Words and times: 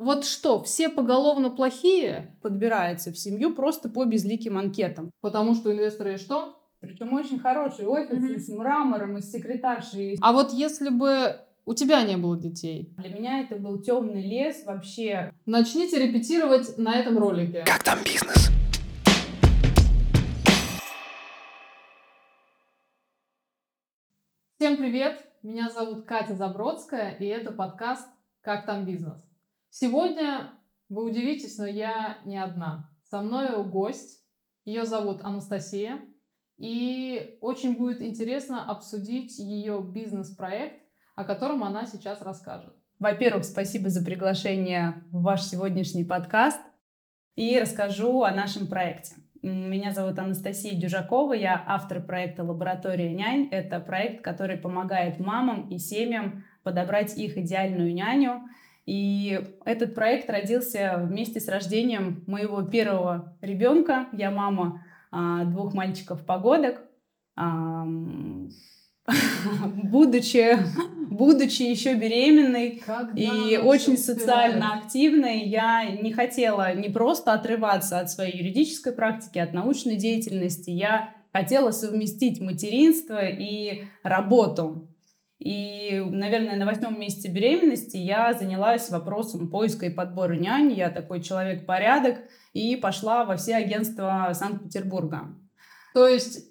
Вот 0.00 0.24
что, 0.24 0.62
все 0.62 0.88
поголовно 0.88 1.50
плохие? 1.50 2.34
Подбирается 2.40 3.12
в 3.12 3.18
семью 3.18 3.54
просто 3.54 3.90
по 3.90 4.06
безликим 4.06 4.56
анкетам. 4.56 5.10
Потому 5.20 5.54
что 5.54 5.70
инвесторы 5.70 6.16
что? 6.16 6.56
Причем 6.80 7.12
очень 7.12 7.38
хороший 7.38 7.84
офис 7.86 8.16
Мгм. 8.18 8.38
с 8.40 8.48
мрамором, 8.48 9.18
и 9.18 9.20
с 9.20 9.30
секретаршей. 9.30 10.16
А 10.22 10.32
вот 10.32 10.54
если 10.54 10.88
бы 10.88 11.36
у 11.66 11.74
тебя 11.74 12.02
не 12.04 12.16
было 12.16 12.38
детей, 12.40 12.94
Для 12.96 13.10
меня 13.10 13.40
это 13.40 13.56
был 13.56 13.78
темный 13.82 14.22
лес 14.26 14.64
вообще. 14.64 15.34
начните 15.44 15.98
репетировать 16.02 16.78
на 16.78 16.94
этом 16.94 17.18
ролике. 17.18 17.62
Как 17.66 17.82
там 17.82 17.98
бизнес? 18.02 18.48
Всем 24.58 24.78
привет! 24.78 25.26
Меня 25.42 25.68
зовут 25.68 26.06
Катя 26.06 26.34
Забродская, 26.34 27.16
и 27.18 27.26
это 27.26 27.52
подкаст 27.52 28.08
«Как 28.40 28.64
там 28.64 28.86
бизнес?». 28.86 29.29
Сегодня 29.70 30.52
вы 30.88 31.04
удивитесь, 31.04 31.56
но 31.58 31.66
я 31.66 32.18
не 32.24 32.36
одна. 32.36 32.90
Со 33.04 33.22
мной 33.22 33.64
гость, 33.64 34.24
ее 34.64 34.84
зовут 34.84 35.22
Анастасия, 35.22 36.00
и 36.58 37.38
очень 37.40 37.76
будет 37.76 38.02
интересно 38.02 38.68
обсудить 38.68 39.38
ее 39.38 39.80
бизнес-проект, 39.82 40.82
о 41.14 41.24
котором 41.24 41.64
она 41.64 41.86
сейчас 41.86 42.20
расскажет. 42.20 42.74
Во-первых, 42.98 43.44
спасибо 43.44 43.88
за 43.88 44.04
приглашение 44.04 45.02
в 45.10 45.22
ваш 45.22 45.42
сегодняшний 45.42 46.04
подкаст. 46.04 46.60
И 47.36 47.58
расскажу 47.58 48.22
о 48.22 48.30
нашем 48.32 48.66
проекте. 48.66 49.14
Меня 49.40 49.92
зовут 49.92 50.18
Анастасия 50.18 50.78
Дюжакова, 50.78 51.32
я 51.32 51.64
автор 51.66 52.02
проекта 52.02 52.44
«Лаборатория 52.44 53.14
нянь». 53.14 53.48
Это 53.50 53.80
проект, 53.80 54.22
который 54.22 54.58
помогает 54.58 55.18
мамам 55.18 55.70
и 55.70 55.78
семьям 55.78 56.44
подобрать 56.62 57.16
их 57.16 57.38
идеальную 57.38 57.94
няню. 57.94 58.42
И 58.86 59.40
этот 59.64 59.94
проект 59.94 60.28
родился 60.30 61.00
вместе 61.04 61.40
с 61.40 61.48
рождением 61.48 62.24
моего 62.26 62.62
первого 62.62 63.36
ребенка. 63.40 64.08
Я 64.12 64.30
мама 64.30 64.84
а, 65.10 65.44
двух 65.44 65.74
мальчиков-погодок. 65.74 66.82
Будучи, 69.82 70.58
будучи 71.10 71.62
еще 71.62 71.94
беременной, 71.94 72.82
и 73.16 73.56
очень 73.56 73.96
социально 73.96 74.74
активной. 74.74 75.40
Я 75.44 75.84
не 75.90 76.12
хотела 76.12 76.74
не 76.74 76.88
просто 76.88 77.32
отрываться 77.32 77.98
от 77.98 78.10
своей 78.10 78.38
юридической 78.38 78.92
практики, 78.92 79.38
от 79.38 79.52
научной 79.52 79.96
деятельности. 79.96 80.70
Я 80.70 81.14
хотела 81.32 81.70
совместить 81.70 82.40
материнство 82.40 83.24
и 83.24 83.84
работу. 84.02 84.89
И, 85.40 86.04
наверное, 86.06 86.56
на 86.56 86.66
восьмом 86.66 87.00
месяце 87.00 87.28
беременности 87.28 87.96
я 87.96 88.34
занялась 88.34 88.90
вопросом 88.90 89.48
поиска 89.48 89.86
и 89.86 89.90
подбора 89.90 90.34
нянь. 90.34 90.70
Я 90.72 90.90
такой 90.90 91.22
человек-порядок 91.22 92.18
и 92.52 92.76
пошла 92.76 93.24
во 93.24 93.36
все 93.36 93.56
агентства 93.56 94.30
Санкт-Петербурга. 94.34 95.34
То 95.94 96.06
есть 96.06 96.50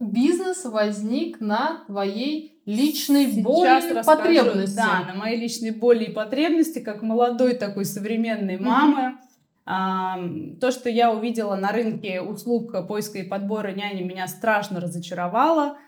бизнес 0.00 0.64
возник 0.64 1.40
на 1.40 1.84
твоей 1.86 2.60
личной 2.66 3.26
Сейчас 3.26 3.44
боли, 3.44 3.94
расскажу, 3.94 4.04
потребности. 4.04 4.76
Да, 4.76 5.04
на 5.06 5.14
моей 5.14 5.40
личной 5.40 5.70
боли 5.70 6.06
и 6.06 6.12
потребности, 6.12 6.80
как 6.80 7.02
молодой 7.02 7.54
такой 7.54 7.84
современной 7.84 8.58
мамы. 8.58 9.18
А, 9.64 10.18
То, 10.60 10.72
что 10.72 10.90
я 10.90 11.12
увидела 11.12 11.54
на 11.54 11.70
рынке 11.70 12.20
услуг 12.20 12.72
поиска 12.88 13.18
и 13.18 13.22
подбора 13.28 13.72
няни, 13.72 14.02
меня 14.02 14.26
страшно 14.26 14.80
разочаровало. 14.80 15.78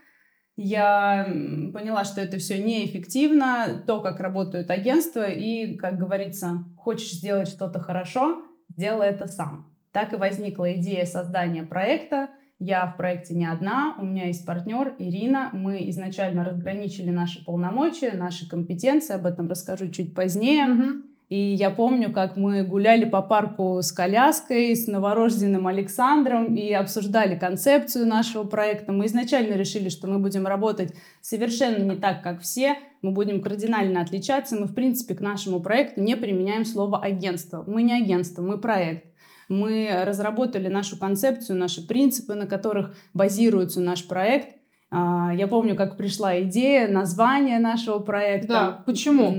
Я 0.60 1.24
поняла, 1.72 2.02
что 2.02 2.20
это 2.20 2.38
все 2.38 2.60
неэффективно, 2.60 3.84
то, 3.86 4.00
как 4.00 4.18
работают 4.18 4.72
агентства, 4.72 5.30
и, 5.30 5.76
как 5.76 5.98
говорится, 5.98 6.64
хочешь 6.76 7.12
сделать 7.12 7.46
что-то 7.46 7.78
хорошо, 7.78 8.42
сделай 8.76 9.06
это 9.06 9.28
сам. 9.28 9.72
Так 9.92 10.12
и 10.12 10.16
возникла 10.16 10.74
идея 10.74 11.06
создания 11.06 11.62
проекта. 11.62 12.30
Я 12.58 12.86
в 12.88 12.96
проекте 12.96 13.34
не 13.34 13.46
одна, 13.46 13.94
у 14.00 14.04
меня 14.04 14.26
есть 14.26 14.44
партнер 14.44 14.96
Ирина. 14.98 15.50
Мы 15.52 15.88
изначально 15.90 16.42
разграничили 16.42 17.10
наши 17.10 17.44
полномочия, 17.44 18.14
наши 18.14 18.48
компетенции, 18.48 19.14
об 19.14 19.26
этом 19.26 19.48
расскажу 19.48 19.88
чуть 19.90 20.12
позднее. 20.12 20.66
Мгм. 20.66 21.04
И 21.28 21.38
я 21.38 21.68
помню, 21.68 22.10
как 22.10 22.36
мы 22.36 22.62
гуляли 22.62 23.04
по 23.04 23.20
парку 23.20 23.82
с 23.82 23.92
коляской, 23.92 24.74
с 24.74 24.86
новорожденным 24.86 25.66
Александром 25.66 26.54
и 26.54 26.72
обсуждали 26.72 27.38
концепцию 27.38 28.06
нашего 28.06 28.44
проекта. 28.44 28.92
Мы 28.92 29.06
изначально 29.06 29.54
решили, 29.54 29.90
что 29.90 30.06
мы 30.06 30.20
будем 30.20 30.46
работать 30.46 30.94
совершенно 31.20 31.82
не 31.82 31.96
так, 31.96 32.22
как 32.22 32.40
все. 32.40 32.76
Мы 33.02 33.10
будем 33.10 33.42
кардинально 33.42 34.00
отличаться. 34.00 34.56
Мы, 34.56 34.66
в 34.66 34.74
принципе, 34.74 35.14
к 35.14 35.20
нашему 35.20 35.60
проекту 35.60 36.00
не 36.00 36.16
применяем 36.16 36.64
слово 36.64 36.98
агентство. 36.98 37.62
Мы 37.66 37.82
не 37.82 37.92
агентство, 37.92 38.40
мы 38.40 38.56
проект. 38.56 39.04
Мы 39.50 39.90
разработали 40.04 40.68
нашу 40.68 40.98
концепцию, 40.98 41.58
наши 41.58 41.86
принципы, 41.86 42.34
на 42.34 42.46
которых 42.46 42.94
базируется 43.12 43.80
наш 43.80 44.06
проект. 44.08 44.56
А, 44.90 45.32
Я 45.34 45.46
помню, 45.46 45.76
как 45.76 45.98
пришла 45.98 46.40
идея, 46.42 46.88
название 46.88 47.58
нашего 47.58 47.98
проекта. 47.98 48.48
Да, 48.48 48.82
почему? 48.86 49.30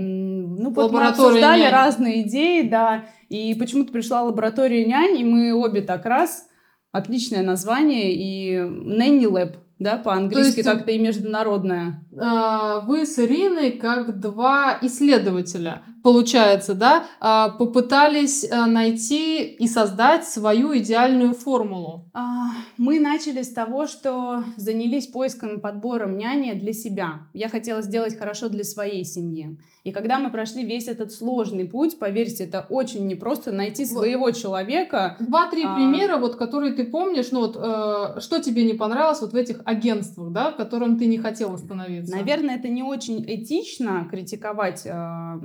Ну, 0.62 0.72
вот 0.72 0.92
мы 0.92 1.08
обсуждали 1.08 1.62
нянь. 1.62 1.72
разные 1.72 2.22
идеи, 2.24 2.68
да, 2.68 3.06
и 3.30 3.56
почему-то 3.56 3.94
пришла 3.94 4.24
лаборатория 4.24 4.86
нянь, 4.86 5.18
и 5.18 5.24
мы 5.24 5.54
обе 5.54 5.82
так 5.82 6.06
раз, 6.06 6.48
отличное 6.92 7.44
название, 7.44 8.14
и 8.14 8.58
Nanny 8.58 9.24
Lab, 9.24 9.56
да, 9.80 9.96
по-английски 9.96 10.62
как-то 10.62 10.92
и 10.92 11.00
международное. 11.00 12.06
А, 12.20 12.82
Вы 12.82 13.06
с 13.06 13.18
Ириной, 13.18 13.72
как 13.72 14.20
два 14.20 14.78
исследователя, 14.82 15.82
получается, 16.04 16.74
да, 16.74 17.06
а, 17.20 17.50
попытались 17.50 18.50
а, 18.50 18.66
найти 18.68 19.44
и 19.44 19.68
создать 19.68 20.26
свою 20.28 20.78
идеальную 20.78 21.34
формулу. 21.34 22.06
А, 22.14 22.50
Мы 22.78 23.00
начали 23.00 23.42
с 23.42 23.50
того, 23.50 23.88
что 23.88 24.44
занялись 24.58 25.08
поиском 25.08 25.58
и 25.58 25.60
подбором 25.60 26.18
няни 26.18 26.54
для 26.54 26.74
себя. 26.74 27.28
Я 27.34 27.50
хотела 27.50 27.82
сделать 27.82 28.18
хорошо 28.18 28.50
для 28.50 28.64
своей 28.64 29.04
семьи. 29.04 29.58
И 29.86 29.92
когда 29.92 30.20
мы 30.20 30.30
прошли 30.30 30.66
весь 30.66 30.88
этот 30.88 31.12
сложный 31.12 31.66
путь, 31.66 31.98
поверьте, 32.00 32.44
это 32.44 32.66
очень 32.70 33.08
непросто 33.08 33.52
найти 33.52 33.86
Вот. 33.86 33.92
своего 34.00 34.32
человека, 34.32 35.16
Два-три 35.20 35.64
А. 35.66 35.76
примера, 35.76 36.18
вот, 36.18 36.36
которые 36.36 36.74
ты 36.74 36.84
помнишь, 36.84 37.32
ну 37.32 37.40
вот, 37.40 37.56
э, 37.56 38.20
что 38.20 38.40
тебе 38.40 38.66
не 38.66 38.74
понравилось 38.74 39.22
вот 39.22 39.32
в 39.32 39.36
этих 39.36 39.62
агентствах, 39.66 40.32
да, 40.32 40.52
в 40.52 40.58
котором 40.58 40.98
ты 41.00 41.06
не 41.08 41.18
хотела 41.18 41.56
становиться? 41.58 42.16
Наверное, 42.16 42.58
это 42.58 42.68
не 42.68 42.84
очень 42.84 43.24
этично 43.26 44.08
критиковать, 44.12 44.82
э, 44.86 45.40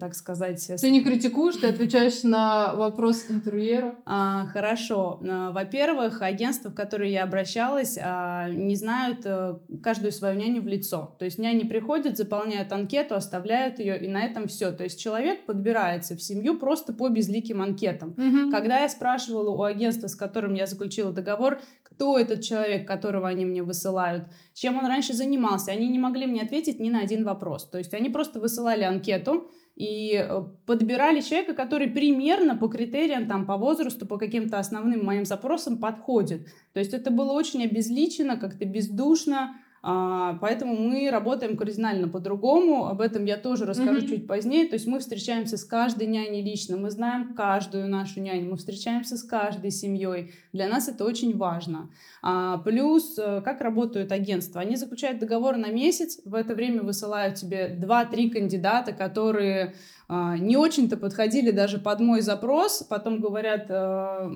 так 0.00 0.14
сказать. 0.14 0.60
с- 0.60 0.80
Ты 0.80 0.90
не 0.90 1.02
критикуешь, 1.02 1.56
ты 1.56 1.66
отвечаешь 1.68 2.22
на 2.22 2.74
вопрос 2.74 3.26
интервьюера. 3.30 3.96
А, 4.06 4.46
хорошо. 4.46 5.20
А, 5.28 5.50
Во-первых, 5.52 6.22
агентства, 6.22 6.70
в 6.70 6.74
которые 6.74 7.12
я 7.12 7.24
обращалась, 7.24 7.98
а, 8.00 8.48
не 8.48 8.76
знают 8.76 9.20
э, 9.24 9.58
каждую 9.82 10.12
свою 10.12 10.38
няню 10.38 10.62
в 10.62 10.66
лицо. 10.66 11.16
То 11.18 11.24
есть 11.24 11.38
няни 11.38 11.64
приходят, 11.64 12.16
заполняют 12.16 12.72
анкету, 12.72 13.14
оставляют 13.14 13.78
ее, 13.78 13.98
и 13.98 14.08
на 14.08 14.24
этом 14.24 14.46
все. 14.48 14.72
То 14.72 14.84
есть 14.84 15.00
человек 15.00 15.46
подбирается 15.46 16.16
в 16.16 16.22
семью 16.22 16.58
просто 16.58 16.92
по 16.92 17.08
безликим 17.08 17.62
анкетам. 17.62 18.14
Когда 18.50 18.80
я 18.80 18.88
спрашивала 18.88 19.50
у 19.50 19.62
агентства, 19.62 20.06
с 20.08 20.14
которым 20.14 20.54
я 20.54 20.66
заключила 20.66 21.12
договор, 21.12 21.60
кто 21.82 22.16
этот 22.18 22.42
человек, 22.42 22.86
которого 22.86 23.26
они 23.28 23.44
мне 23.44 23.62
высылают, 23.62 24.24
чем 24.54 24.78
он 24.78 24.86
раньше 24.86 25.14
занимался, 25.14 25.72
они 25.72 25.88
не 25.88 25.98
могли 25.98 26.26
мне 26.26 26.42
ответить 26.42 26.78
ни 26.78 26.90
на 26.90 27.00
один 27.00 27.24
вопрос. 27.24 27.68
То 27.68 27.78
есть 27.78 27.92
они 27.94 28.08
просто 28.08 28.38
высылали 28.40 28.84
анкету 28.84 29.50
и 29.78 30.12
э, 30.14 30.42
подбирали 30.66 31.20
человека, 31.20 31.54
который 31.54 31.86
примерно 31.86 32.56
по 32.56 32.66
критериям, 32.66 33.28
там, 33.28 33.46
по 33.46 33.56
возрасту, 33.56 34.06
по 34.06 34.18
каким-то 34.18 34.58
основным 34.58 35.04
моим 35.04 35.24
запросам 35.24 35.78
подходит. 35.78 36.48
То 36.72 36.80
есть 36.80 36.92
это 36.92 37.12
было 37.12 37.30
очень 37.30 37.62
обезличено, 37.62 38.36
как-то 38.36 38.64
бездушно, 38.64 39.54
Поэтому 39.82 40.76
мы 40.76 41.08
работаем 41.10 41.56
кардинально 41.56 42.08
по-другому. 42.08 42.86
Об 42.86 43.00
этом 43.00 43.24
я 43.24 43.36
тоже 43.36 43.64
расскажу 43.64 44.00
Мгм. 44.00 44.08
чуть 44.08 44.26
позднее. 44.26 44.66
То 44.66 44.74
есть 44.74 44.86
мы 44.86 44.98
встречаемся 44.98 45.56
с 45.56 45.64
каждой 45.64 46.06
няней 46.06 46.42
лично, 46.42 46.76
мы 46.76 46.90
знаем 46.90 47.34
каждую 47.34 47.88
нашу 47.88 48.20
няню, 48.20 48.50
мы 48.50 48.56
встречаемся 48.56 49.16
с 49.16 49.22
каждой 49.22 49.70
семьей. 49.70 50.32
Для 50.52 50.68
нас 50.68 50.88
это 50.88 51.04
очень 51.04 51.36
важно. 51.36 51.90
А, 52.22 52.58
плюс, 52.58 53.16
э, 53.18 53.40
как 53.44 53.60
работают 53.60 54.12
агентства? 54.12 54.60
Они 54.60 54.76
заключают 54.76 55.20
договор 55.20 55.56
на 55.56 55.68
месяц, 55.70 56.20
в 56.24 56.34
это 56.34 56.54
время 56.54 56.82
высылают 56.82 57.36
тебе 57.36 57.68
2-3 57.80 58.30
кандидата, 58.30 58.92
которые 58.92 59.58
а, 59.68 59.97
не 60.08 60.56
очень-то 60.56 60.96
подходили 60.96 61.50
даже 61.50 61.78
под 61.78 62.00
мой 62.00 62.22
запрос, 62.22 62.82
потом 62.82 63.20
говорят, 63.20 63.66
э, 63.68 64.30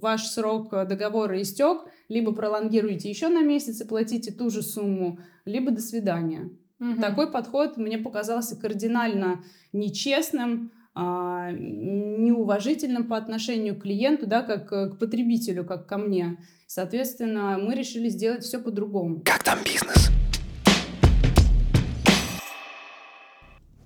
ваш 0.00 0.26
срок 0.26 0.70
договора 0.70 1.42
истек, 1.42 1.82
либо 2.08 2.32
пролонгируйте 2.32 3.10
еще 3.10 3.28
на 3.28 3.42
месяц 3.42 3.80
и 3.80 3.86
платите 3.86 4.32
ту 4.32 4.48
же 4.48 4.62
сумму, 4.62 5.18
либо 5.44 5.70
до 5.70 5.82
свидания. 5.82 6.50
Мгм. 6.78 7.00
Такой 7.00 7.30
подход 7.30 7.76
мне 7.76 7.98
показался 7.98 8.56
кардинально 8.58 9.44
нечестным, 9.72 10.72
а, 10.94 11.52
неуважительным 11.52 13.06
по 13.06 13.16
отношению 13.16 13.76
к 13.76 13.82
клиенту, 13.82 14.26
да, 14.26 14.42
как 14.42 14.72
э, 14.72 14.90
к 14.90 14.98
потребителю, 14.98 15.64
как 15.64 15.86
ко 15.86 15.98
мне. 15.98 16.38
Соответственно, 16.66 17.58
мы 17.60 17.74
решили 17.74 18.08
сделать 18.08 18.42
все 18.42 18.58
по-другому. 18.58 19.22
Как 19.24 19.44
там 19.44 19.58
бизнес? 19.64 20.10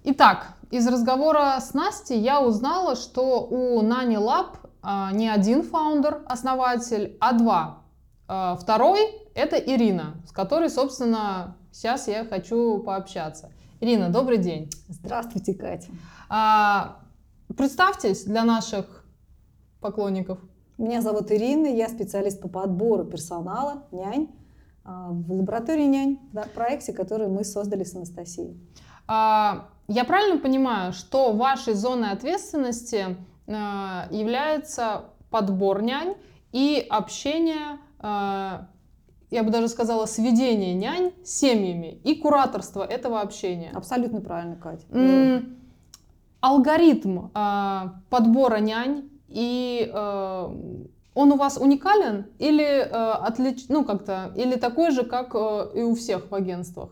Итак, 0.05 0.56
из 0.72 0.88
разговора 0.88 1.60
с 1.60 1.74
Настей 1.74 2.19
я 2.19 2.40
узнала, 2.40 2.96
что 2.96 3.46
у 3.46 3.82
Nani 3.82 4.16
Lab 4.16 4.56
а, 4.80 5.12
не 5.12 5.28
один 5.28 5.62
фаундер, 5.62 6.22
основатель, 6.24 7.14
а 7.20 7.34
два. 7.34 7.82
А, 8.26 8.56
второй— 8.56 9.00
это 9.34 9.56
Ирина, 9.56 10.14
с 10.26 10.32
которой, 10.32 10.70
собственно, 10.70 11.58
сейчас 11.72 12.08
я 12.08 12.24
хочу 12.24 12.78
пообщаться. 12.78 13.52
Ирина, 13.80 14.08
добрый 14.08 14.38
день. 14.38 14.70
Здравствуйте, 14.88 15.52
Катя. 15.52 15.90
А, 16.30 17.02
представьтесь 17.54 18.24
для 18.24 18.42
наших 18.42 19.04
поклонников. 19.80 20.38
Меня 20.78 21.02
зовут 21.02 21.30
Ирина, 21.30 21.66
я 21.66 21.90
специалист 21.90 22.40
по 22.40 22.48
подбору 22.48 23.04
персонала, 23.04 23.84
нянь, 23.92 24.30
а, 24.84 25.10
в 25.10 25.32
лаборатории 25.34 25.84
нянь, 25.84 26.19
да, 26.32 26.46
проекте, 26.54 26.94
который 26.94 27.28
мы 27.28 27.44
создали 27.44 27.84
с 27.84 27.94
Анастасией. 27.94 28.58
А, 29.06 29.69
я 29.93 30.05
правильно 30.05 30.39
понимаю, 30.39 30.93
что 30.93 31.33
вашей 31.33 31.75
зоной 31.75 32.11
ответственности 32.11 33.17
а, 33.47 34.06
является 34.11 35.05
подбор 35.31 35.83
нянь 35.83 36.15
и 36.53 36.85
общение, 36.89 37.79
а, 37.99 38.69
я 39.31 39.43
бы 39.43 39.50
даже 39.50 39.69
сказала, 39.69 40.06
сведение 40.06 40.75
нянь 40.75 41.12
с 41.25 41.39
семьями 41.39 42.00
и 42.05 42.15
кураторство 42.15 42.83
этого 42.83 43.21
общения? 43.21 43.71
Абсолютно 43.75 44.21
правильно, 44.21 44.56
Катя. 44.56 44.85
М, 44.91 45.59
Алгоритм 46.41 47.29
подбора 48.11 48.56
нянь 48.56 49.09
и 49.29 49.91
он 51.15 51.33
у 51.33 51.37
вас 51.37 51.59
уникален 51.59 52.27
или 52.39 52.65
э, 52.65 52.89
отлич... 52.89 53.67
ну 53.69 53.85
как-то 53.85 54.33
или 54.35 54.56
такой 54.56 54.91
же, 54.93 55.05
как 55.05 55.35
э, 55.35 55.71
и 55.75 55.83
у 55.83 55.94
всех 55.94 56.31
в 56.31 56.35
агентствах? 56.35 56.91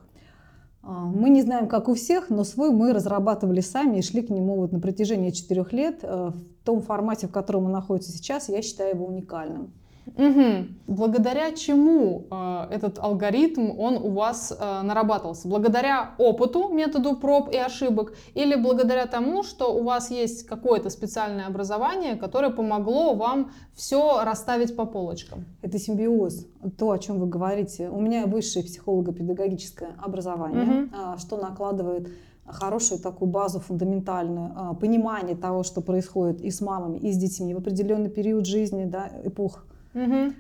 А, 0.83 1.05
мы 1.05 1.31
не 1.31 1.43
знаем, 1.43 1.69
как 1.69 1.89
у 1.89 1.95
всех, 1.95 2.31
но 2.31 2.45
свой 2.45 2.71
мы 2.71 2.93
разрабатывали 2.93 3.61
сами 3.61 3.99
и 3.99 4.03
шли 4.03 4.23
к 4.23 4.31
нему 4.31 4.57
вот 4.57 4.73
на 4.73 4.81
протяжении 4.81 5.31
четырех 5.31 5.73
лет. 5.73 6.01
Э, 6.03 6.31
в 6.33 6.65
том 6.65 6.83
формате, 6.83 7.27
в 7.27 7.33
котором 7.33 7.67
он 7.67 7.73
находится 7.73 8.13
сейчас, 8.13 8.49
я 8.49 8.63
считаю 8.63 8.95
его 8.95 9.07
уникальным. 9.07 9.73
Угу. 10.07 10.67
Благодаря 10.89 11.53
чему 11.53 12.27
э, 12.31 12.67
этот 12.71 12.99
алгоритм, 12.99 13.79
он 13.79 13.97
у 13.97 14.11
вас 14.11 14.53
э, 14.59 14.83
нарабатывался? 14.83 15.49
Благодаря 15.49 16.15
опыту, 16.19 16.69
методу 16.69 17.17
проб 17.17 17.51
и 17.53 17.57
ошибок, 17.57 18.13
или 18.35 18.57
благодаря 18.57 19.07
тому, 19.07 19.43
что 19.43 19.75
у 19.75 19.85
вас 19.85 20.11
есть 20.11 20.47
какое-то 20.47 20.91
специальное 20.91 21.47
образование, 21.47 22.17
которое 22.17 22.51
помогло 22.51 23.15
вам 23.15 23.53
все 23.75 24.23
расставить 24.25 24.75
по 24.77 24.85
полочкам? 24.85 25.45
Это 25.63 25.79
симбиоз, 25.79 26.47
то, 26.77 26.91
о 26.91 26.99
чем 26.99 27.19
вы 27.19 27.27
говорите. 27.27 27.89
У 27.89 28.01
меня 28.01 28.27
высшее 28.27 28.65
психолого-педагогическое 28.65 29.91
образование, 29.99 30.85
угу. 30.85 31.19
что 31.19 31.37
накладывает 31.37 32.09
хорошую 32.53 33.01
такую 33.01 33.31
базу 33.31 33.61
фундаментальную, 33.61 34.53
а, 34.57 34.75
понимание 34.75 35.37
того, 35.37 35.63
что 35.63 35.81
происходит 35.81 36.41
и 36.41 36.51
с 36.51 36.61
мамами, 36.61 36.99
и 36.99 37.13
с 37.13 37.17
детьми 37.17 37.55
в 37.55 37.59
определенный 37.59 38.11
период 38.11 38.47
жизни, 38.47 38.85
да, 38.85 39.11
эпох 39.25 39.65
Угу. 39.93 40.33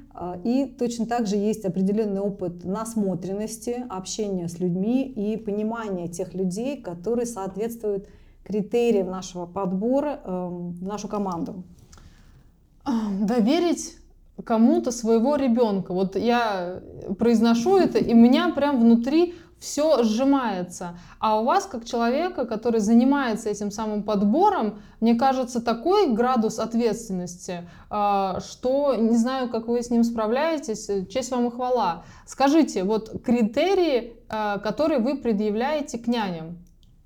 И 0.45 0.75
точно 0.79 1.07
так 1.07 1.27
же 1.27 1.37
есть 1.37 1.65
определенный 1.65 2.21
опыт 2.21 2.65
насмотренности, 2.65 3.85
общения 3.89 4.49
с 4.49 4.61
людьми 4.61 5.03
и 5.05 5.37
понимания 5.37 6.09
тех 6.09 6.35
людей, 6.35 6.81
которые 6.81 7.27
соответствуют 7.27 8.09
критериям 8.45 9.11
нашего 9.11 9.47
подбора 9.47 10.21
эм, 10.25 10.71
в 10.71 10.83
нашу 10.83 11.09
команду. 11.09 11.65
Доверить 13.21 13.97
кому-то 14.45 14.91
своего 14.91 15.37
ребенка. 15.37 15.93
Вот 15.93 16.17
я 16.17 16.81
произношу 17.19 17.77
это, 17.77 17.99
и 17.99 18.15
меня 18.15 18.53
прям 18.55 18.81
внутри 18.81 19.35
все 19.61 20.03
сжимается. 20.03 20.99
А 21.19 21.39
у 21.39 21.45
вас, 21.45 21.67
как 21.67 21.85
человека, 21.85 22.47
который 22.47 22.81
занимается 22.81 23.51
этим 23.51 23.71
самым 23.71 24.03
подбором, 24.03 24.81
мне 25.01 25.15
кажется, 25.15 25.61
такой 25.61 26.13
градус 26.13 26.59
ответственности, 26.59 27.69
а, 27.91 28.41
что 28.41 28.95
не 28.95 29.17
знаю, 29.17 29.51
как 29.51 29.69
вы 29.69 29.83
с 29.83 29.91
ним 29.91 30.03
справляетесь, 30.03 30.91
честь 31.09 31.31
вам 31.31 31.49
и 31.49 31.51
хвала. 31.51 32.05
Скажите, 32.27 32.85
вот 32.85 33.23
критерии, 33.23 34.15
а, 34.31 34.59
которые 34.59 34.99
вы 34.99 35.19
предъявляете 35.19 35.99
к 35.99 36.07
няням, 36.07 36.59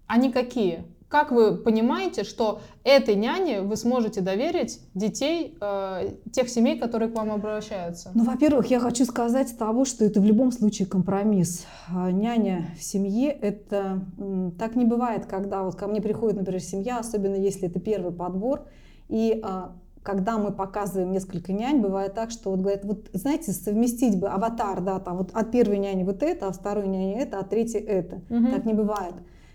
они 0.07 0.31
какие? 0.31 0.85
Как 1.15 1.31
вы 1.31 1.57
понимаете, 1.57 2.25
что 2.25 2.61
этой 2.83 3.15
няне 3.15 3.61
вы 3.61 3.77
сможете 3.77 4.21
доверить 4.21 4.81
детей 4.95 5.57
э, 5.61 6.11
тех 6.33 6.49
семей, 6.49 6.77
которые 6.77 7.09
к 7.09 7.15
вам 7.15 7.31
обращаются? 7.31 8.11
Ну, 8.15 8.25
во-первых, 8.25 8.67
я 8.67 8.81
хочу 8.81 9.05
сказать 9.05 9.57
того, 9.57 9.85
что 9.85 10.05
это 10.05 10.21
в 10.21 10.25
любом 10.25 10.51
случае 10.51 10.89
компромисс. 10.89 11.67
А, 11.89 12.11
няня 12.11 12.67
в 12.77 12.83
семье– 12.83 13.31
это 13.43 14.01
так 14.59 14.75
не 14.75 14.85
бывает, 14.85 15.27
когда 15.27 15.63
вот 15.63 15.77
ко 15.77 15.87
мне 15.87 16.03
приходит, 16.03 16.37
например, 16.37 16.61
семья, 16.61 16.99
особенно 16.99 17.37
если 17.37 17.69
это 17.69 17.79
первый 17.79 18.13
подбор, 18.13 18.67
и 19.09 19.41
а, 19.45 19.71
когда 20.03 20.37
мы 20.37 20.51
показываем 20.51 21.13
несколько 21.13 21.53
нянь, 21.53 21.81
бывает 21.81 22.15
так, 22.15 22.33
что 22.33 22.51
вот 22.51 22.59
говорят, 22.59 22.85
вот 22.85 23.11
знаете, 23.13 23.53
совместить 23.53 24.19
бы 24.19 24.31
аватар, 24.31 24.81
да, 24.81 24.99
там 24.99 25.19
вот 25.19 25.31
от 25.33 25.53
первой 25.53 25.79
няни 25.79 26.03
вот 26.03 26.25
это, 26.25 26.49
а 26.49 26.51
второй 26.51 26.89
няни 26.89 27.15
это, 27.15 27.39
а 27.39 27.45
третьей 27.45 27.83
это. 27.83 28.17
Угу. 28.31 28.49
Так 28.51 28.65
не 28.65 28.75
бывает. 28.75 29.15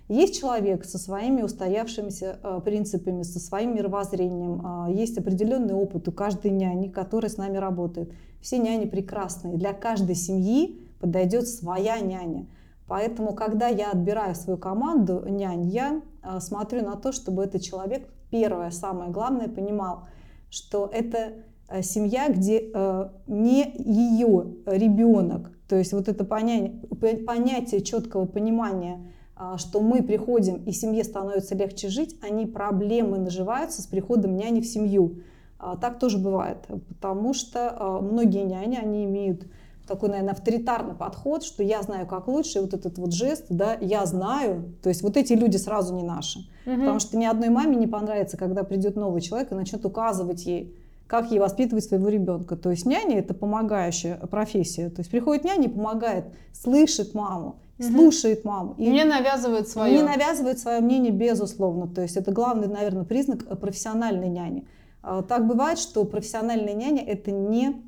Есть 0.10 0.40
человек 0.40 0.86
со 0.86 0.98
своими 0.98 1.44
устоявшимися 1.44 2.40
э, 2.42 2.62
принципами, 2.66 3.22
со 3.22 3.40
своим 3.40 3.76
мировоззрением, 3.76 4.62
а, 4.66 4.90
есть 4.90 5.20
определенный 5.20 5.76
опыт 5.76 6.08
у 6.08 6.12
каждой 6.12 6.50
няни, 6.50 6.88
которая 6.88 7.30
с 7.30 7.38
нами 7.38 7.58
работает. 7.58 8.12
Все 8.42 8.58
няни 8.58 8.86
прекрасные. 8.86 9.56
Для 9.56 9.72
каждой 9.72 10.16
семьи 10.16 10.80
подойдет 11.00 11.48
своя 11.48 12.00
няня. 12.00 12.48
Поэтому, 12.88 13.34
когда 13.34 13.68
я 13.68 13.92
отбираю 13.92 14.34
свою 14.34 14.58
команду 14.58 15.24
нянь, 15.30 15.68
я 15.68 16.02
э, 16.24 16.40
смотрю 16.40 16.84
на 16.84 16.96
то, 16.96 17.12
чтобы 17.12 17.44
этот 17.44 17.62
человек, 17.62 18.10
первое, 18.32 18.72
самое 18.72 19.12
главное, 19.12 19.48
понимал, 19.48 20.08
что 20.50 20.90
это 20.92 21.34
э, 21.68 21.84
семья, 21.84 22.30
где 22.30 22.72
не 23.28 23.74
ее 23.78 24.56
ребенок, 24.66 25.52
то 25.68 25.76
есть 25.76 25.94
вот 25.94 26.08
это 26.08 26.26
понятие, 26.26 27.18
понятие 27.28 27.82
четкого 27.82 28.26
понимания 28.26 29.00
что 29.58 29.80
мы 29.80 30.04
приходим 30.04 30.64
и 30.66 30.72
семье 30.72 31.04
становится 31.04 31.56
легче 31.56 31.88
жить, 31.88 32.18
они 32.22 32.46
проблемы 32.46 33.18
наживаются 33.18 33.82
с 33.82 33.86
приходом 33.86 34.36
няни 34.36 34.60
в 34.60 34.66
семью. 34.66 35.22
А, 35.60 35.76
так 35.76 36.00
тоже 36.00 36.18
бывает, 36.18 36.58
потому 36.88 37.34
что 37.34 37.76
а, 37.78 38.00
многие 38.00 38.44
няни, 38.44 38.78
они 38.78 39.04
имеют 39.04 39.46
такой, 39.86 40.10
наверное, 40.10 40.34
авторитарный 40.34 40.94
подход, 40.94 41.44
что 41.44 41.64
я 41.64 41.82
знаю, 41.82 42.08
как 42.08 42.28
лучше, 42.28 42.60
и 42.60 42.62
вот 42.62 42.74
этот 42.74 42.98
вот 42.98 43.12
жест, 43.12 43.46
да, 43.50 43.76
я 43.82 44.06
знаю, 44.06 44.74
то 44.82 44.90
есть 44.90 45.02
вот 45.02 45.18
эти 45.18 45.34
люди 45.34 45.58
сразу 45.58 45.94
не 45.96 46.04
наши. 46.04 46.40
Угу. 46.66 46.76
Потому 46.78 47.00
что 47.00 47.18
ни 47.18 47.26
одной 47.26 47.50
маме 47.50 47.76
не 47.76 47.88
понравится, 47.88 48.38
когда 48.38 48.64
придет 48.64 48.96
новый 48.96 49.22
человек 49.22 49.52
и 49.52 49.56
начнет 49.56 49.84
указывать 49.86 50.46
ей, 50.46 50.76
как 51.08 51.32
ей 51.32 51.40
воспитывать 51.40 51.84
своего 51.84 52.08
ребенка. 52.08 52.56
То 52.56 52.70
есть 52.70 52.86
няня– 52.86 53.20
это 53.20 53.34
помогающая 53.34 54.16
профессия. 54.16 54.90
То 54.90 55.00
есть 55.00 55.10
приходит 55.10 55.44
няня 55.44 55.66
и 55.66 55.70
помогает, 55.70 56.26
слышит 56.54 57.16
маму, 57.16 57.56
слушает 57.84 58.46
маму. 58.46 58.76
И 58.78 58.90
не 58.90 59.04
навязывает 59.04 59.68
свое. 59.68 59.96
Не 59.96 60.04
навязывает 60.04 60.60
свое 60.60 60.80
мнение, 60.80 61.12
безусловно. 61.12 61.88
То 61.88 62.02
есть 62.02 62.18
это 62.18 62.32
главный, 62.32 62.68
наверное, 62.68 63.04
признак 63.04 63.60
профессиональной 63.60 64.30
няни. 64.30 64.68
А, 65.02 65.22
так 65.22 65.48
бывает, 65.48 65.80
что 65.80 66.04
профессиональная 66.06 66.74
няня– 66.74 67.04
это 67.08 67.32
не 67.32 67.82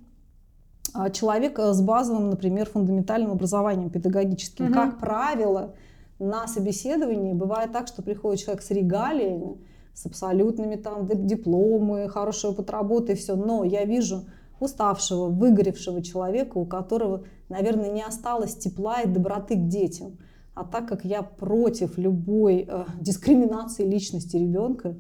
а, 0.94 1.10
человек 1.10 1.60
с 1.60 1.82
базовым, 1.82 2.30
например, 2.30 2.70
фундаментальным 2.70 3.32
образованием 3.32 3.90
педагогическим. 3.90 4.66
Угу. 4.66 4.74
Как 4.74 5.00
правило, 5.00 5.76
на 6.20 6.48
собеседовании 6.48 7.34
бывает 7.34 7.72
так, 7.72 7.88
что 7.88 8.02
приходит 8.02 8.42
человек 8.42 8.64
с 8.64 8.72
регалиями, 8.72 9.58
с 9.94 10.06
абсолютными 10.06 10.76
там 10.76 11.08
дипломы, 11.08 12.08
хороший 12.10 12.50
опыт 12.50 12.70
работы 12.70 13.14
и 13.14 13.16
все. 13.16 13.36
Но 13.36 13.64
я 13.64 13.86
вижу 13.86 14.26
уставшего, 14.60 15.28
выгоревшего 15.28 16.02
человека, 16.02 16.58
у 16.58 16.66
которого, 16.66 17.24
наверное, 17.52 17.92
не 17.92 18.04
осталось 18.04 18.56
тепла 18.56 19.02
и 19.02 19.08
доброты 19.08 19.56
к 19.56 19.68
детям. 19.68 20.18
А 20.54 20.64
так 20.64 20.88
как 20.88 21.06
я 21.06 21.22
против 21.22 21.98
любой 21.98 22.66
э, 22.68 22.86
дискриминации 23.00 23.86
личности 23.86 24.38
ребенка, 24.38 24.96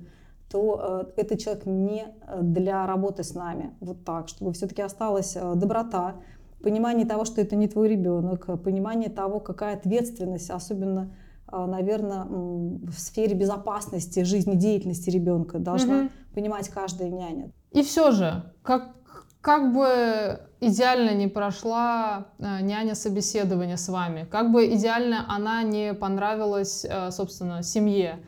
то 0.49 1.05
э, 1.15 1.21
этот 1.21 1.39
человек 1.39 1.65
не 1.65 2.05
э, 2.05 2.39
для 2.41 2.85
работы 2.85 3.23
с 3.23 3.33
нами. 3.33 3.71
Вот 3.79 4.03
так, 4.05 4.27
чтобы 4.27 4.53
все-таки 4.53 4.81
осталась 4.81 5.35
э, 5.35 5.53
доброта, 5.55 6.15
понимание 6.61 7.05
того, 7.05 7.25
что 7.25 7.41
это 7.41 7.55
не 7.55 7.67
твой 7.67 7.89
ребенок, 7.89 8.61
понимание 8.63 9.09
того, 9.09 9.39
какая 9.39 9.75
ответственность, 9.75 10.49
особенно, 10.49 11.13
э, 11.51 11.65
наверное, 11.65 12.25
в 12.25 12.93
сфере 12.93 13.33
безопасности 13.33 14.23
жизнедеятельности 14.23 15.09
ребенка 15.09 15.59
должна 15.59 15.99
угу. 15.99 16.09
понимать 16.33 16.69
каждая 16.69 17.09
няня. 17.09 17.51
И 17.71 17.81
все 17.83 18.11
же, 18.11 18.43
как 18.61 18.93
как 19.41 19.73
бы 19.73 20.39
идеально 20.59 21.11
не 21.15 21.27
прошла 21.27 22.27
э, 22.37 22.61
няня 22.61 22.95
собеседование 22.95 23.77
с 23.77 23.89
вами, 23.89 24.27
как 24.29 24.51
бы 24.51 24.67
идеально 24.73 25.25
она 25.27 25.63
не 25.63 25.93
понравилась, 25.93 26.85
э, 26.87 27.11
собственно, 27.11 27.63
семье, 27.63 28.19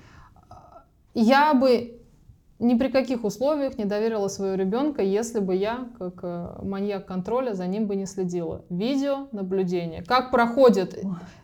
я 1.13 1.53
бы 1.53 1.99
ни 2.59 2.75
при 2.75 2.87
каких 2.87 3.23
условиях 3.23 3.77
не 3.77 3.85
доверила 3.85 4.27
своего 4.29 4.55
ребенка, 4.55 5.03
если 5.03 5.39
бы 5.39 5.55
я, 5.55 5.87
как 5.99 6.19
э, 6.23 6.59
маньяк 6.63 7.05
контроля, 7.05 7.53
за 7.53 7.67
ним 7.67 7.87
бы 7.87 7.95
не 7.95 8.05
следила. 8.05 8.63
Видео 8.69 9.27
наблюдение. 9.31 10.01
Как 10.03 10.31
проходит 10.31 10.97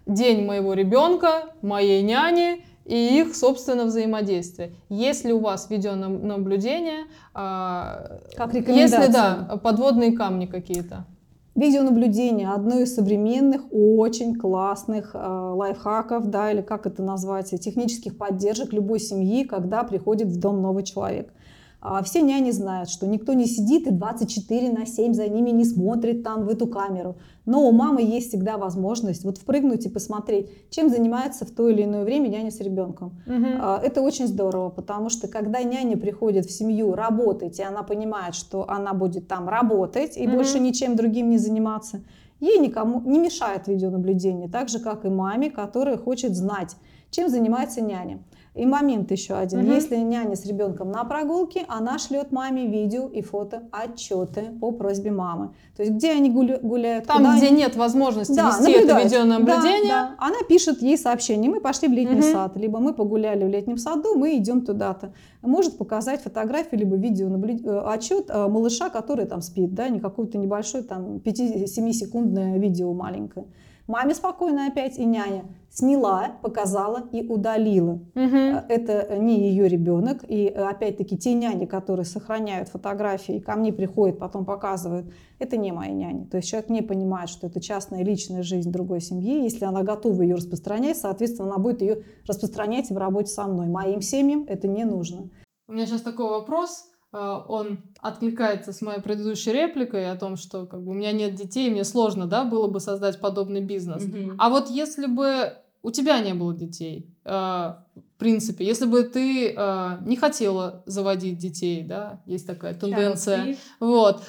день 0.05 0.45
моего 0.45 0.73
ребенка, 0.73 1.53
моей 1.61 2.01
няни, 2.01 2.63
и 2.89 3.19
их, 3.19 3.35
собственно, 3.35 3.85
взаимодействие. 3.85 4.73
Если 4.89 5.31
у 5.31 5.39
вас 5.39 5.69
видеонаблюдение, 5.69 7.05
а, 7.35 8.19
как 8.35 8.53
если 8.55 9.11
да, 9.11 9.59
подводные 9.61 10.13
камни 10.13 10.47
какие-то. 10.47 11.05
Видеонаблюдение– 11.53 12.49
одно 12.55 12.79
из 12.79 12.95
современных, 12.95 13.61
очень 13.71 14.35
классных 14.35 15.11
э, 15.13 15.17
лайфхаков, 15.19 16.27
да, 16.27 16.51
или 16.51 16.61
как 16.61 16.87
это 16.87 17.03
назвать, 17.03 17.49
технических 17.61 18.17
поддержек 18.17 18.71
любой 18.71 18.99
семьи, 18.99 19.43
когда 19.43 19.83
приходит 19.83 20.29
в 20.29 20.39
дом 20.39 20.61
новый 20.61 20.83
человек. 20.83 21.33
А 21.81 22.03
все 22.03 22.21
няни 22.21 22.51
знают, 22.51 22.89
что 22.89 23.07
никто 23.07 23.33
не 23.33 23.45
сидит 23.45 23.87
и 23.87 23.91
24 23.91 24.71
на 24.71 24.85
7 24.85 25.13
за 25.13 25.27
ними 25.27 25.51
не 25.51 25.63
смотрит 25.63 26.23
там 26.23 26.45
в 26.45 26.49
эту 26.49 26.67
камеру. 26.67 27.15
Но 27.45 27.67
у 27.67 27.71
мамы 27.71 28.01
есть 28.01 28.29
всегда 28.29 28.57
возможность 28.57 29.23
вот 29.23 29.37
впрыгнуть 29.37 29.85
и 29.85 29.89
посмотреть, 29.89 30.49
чем 30.69 30.89
занимается 30.89 31.45
в 31.45 31.51
то 31.51 31.69
или 31.69 31.83
иное 31.83 32.03
время 32.03 32.27
няня 32.27 32.51
с 32.51 32.59
ребенком. 32.59 33.21
Угу. 33.25 33.45
Это 33.81 34.01
очень 34.01 34.27
здорово, 34.27 34.69
потому 34.69 35.09
что 35.09 35.29
когда 35.29 35.63
няня 35.63 35.95
приходит 35.95 36.45
в 36.45 36.51
семью 36.51 36.93
работать, 36.95 37.59
и 37.59 37.63
она 37.63 37.83
понимает, 37.83 38.35
что 38.35 38.69
она 38.69 38.93
будет 38.93 39.29
там 39.29 39.47
работать 39.47 40.17
и 40.17 40.27
угу. 40.27 40.35
больше 40.35 40.59
ничем 40.59 40.97
другим 40.97 41.29
не 41.29 41.37
заниматься, 41.37 42.01
ей 42.41 42.59
никому 42.59 43.01
не 43.09 43.19
мешает 43.19 43.67
видеонаблюдение, 43.67 44.49
так 44.49 44.67
же, 44.67 44.79
как 44.79 45.05
и 45.05 45.09
маме, 45.09 45.49
которая 45.49 45.97
хочет 45.97 46.35
знать, 46.35 46.75
чем 47.09 47.29
занимается 47.29 47.81
няня. 47.81 48.19
И 48.59 48.65
момент 48.65 49.09
еще 49.11 49.35
один. 49.35 49.61
Угу. 49.61 49.71
Если 49.71 49.95
няня 49.95 50.35
с 50.35 50.45
ребенком 50.45 50.91
на 50.91 51.05
прогулке, 51.05 51.63
она 51.69 51.97
шлет 51.97 52.33
маме 52.33 52.67
видео 52.67 53.07
и 53.07 53.21
фото 53.21 53.63
отчеты 53.71 54.51
по 54.59 54.71
просьбе 54.71 55.11
мамы. 55.11 55.53
То 55.77 55.83
есть 55.83 55.95
где 55.95 56.11
они 56.11 56.29
гуляют, 56.29 57.05
Там, 57.05 57.19
куда 57.19 57.37
где 57.37 57.47
они... 57.47 57.57
нет 57.57 57.77
возможности 57.77 58.35
да, 58.35 58.49
вести 58.49 58.71
это 58.73 59.01
видеонаблюдение. 59.01 59.89
Да, 59.89 60.09
да. 60.09 60.15
Она 60.17 60.39
пишет 60.49 60.81
ей 60.81 60.97
сообщение. 60.97 61.49
Мы 61.49 61.61
пошли 61.61 61.87
в 61.87 61.91
летний 61.91 62.19
угу. 62.19 62.31
сад, 62.33 62.57
либо 62.57 62.79
мы 62.79 62.93
погуляли 62.93 63.45
в 63.45 63.47
летнем 63.47 63.77
саду, 63.77 64.15
мы 64.15 64.35
идем 64.35 64.65
туда-то. 64.65 65.13
Может 65.41 65.77
показать 65.77 66.21
фотографию, 66.21 66.81
либо 66.81 66.97
видео 66.97 67.29
э, 67.29 67.93
отчет 67.93 68.29
э, 68.29 68.47
малыша, 68.47 68.89
который 68.89 69.25
там 69.25 69.41
спит, 69.41 69.73
да, 69.73 69.87
не 69.87 70.01
какое-то 70.01 70.37
небольшое 70.37 70.83
там 70.83 71.21
5-7 71.23 71.93
секундное 71.93 72.57
видео 72.57 72.91
маленькое. 72.93 73.45
Маме 73.89 74.13
спокойно 74.13 74.67
опять 74.67 74.99
и 74.99 75.03
няня 75.03 75.45
сняла, 75.71 76.33
показала 76.43 77.09
и 77.11 77.25
удалила. 77.25 77.93
Угу. 78.13 78.37
Это 78.69 79.17
не 79.17 79.49
ее 79.49 79.67
ребенок. 79.67 80.23
И 80.27 80.45
э, 80.45 80.63
опять-таки 80.63 81.17
те 81.17 81.33
няни, 81.33 81.65
которые 81.65 82.05
сохраняют 82.05 82.69
фотографии, 82.69 83.39
ко 83.39 83.55
мне 83.55 83.73
приходят, 83.73 84.19
потом 84.19 84.45
показывают, 84.45 85.11
это 85.39 85.57
не 85.57 85.71
мои 85.71 85.91
няни. 85.91 86.25
То 86.25 86.37
есть 86.37 86.49
человек 86.49 86.69
не 86.69 86.83
понимает, 86.83 87.29
что 87.29 87.47
это 87.47 87.59
частная 87.59 88.03
личная 88.03 88.43
жизнь 88.43 88.71
другой 88.71 89.01
семьи. 89.01 89.41
Если 89.41 89.65
она 89.65 89.81
готова 89.81 90.21
ее 90.21 90.35
распространять, 90.35 90.97
соответственно, 90.97 91.49
она 91.49 91.57
будет 91.57 91.81
ее 91.81 92.03
распространять 92.27 92.91
в 92.91 92.97
работе 92.97 93.29
со 93.29 93.45
мной. 93.47 93.69
Моим 93.69 94.01
семьям 94.01 94.45
это 94.47 94.67
не 94.67 94.85
нужно. 94.85 95.29
У 95.67 95.73
меня 95.73 95.87
сейчас 95.87 96.01
такой 96.01 96.29
вопрос. 96.29 96.85
Э, 97.11 97.41
он 97.47 97.79
откликается 98.01 98.71
с 98.71 98.81
моей 98.81 99.01
предыдущей 99.01 99.51
репликой 99.51 100.09
о 100.11 100.15
том, 100.15 100.37
что 100.37 100.65
как 100.65 100.83
бы 100.83 100.91
у 100.91 100.93
меня 100.93 101.11
нет 101.11 101.35
детей, 101.35 101.69
мне 101.69 101.83
сложно, 101.83 102.27
да, 102.27 102.43
было 102.43 102.67
бы 102.67 102.79
создать 102.79 103.19
подобный 103.19 103.61
бизнес. 103.61 104.03
Mm-hmm. 104.03 104.35
А 104.37 104.49
вот 104.49 104.69
если 104.69 105.07
бы 105.07 105.53
у 105.81 105.91
тебя 105.91 106.19
не 106.19 106.33
было 106.33 106.53
детей, 106.53 107.07
э, 107.25 107.29
в 107.29 108.19
принципе, 108.19 108.65
если 108.65 108.85
бы 108.85 109.03
ты 109.03 109.53
э, 109.55 109.97
не 110.05 110.17
хотела 110.17 110.83
заводить 110.85 111.37
детей, 111.37 111.83
да, 111.83 112.21
есть 112.25 112.45
такая 112.45 112.73
тенденция, 112.73 113.57
вот, 113.79 114.21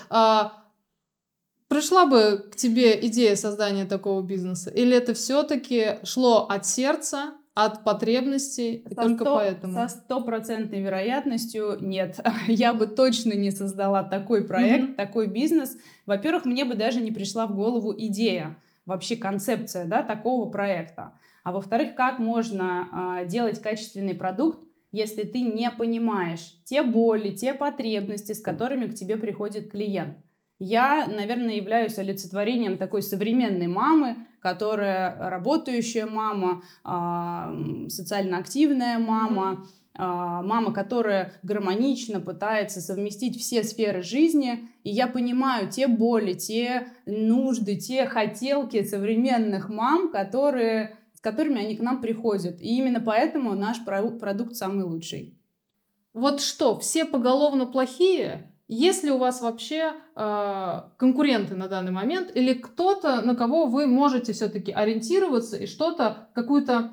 пришла 1.68 2.06
бы 2.06 2.48
к 2.50 2.56
тебе 2.56 2.98
идея 3.06 3.36
создания 3.36 3.84
такого 3.84 4.22
бизнеса, 4.22 4.70
или 4.70 4.96
это 4.96 5.12
все-таки 5.14 5.98
шло 6.04 6.46
от 6.48 6.66
сердца, 6.66 7.34
от 7.54 7.84
потребностей, 7.84 8.84
со 8.88 8.94
только 8.94 9.24
100, 9.24 9.34
поэтому. 9.34 9.74
Со 9.74 9.88
стопроцентной 9.88 10.80
вероятностью 10.80 11.78
нет. 11.80 12.20
Я 12.46 12.72
бы 12.72 12.86
точно 12.86 13.32
не 13.32 13.50
создала 13.50 14.02
такой 14.02 14.44
проект, 14.44 14.90
mm-hmm. 14.90 14.94
такой 14.94 15.26
бизнес. 15.26 15.76
Во-первых, 16.06 16.44
мне 16.44 16.64
бы 16.64 16.74
даже 16.74 17.00
не 17.00 17.10
пришла 17.10 17.46
в 17.46 17.54
голову 17.54 17.94
идея, 17.96 18.56
вообще 18.86 19.16
концепция 19.16 19.84
да, 19.84 20.02
такого 20.02 20.50
проекта. 20.50 21.12
А 21.42 21.52
во-вторых, 21.52 21.94
как 21.94 22.18
можно 22.18 23.20
э, 23.22 23.26
делать 23.26 23.60
качественный 23.60 24.14
продукт, 24.14 24.60
если 24.92 25.22
ты 25.22 25.40
не 25.40 25.70
понимаешь 25.70 26.56
те 26.64 26.82
боли, 26.82 27.30
те 27.30 27.54
потребности, 27.54 28.32
с 28.32 28.40
которыми 28.40 28.86
к 28.86 28.94
тебе 28.94 29.16
приходит 29.16 29.70
клиент. 29.70 30.18
Я, 30.60 31.06
наверное, 31.06 31.54
являюсь 31.54 31.98
олицетворением 31.98 32.76
такой 32.76 33.02
современной 33.02 33.66
мамы, 33.66 34.16
которая 34.40 35.16
работающая 35.30 36.04
мама, 36.04 36.62
а, 36.84 37.50
социально 37.88 38.36
активная 38.36 38.98
мама, 38.98 39.66
а, 39.94 40.42
мама, 40.42 40.74
которая 40.74 41.32
гармонично 41.42 42.20
пытается 42.20 42.82
совместить 42.82 43.40
все 43.40 43.62
сферы 43.64 44.02
жизни. 44.02 44.68
И 44.84 44.90
я 44.90 45.06
понимаю 45.06 45.70
те 45.70 45.88
боли, 45.88 46.34
те 46.34 46.88
нужды, 47.06 47.76
те 47.76 48.04
хотелки 48.04 48.84
современных 48.84 49.70
мам, 49.70 50.10
которые, 50.12 50.98
с 51.14 51.20
которыми 51.20 51.64
они 51.64 51.76
к 51.76 51.80
нам 51.80 52.02
приходят. 52.02 52.60
И 52.60 52.76
именно 52.76 53.00
поэтому 53.00 53.54
наш 53.54 53.82
продукт 53.82 54.56
самый 54.56 54.84
лучший. 54.84 55.38
Вот 56.12 56.42
что, 56.42 56.78
все 56.78 57.06
поголовно 57.06 57.64
плохие? 57.64 58.49
Есть 58.72 59.02
ли 59.02 59.10
у 59.10 59.18
вас 59.18 59.40
вообще 59.40 59.94
э, 60.14 60.80
конкуренты 60.96 61.56
на 61.56 61.66
данный 61.66 61.90
момент 61.90 62.30
или 62.32 62.54
кто-то, 62.54 63.20
на 63.20 63.34
кого 63.34 63.66
вы 63.66 63.88
можете 63.88 64.32
все-таки 64.32 64.70
ориентироваться 64.70 65.56
и 65.56 65.66
что-то, 65.66 66.28
какую-то 66.34 66.92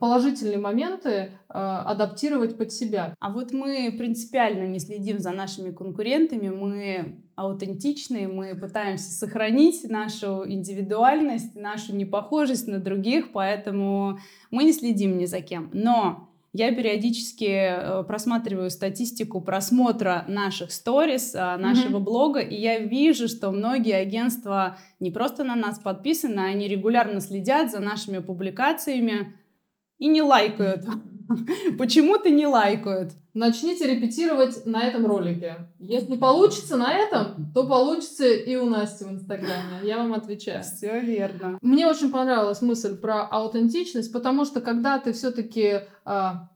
положительные 0.00 0.58
моменты 0.58 1.08
э, 1.08 1.30
адаптировать 1.50 2.58
под 2.58 2.72
себя? 2.72 3.14
А 3.20 3.30
вот 3.30 3.52
мы 3.52 3.94
принципиально 3.96 4.66
не 4.66 4.80
следим 4.80 5.20
за 5.20 5.30
нашими 5.30 5.70
конкурентами, 5.70 6.48
мы 6.48 7.22
аутентичные, 7.36 8.26
мы 8.26 8.56
пытаемся 8.56 9.12
сохранить 9.12 9.88
нашу 9.88 10.42
индивидуальность, 10.44 11.54
нашу 11.54 11.94
непохожесть 11.94 12.66
на 12.66 12.80
других, 12.80 13.30
поэтому 13.30 14.18
мы 14.50 14.64
не 14.64 14.72
следим 14.72 15.16
ни 15.16 15.26
за 15.26 15.42
кем. 15.42 15.70
Но 15.72 16.33
я 16.54 16.72
периодически 16.72 17.50
э, 17.50 18.04
просматриваю 18.04 18.70
статистику 18.70 19.40
просмотра 19.40 20.24
наших 20.28 20.70
сторис, 20.70 21.34
э, 21.34 21.56
нашего 21.56 21.98
mm-hmm. 21.98 22.04
блога, 22.04 22.38
и 22.38 22.54
я 22.54 22.78
вижу, 22.78 23.26
что 23.26 23.50
многие 23.50 23.96
агентства 23.96 24.78
не 25.00 25.10
просто 25.10 25.42
на 25.42 25.56
нас 25.56 25.80
подписаны, 25.80 26.38
они 26.38 26.68
регулярно 26.68 27.20
следят 27.20 27.72
за 27.72 27.80
нашими 27.80 28.18
публикациями 28.18 29.36
и 29.98 30.06
не 30.06 30.22
лайкают. 30.22 30.84
Почему-то 31.78 32.30
не 32.30 32.46
лайкают. 32.46 33.12
Начните 33.32 33.86
репетировать 33.86 34.64
на 34.66 34.84
этом 34.84 35.06
ролике. 35.06 35.68
Если 35.78 36.16
получится 36.16 36.76
на 36.76 36.92
этом, 36.92 37.52
то 37.52 37.66
получится 37.66 38.26
и 38.26 38.56
у 38.56 38.66
Насти 38.66 39.04
в 39.04 39.10
Инстаграме. 39.10 39.80
Я 39.82 39.98
вам 39.98 40.14
отвечаю. 40.14 40.62
Все 40.62 41.00
верно. 41.00 41.58
Мне 41.60 41.86
очень 41.86 42.12
понравилась 42.12 42.62
мысль 42.62 42.96
про 42.96 43.26
аутентичность, 43.26 44.12
потому 44.12 44.44
что 44.44 44.60
когда 44.60 44.98
ты 44.98 45.12
все-таки 45.12 45.80
а, 46.04 46.48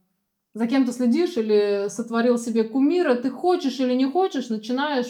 за 0.54 0.66
кем-то 0.66 0.92
следишь 0.92 1.36
или 1.36 1.88
сотворил 1.88 2.38
себе 2.38 2.64
кумира, 2.64 3.14
ты 3.14 3.30
хочешь 3.30 3.80
или 3.80 3.94
не 3.94 4.06
хочешь, 4.06 4.48
начинаешь 4.48 5.08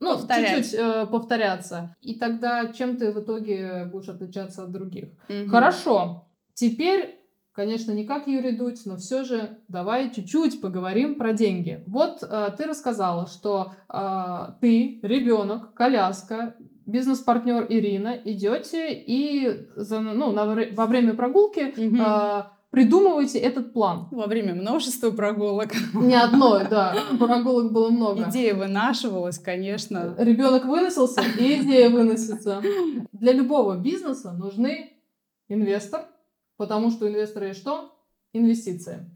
ну, 0.00 0.16
чуть-чуть 0.16 0.74
э, 0.74 1.06
повторяться. 1.06 1.96
И 2.00 2.14
тогда 2.14 2.72
чем 2.72 2.96
ты 2.96 3.12
в 3.12 3.20
итоге 3.20 3.88
будешь 3.90 4.08
отличаться 4.08 4.62
от 4.62 4.70
других? 4.70 5.08
Угу. 5.28 5.50
Хорошо. 5.50 6.28
Теперь 6.54 7.17
Конечно, 7.58 7.90
не 7.90 8.04
как 8.04 8.28
Юрий 8.28 8.52
Дудь, 8.52 8.82
но 8.84 8.96
все 8.98 9.24
же 9.24 9.58
давай 9.66 10.12
чуть-чуть 10.14 10.60
поговорим 10.60 11.16
про 11.16 11.32
деньги. 11.32 11.82
Вот 11.88 12.22
э, 12.22 12.50
ты 12.56 12.66
рассказала, 12.66 13.26
что 13.26 13.72
э, 13.92 14.52
ты, 14.60 15.00
ребенок, 15.02 15.74
коляска, 15.74 16.54
бизнес-партнер 16.86 17.66
Ирина 17.68 18.16
идете 18.24 18.92
и 18.92 19.66
за, 19.74 19.98
ну, 19.98 20.30
на, 20.30 20.46
во 20.70 20.86
время 20.86 21.14
прогулки 21.14 21.74
угу. 21.76 22.00
э, 22.00 22.44
придумываете 22.70 23.40
этот 23.40 23.72
план. 23.72 24.06
Во 24.12 24.28
время 24.28 24.54
множества 24.54 25.10
прогулок. 25.10 25.72
Не 25.94 26.14
одной, 26.14 26.64
да. 26.70 26.94
Прогулок 27.18 27.72
было 27.72 27.90
много. 27.90 28.28
Идея 28.28 28.54
вынашивалась, 28.54 29.40
конечно. 29.40 30.14
Ребенок 30.16 30.64
выносился, 30.64 31.22
и 31.36 31.60
идея 31.60 31.90
выносится. 31.90 32.62
Для 33.10 33.32
любого 33.32 33.76
бизнеса 33.76 34.30
нужны 34.30 34.92
инвестор, 35.48 36.02
Потому 36.58 36.90
что 36.90 37.08
инвесторы 37.08 37.54
что? 37.54 37.94
Инвестиции. 38.34 39.08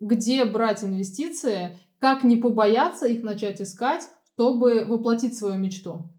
Где 0.00 0.44
брать 0.44 0.82
инвестиции? 0.82 1.78
Как 2.00 2.24
не 2.24 2.36
побояться 2.36 3.06
их 3.06 3.22
начать 3.22 3.62
искать, 3.62 4.02
чтобы 4.34 4.84
воплотить 4.84 5.38
свою 5.38 5.54
мечту? 5.54 6.10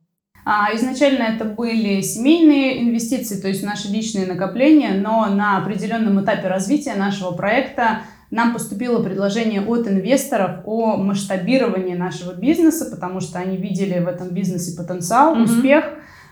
А, 0.45 0.73
изначально 0.75 1.23
это 1.23 1.43
были 1.45 1.99
семейные 2.01 2.83
инвестиции, 2.83 3.39
то 3.39 3.49
есть 3.49 3.63
наши 3.63 3.89
личные 3.89 4.25
накопления, 4.25 4.93
но 4.93 5.25
на 5.27 5.57
определенном 5.57 6.23
этапе 6.23 6.47
развития 6.47 6.95
нашего 6.95 7.31
проекта 7.31 8.01
нам 8.31 8.53
поступило 8.53 9.03
предложение 9.03 9.61
от 9.61 9.87
инвесторов 9.87 10.61
о 10.65 10.95
масштабировании 10.97 11.95
нашего 11.95 12.33
бизнеса, 12.33 12.89
потому 12.89 13.19
что 13.19 13.39
они 13.39 13.57
видели 13.57 13.99
в 13.99 14.07
этом 14.07 14.29
бизнесе 14.29 14.75
потенциал, 14.75 15.35
mm-hmm. 15.35 15.43
успех, 15.43 15.85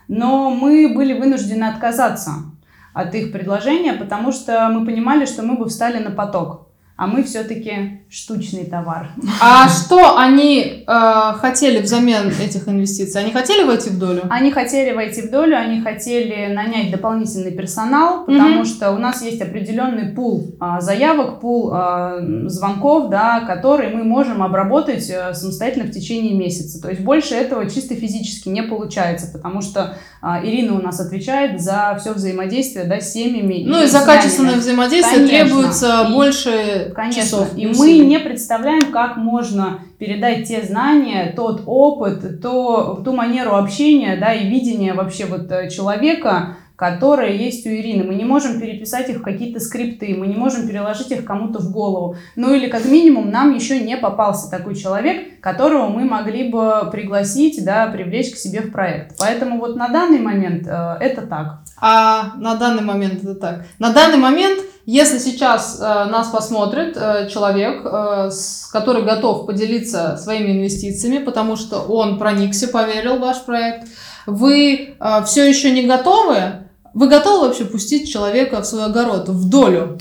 но 0.07 0.49
мы 0.49 0.93
были 0.93 1.17
вынуждены 1.17 1.65
отказаться 1.65 2.50
от 2.93 3.15
их 3.15 3.31
предложения, 3.31 3.93
потому 3.93 4.31
что 4.31 4.69
мы 4.69 4.85
понимали, 4.85 5.25
что 5.25 5.43
мы 5.43 5.57
бы 5.57 5.67
встали 5.69 6.03
на 6.03 6.11
поток 6.11 6.70
а 7.01 7.07
мы 7.07 7.23
все-таки 7.23 8.03
штучный 8.11 8.65
товар. 8.65 9.09
А 9.41 9.67
что 9.69 10.19
они 10.19 10.85
э, 10.85 11.33
хотели 11.39 11.81
взамен 11.81 12.31
этих 12.39 12.67
инвестиций? 12.67 13.21
Они 13.21 13.31
хотели 13.31 13.63
войти 13.63 13.89
в 13.89 13.97
долю? 13.97 14.21
Они 14.29 14.51
хотели 14.51 14.93
войти 14.93 15.23
в 15.23 15.31
долю, 15.31 15.57
они 15.57 15.81
хотели 15.81 16.53
нанять 16.53 16.91
дополнительный 16.91 17.53
персонал, 17.53 18.25
потому 18.25 18.59
угу. 18.59 18.65
что 18.65 18.91
у 18.91 18.99
нас 18.99 19.23
есть 19.23 19.41
определенный 19.41 20.13
пул 20.13 20.55
а, 20.59 20.79
заявок, 20.79 21.39
пул 21.39 21.71
а, 21.73 22.19
звонков, 22.45 23.09
да, 23.09 23.39
которые 23.47 23.89
мы 23.89 24.03
можем 24.03 24.43
обработать 24.43 25.09
а, 25.09 25.33
самостоятельно 25.33 25.85
в 25.85 25.91
течение 25.91 26.35
месяца. 26.35 26.79
То 26.79 26.89
есть 26.89 27.01
больше 27.01 27.33
этого 27.33 27.67
чисто 27.67 27.95
физически 27.95 28.49
не 28.49 28.61
получается, 28.61 29.31
потому 29.33 29.61
что 29.61 29.97
а, 30.21 30.45
Ирина 30.45 30.75
у 30.75 30.81
нас 30.83 30.99
отвечает 30.99 31.59
за 31.61 31.97
все 31.99 32.13
взаимодействие 32.13 32.85
да, 32.85 32.99
с 32.99 33.11
семьями. 33.11 33.63
Ну 33.65 33.81
и, 33.81 33.85
и 33.85 33.87
за 33.87 34.01
качественное 34.01 34.57
взаимодействие 34.57 35.25
Конечно. 35.25 35.47
требуется 35.47 36.05
и... 36.07 36.13
больше 36.13 36.90
Конечно. 36.93 37.21
часов. 37.21 37.57
И 37.57 37.67
мы 37.67 37.97
не 37.99 38.19
представляем, 38.19 38.91
как 38.91 39.17
можно 39.17 39.79
передать 39.97 40.47
те 40.47 40.63
знания, 40.63 41.33
тот 41.35 41.63
опыт, 41.65 42.41
то, 42.41 43.01
ту 43.03 43.13
манеру 43.13 43.55
общения, 43.55 44.17
да, 44.17 44.33
и 44.33 44.47
видение 44.47 44.93
вообще 44.93 45.25
вот 45.25 45.51
э, 45.51 45.69
человека, 45.69 46.57
которые 46.81 47.37
есть 47.37 47.67
у 47.67 47.69
Ирины. 47.69 48.03
Мы 48.03 48.15
не 48.15 48.25
можем 48.25 48.59
переписать 48.59 49.07
их 49.07 49.17
в 49.17 49.21
какие-то 49.21 49.59
скрипты, 49.59 50.15
мы 50.17 50.25
не 50.25 50.35
можем 50.35 50.67
переложить 50.67 51.11
их 51.11 51.23
кому-то 51.23 51.59
в 51.59 51.71
голову. 51.71 52.15
Ну 52.35 52.55
или 52.55 52.69
как 52.69 52.85
минимум 52.85 53.29
нам 53.29 53.53
еще 53.53 53.79
не 53.79 53.95
попался 53.97 54.49
такой 54.49 54.73
человек, 54.73 55.39
которого 55.41 55.89
мы 55.89 56.05
могли 56.05 56.49
бы 56.49 56.89
пригласить, 56.91 57.63
да, 57.63 57.85
привлечь 57.85 58.31
к 58.31 58.35
себе 58.35 58.61
в 58.61 58.71
проект. 58.71 59.15
Поэтому 59.19 59.59
вот 59.59 59.75
на 59.75 59.89
данный 59.89 60.17
момент 60.17 60.65
э, 60.65 60.97
это 60.99 61.27
так. 61.27 61.59
А 61.79 62.33
на 62.37 62.55
данный 62.55 62.81
момент 62.81 63.23
это 63.23 63.35
так. 63.35 63.65
На 63.77 63.93
данный 63.93 64.17
момент 64.17 64.59
если 64.85 65.19
сейчас 65.19 65.79
э, 65.79 65.83
нас 65.83 66.29
посмотрит 66.29 66.97
э, 66.97 67.29
человек, 67.29 67.81
э, 67.85 68.29
с, 68.31 68.69
который 68.71 69.03
готов 69.03 69.45
поделиться 69.45 70.17
своими 70.17 70.51
инвестициями, 70.51 71.23
потому 71.23 71.55
что 71.55 71.79
он 71.79 72.17
проникся, 72.17 72.67
поверил 72.67 73.17
в 73.17 73.21
ваш 73.21 73.41
проект, 73.43 73.87
вы 74.25 74.95
э, 74.99 75.23
все 75.25 75.47
еще 75.47 75.71
не 75.71 75.83
готовы, 75.83 76.67
вы 76.93 77.07
готовы 77.07 77.47
вообще 77.47 77.65
пустить 77.65 78.11
человека 78.11 78.61
в 78.61 78.65
свой 78.65 78.85
огород, 78.85 79.29
в 79.29 79.49
долю? 79.49 79.99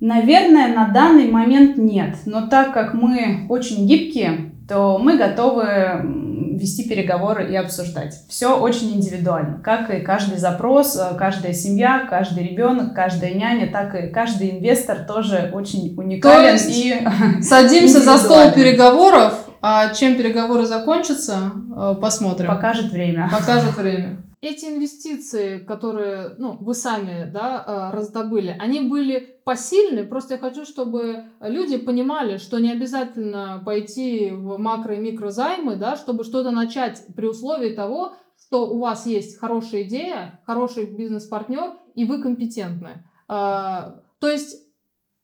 Наверное, 0.00 0.74
на 0.74 0.88
данный 0.88 1.30
момент 1.30 1.76
нет. 1.76 2.16
Но 2.26 2.48
так 2.48 2.72
как 2.72 2.94
мы 2.94 3.46
очень 3.48 3.86
гибкие, 3.86 4.52
то 4.68 4.98
мы 4.98 5.16
готовы 5.16 6.00
вести 6.62 6.88
переговоры 6.88 7.52
и 7.52 7.56
обсуждать. 7.56 8.14
Все 8.28 8.58
очень 8.58 8.92
индивидуально, 8.92 9.60
как 9.62 9.90
и 9.90 10.00
каждый 10.00 10.38
запрос, 10.38 10.96
э, 10.96 11.14
каждая 11.18 11.52
семья, 11.52 12.06
каждый 12.08 12.48
ребенок, 12.48 12.94
каждая 12.94 13.34
няня, 13.34 13.70
так 13.70 13.94
и 13.94 14.08
каждый 14.08 14.52
инвестор 14.52 15.00
тоже 15.00 15.50
очень 15.52 15.94
уникален. 15.96 16.56
То 16.56 16.64
и 16.68 17.42
садимся 17.42 18.00
за 18.00 18.16
стол 18.16 18.52
переговоров, 18.52 19.34
а 19.60 19.92
чем 19.92 20.16
переговоры 20.16 20.64
закончатся, 20.64 21.52
э, 21.76 21.94
посмотрим. 22.00 22.48
Покажет 22.48 22.90
время. 22.90 23.28
Покажет 23.30 23.76
время 23.76 24.18
эти 24.42 24.66
инвестиции, 24.66 25.58
которые 25.58 26.34
ну, 26.36 26.56
вы 26.60 26.74
сами 26.74 27.30
да, 27.30 27.64
э, 27.64 27.96
раздобыли, 27.96 28.56
они 28.58 28.80
были 28.80 29.38
посильны. 29.44 30.04
Просто 30.04 30.34
я 30.34 30.40
хочу, 30.40 30.64
чтобы 30.64 31.26
люди 31.40 31.76
понимали, 31.76 32.38
что 32.38 32.58
не 32.58 32.72
обязательно 32.72 33.62
пойти 33.64 34.30
в 34.32 34.60
макро- 34.60 34.96
и 34.96 35.00
микрозаймы, 35.00 35.76
да, 35.76 35.96
чтобы 35.96 36.24
что-то 36.24 36.50
начать 36.50 37.04
при 37.14 37.26
условии 37.26 37.70
того, 37.70 38.16
что 38.36 38.68
у 38.68 38.80
вас 38.80 39.06
есть 39.06 39.38
хорошая 39.38 39.84
идея, 39.84 40.40
хороший 40.44 40.86
бизнес-партнер, 40.86 41.74
и 41.94 42.04
вы 42.04 42.20
компетентны. 42.20 43.04
А, 43.28 44.00
то 44.18 44.28
есть 44.28 44.56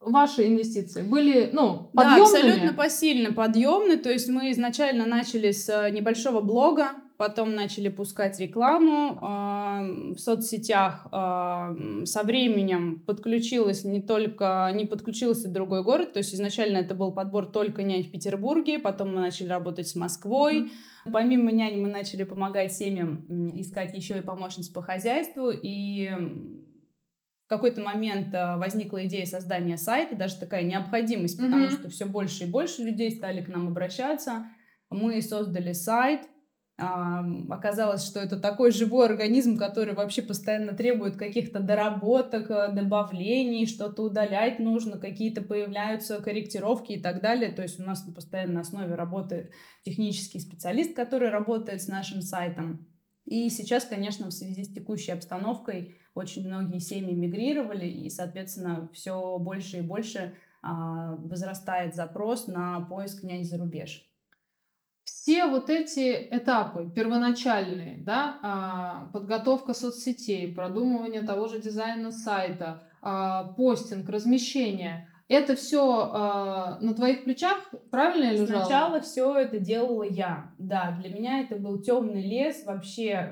ваши 0.00 0.46
инвестиции 0.46 1.02
были, 1.02 1.50
ну, 1.52 1.90
подъемными? 1.92 2.18
Да, 2.18 2.22
абсолютно 2.22 2.72
посильно 2.72 3.32
подъемны. 3.32 3.96
То 3.96 4.10
есть 4.10 4.28
мы 4.28 4.52
изначально 4.52 5.06
начали 5.06 5.50
с 5.50 5.68
э, 5.68 5.90
небольшого 5.90 6.40
блога, 6.40 6.92
потом 7.18 7.56
начали 7.56 7.88
пускать 7.88 8.38
рекламу 8.38 9.18
э, 9.20 10.14
в 10.14 10.18
соцсетях. 10.18 11.08
Э, 11.12 12.04
со 12.04 12.22
временем 12.22 13.00
подключилась 13.00 13.84
не 13.84 14.00
только, 14.00 14.70
не 14.72 14.86
подключился 14.86 15.52
другой 15.52 15.82
город, 15.82 16.12
то 16.12 16.20
есть 16.20 16.32
изначально 16.32 16.78
это 16.78 16.94
был 16.94 17.12
подбор 17.12 17.46
только 17.46 17.82
нянь 17.82 18.04
в 18.04 18.12
Петербурге, 18.12 18.78
потом 18.78 19.16
мы 19.16 19.20
начали 19.20 19.48
работать 19.48 19.88
с 19.88 19.96
Москвой. 19.96 20.60
Mm-hmm. 20.62 21.12
Помимо 21.12 21.50
нянь 21.50 21.80
мы 21.80 21.88
начали 21.88 22.22
помогать 22.22 22.72
семьям 22.72 23.26
искать 23.58 23.96
еще 23.96 24.18
и 24.18 24.22
помощниц 24.22 24.68
по 24.68 24.80
хозяйству, 24.80 25.50
и 25.50 26.10
в 27.46 27.48
какой-то 27.48 27.80
момент 27.80 28.32
а, 28.32 28.58
возникла 28.58 29.04
идея 29.06 29.26
создания 29.26 29.76
сайта, 29.76 30.14
даже 30.14 30.38
такая 30.38 30.62
необходимость, 30.62 31.36
потому 31.36 31.64
mm-hmm. 31.64 31.80
что 31.80 31.90
все 31.90 32.04
больше 32.04 32.44
и 32.44 32.50
больше 32.50 32.82
людей 32.82 33.10
стали 33.10 33.42
к 33.42 33.48
нам 33.48 33.66
обращаться. 33.66 34.46
Мы 34.90 35.20
создали 35.20 35.72
сайт, 35.72 36.20
Оказалось, 36.78 38.06
что 38.06 38.20
это 38.20 38.38
такой 38.38 38.70
живой 38.70 39.06
организм, 39.06 39.56
который 39.56 39.94
вообще 39.94 40.22
постоянно 40.22 40.74
требует 40.74 41.16
каких-то 41.16 41.58
доработок, 41.58 42.48
э, 42.52 42.72
добавлений, 42.72 43.66
что-то 43.66 44.04
удалять 44.04 44.60
нужно, 44.60 44.96
какие-то 44.96 45.42
появляются 45.42 46.22
корректировки 46.22 46.92
и 46.92 47.02
так 47.02 47.20
далее. 47.20 47.50
То 47.50 47.62
есть 47.62 47.80
у 47.80 47.82
нас 47.82 48.06
на 48.06 48.14
постоянной 48.14 48.60
основе 48.60 48.94
работает 48.94 49.50
технический 49.82 50.38
специалист, 50.38 50.94
который 50.94 51.30
работает 51.30 51.82
с 51.82 51.88
нашим 51.88 52.22
сайтом. 52.22 52.86
И 53.24 53.50
сейчас, 53.50 53.84
конечно, 53.84 54.28
в 54.28 54.32
связи 54.32 54.62
с 54.62 54.72
текущей 54.72 55.10
обстановкой 55.10 55.96
очень 56.14 56.46
многие 56.46 56.78
семьи 56.78 57.12
мигрировали, 57.12 57.86
и, 57.86 58.08
соответственно, 58.08 58.88
все 58.92 59.36
больше 59.38 59.78
и 59.78 59.82
больше 59.82 60.34
а, 60.62 61.16
возрастает 61.16 61.96
запрос 61.96 62.46
на 62.46 62.80
поиск 62.82 63.24
нянь 63.24 63.44
за 63.44 63.58
рубеж 63.58 64.07
все 65.28 65.46
вот 65.46 65.68
эти 65.68 66.26
этапы 66.30 66.90
первоначальные, 66.94 67.98
да, 67.98 68.38
а, 68.42 69.10
подготовка 69.12 69.74
соцсетей, 69.74 70.54
продумывание 70.54 71.20
того 71.20 71.48
же 71.48 71.60
дизайна 71.60 72.12
сайта, 72.12 72.82
а, 73.02 73.44
постинг, 73.52 74.08
размещение, 74.08 75.06
это 75.28 75.54
все 75.54 76.10
а, 76.14 76.78
на 76.80 76.94
твоих 76.94 77.24
плечах, 77.24 77.58
правильно 77.90 78.24
я 78.24 78.32
лежало? 78.32 78.64
Сначала 78.64 79.00
все 79.02 79.34
это 79.34 79.58
делала 79.58 80.04
я. 80.04 80.50
Да, 80.56 80.96
для 80.98 81.10
меня 81.14 81.40
это 81.40 81.56
был 81.56 81.82
темный 81.82 82.22
лес, 82.22 82.64
вообще 82.64 83.30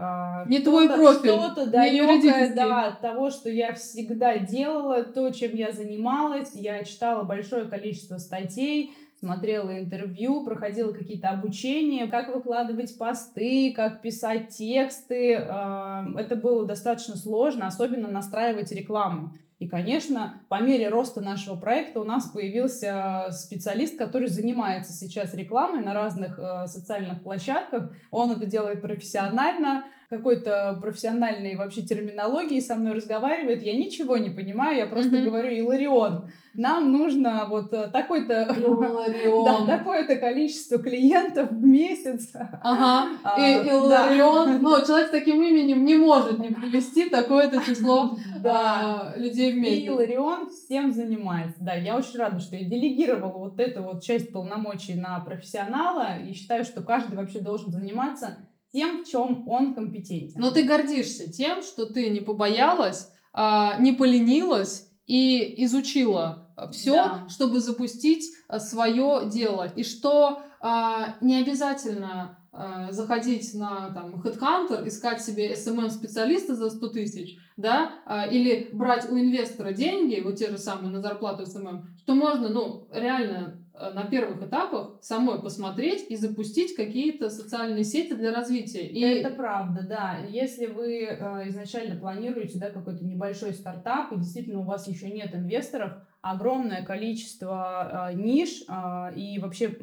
не 0.49 0.59
твой 0.59 0.91
профиль, 0.91 1.31
что-то 1.31 1.65
далекое 1.65 2.55
да, 2.55 2.89
от 2.89 3.01
того, 3.01 3.31
что 3.31 3.49
я 3.49 3.73
всегда 3.73 4.37
делала, 4.37 5.03
то, 5.03 5.31
чем 5.31 5.55
я 5.55 5.73
занималась. 5.73 6.55
Я 6.55 6.85
читала 6.85 7.23
большое 7.23 7.65
количество 7.65 8.19
статей, 8.19 8.93
смотрела 9.27 9.77
интервью, 9.79 10.45
проходила 10.45 10.93
какие-то 10.93 11.31
обучения, 11.31 12.07
как 12.07 12.33
выкладывать 12.33 12.97
посты, 12.97 13.73
как 13.75 14.01
писать 14.01 14.51
тексты. 14.51 15.33
Это 15.33 16.39
было 16.41 16.65
достаточно 16.65 17.17
сложно, 17.17 17.67
особенно 17.67 18.09
настраивать 18.09 18.71
рекламу. 18.71 19.33
И, 19.59 19.67
конечно, 19.67 20.43
по 20.49 20.61
мере 20.61 20.89
роста 20.91 21.21
нашего 21.23 21.57
проекта 21.57 22.01
у 22.01 22.05
нас 22.05 22.27
появился 22.27 23.29
специалист, 23.31 23.99
который 23.99 24.29
занимается 24.29 24.93
сейчас 24.93 25.35
рекламой 25.35 25.83
на 25.83 25.95
разных 25.95 26.39
э, 26.39 26.67
социальных 26.67 27.23
площадках. 27.23 27.91
Он 28.11 28.33
это 28.33 28.45
делает 28.45 28.83
профессионально, 28.83 29.87
какой-то 30.09 30.79
профессиональной 30.81 31.57
вообще 31.57 31.83
терминологии 31.83 32.61
со 32.61 32.75
мной 32.77 32.95
разговаривает. 32.95 33.63
Я 33.63 33.77
ничего 33.77 34.17
не 34.17 34.31
понимаю, 34.31 34.79
я 34.79 34.87
просто 34.87 35.17
mm-hmm. 35.17 35.25
говорю 35.25 35.51
Иларион 35.51 36.31
нам 36.57 36.93
нужно 36.93 37.47
вот 37.49 37.73
э, 37.73 37.89
такое-то 37.89 38.47
да, 39.45 39.67
такое-то 39.67 40.17
количество 40.17 40.79
клиентов 40.79 41.51
в 41.51 41.65
месяц. 41.65 42.33
Ага. 42.63 43.19
А, 43.23 43.41
и, 43.41 43.69
Иларион, 43.69 44.59
ну, 44.63 44.85
человек 44.85 45.09
с 45.09 45.11
таким 45.11 45.43
именем 45.43 45.85
не 45.85 45.97
может 45.97 46.39
не 46.39 46.49
привести 46.49 47.09
такое-то 47.09 47.63
число 47.65 48.17
да. 48.41 49.15
людей 49.17 49.53
в 49.53 49.57
месяц. 49.57 49.83
И 49.83 49.87
Иларион 49.87 50.51
всем 50.51 50.93
занимается. 50.93 51.59
Да, 51.61 51.75
я 51.75 51.97
очень 51.97 52.19
рада, 52.19 52.41
что 52.41 52.57
я 52.57 52.65
делегировала 52.65 53.39
вот 53.39 53.61
эту 53.61 53.83
вот 53.83 54.03
часть 54.03 54.33
полномочий 54.33 54.95
на 54.95 55.21
профессионала 55.21 56.19
и 56.19 56.33
считаю, 56.33 56.65
что 56.65 56.83
каждый 56.83 57.17
вообще 57.17 57.41
должен 57.41 57.71
заниматься 57.71 58.39
тем, 58.77 59.05
в 59.05 59.09
чем 59.09 59.49
он 59.49 59.75
компетентен. 59.75 60.39
Но 60.39 60.51
ты 60.51 60.63
гордишься 60.63 61.33
тем, 61.33 61.63
что 61.63 61.87
ты 61.87 62.11
не 62.11 62.21
побоялась, 62.21 63.11
а, 63.33 63.79
не 63.79 63.93
поленилась 63.93 64.91
и 65.07 65.65
изучила 65.65 66.51
все, 66.73 66.95
да. 66.95 67.27
чтобы 67.31 67.61
запустить 67.61 68.31
э, 68.49 68.59
свое 68.59 69.31
дело. 69.33 69.73
И 69.75 69.83
что 69.83 70.43
а, 70.61 71.17
не 71.23 71.41
обязательно 71.41 72.39
а, 72.53 72.93
заходить 72.93 73.55
на 73.55 73.91
там, 73.95 74.17
Headhunter, 74.23 74.87
искать 74.87 75.23
себе 75.23 75.53
SMM-специалиста 75.55 76.55
за 76.55 76.69
100 76.69 76.89
тысяч, 76.89 77.39
да, 77.57 77.93
а, 78.05 78.27
или 78.27 78.69
брать 78.73 79.11
у 79.11 79.19
инвестора 79.19 79.73
деньги, 79.73 80.21
вот 80.23 80.37
те 80.37 80.51
же 80.51 80.59
самые 80.59 80.91
на 80.91 81.01
зарплату 81.01 81.45
SMM, 81.45 81.83
что 81.99 82.15
можно, 82.15 82.49
ну, 82.49 82.89
реально 82.93 83.59
на 83.95 84.05
первых 84.05 84.43
этапах 84.43 84.99
самой 85.03 85.41
посмотреть 85.41 86.07
и 86.09 86.17
запустить 86.17 86.75
какие-то 86.75 87.31
социальные 87.31 87.85
сети 87.85 88.15
для 88.15 88.33
развития. 88.33 88.87
И... 88.87 89.01
Это 89.01 89.31
правда, 89.31 89.83
да. 89.83 90.19
Если 90.29 90.67
вы 90.67 91.05
э, 91.05 91.49
изначально 91.49 91.99
планируете 91.99 92.59
да, 92.59 92.71
какой-то 92.71 93.05
небольшой 93.05 93.53
стартап, 93.53 94.13
и 94.13 94.17
действительно 94.17 94.61
у 94.61 94.65
вас 94.65 94.89
еще 94.89 95.11
нет 95.11 95.35
инвесторов, 95.35 95.93
огромное 96.31 96.85
количество 96.85 98.11
э, 98.11 98.15
ниш 98.15 98.63
э, 98.69 99.15
и 99.17 99.39
вообще 99.39 99.77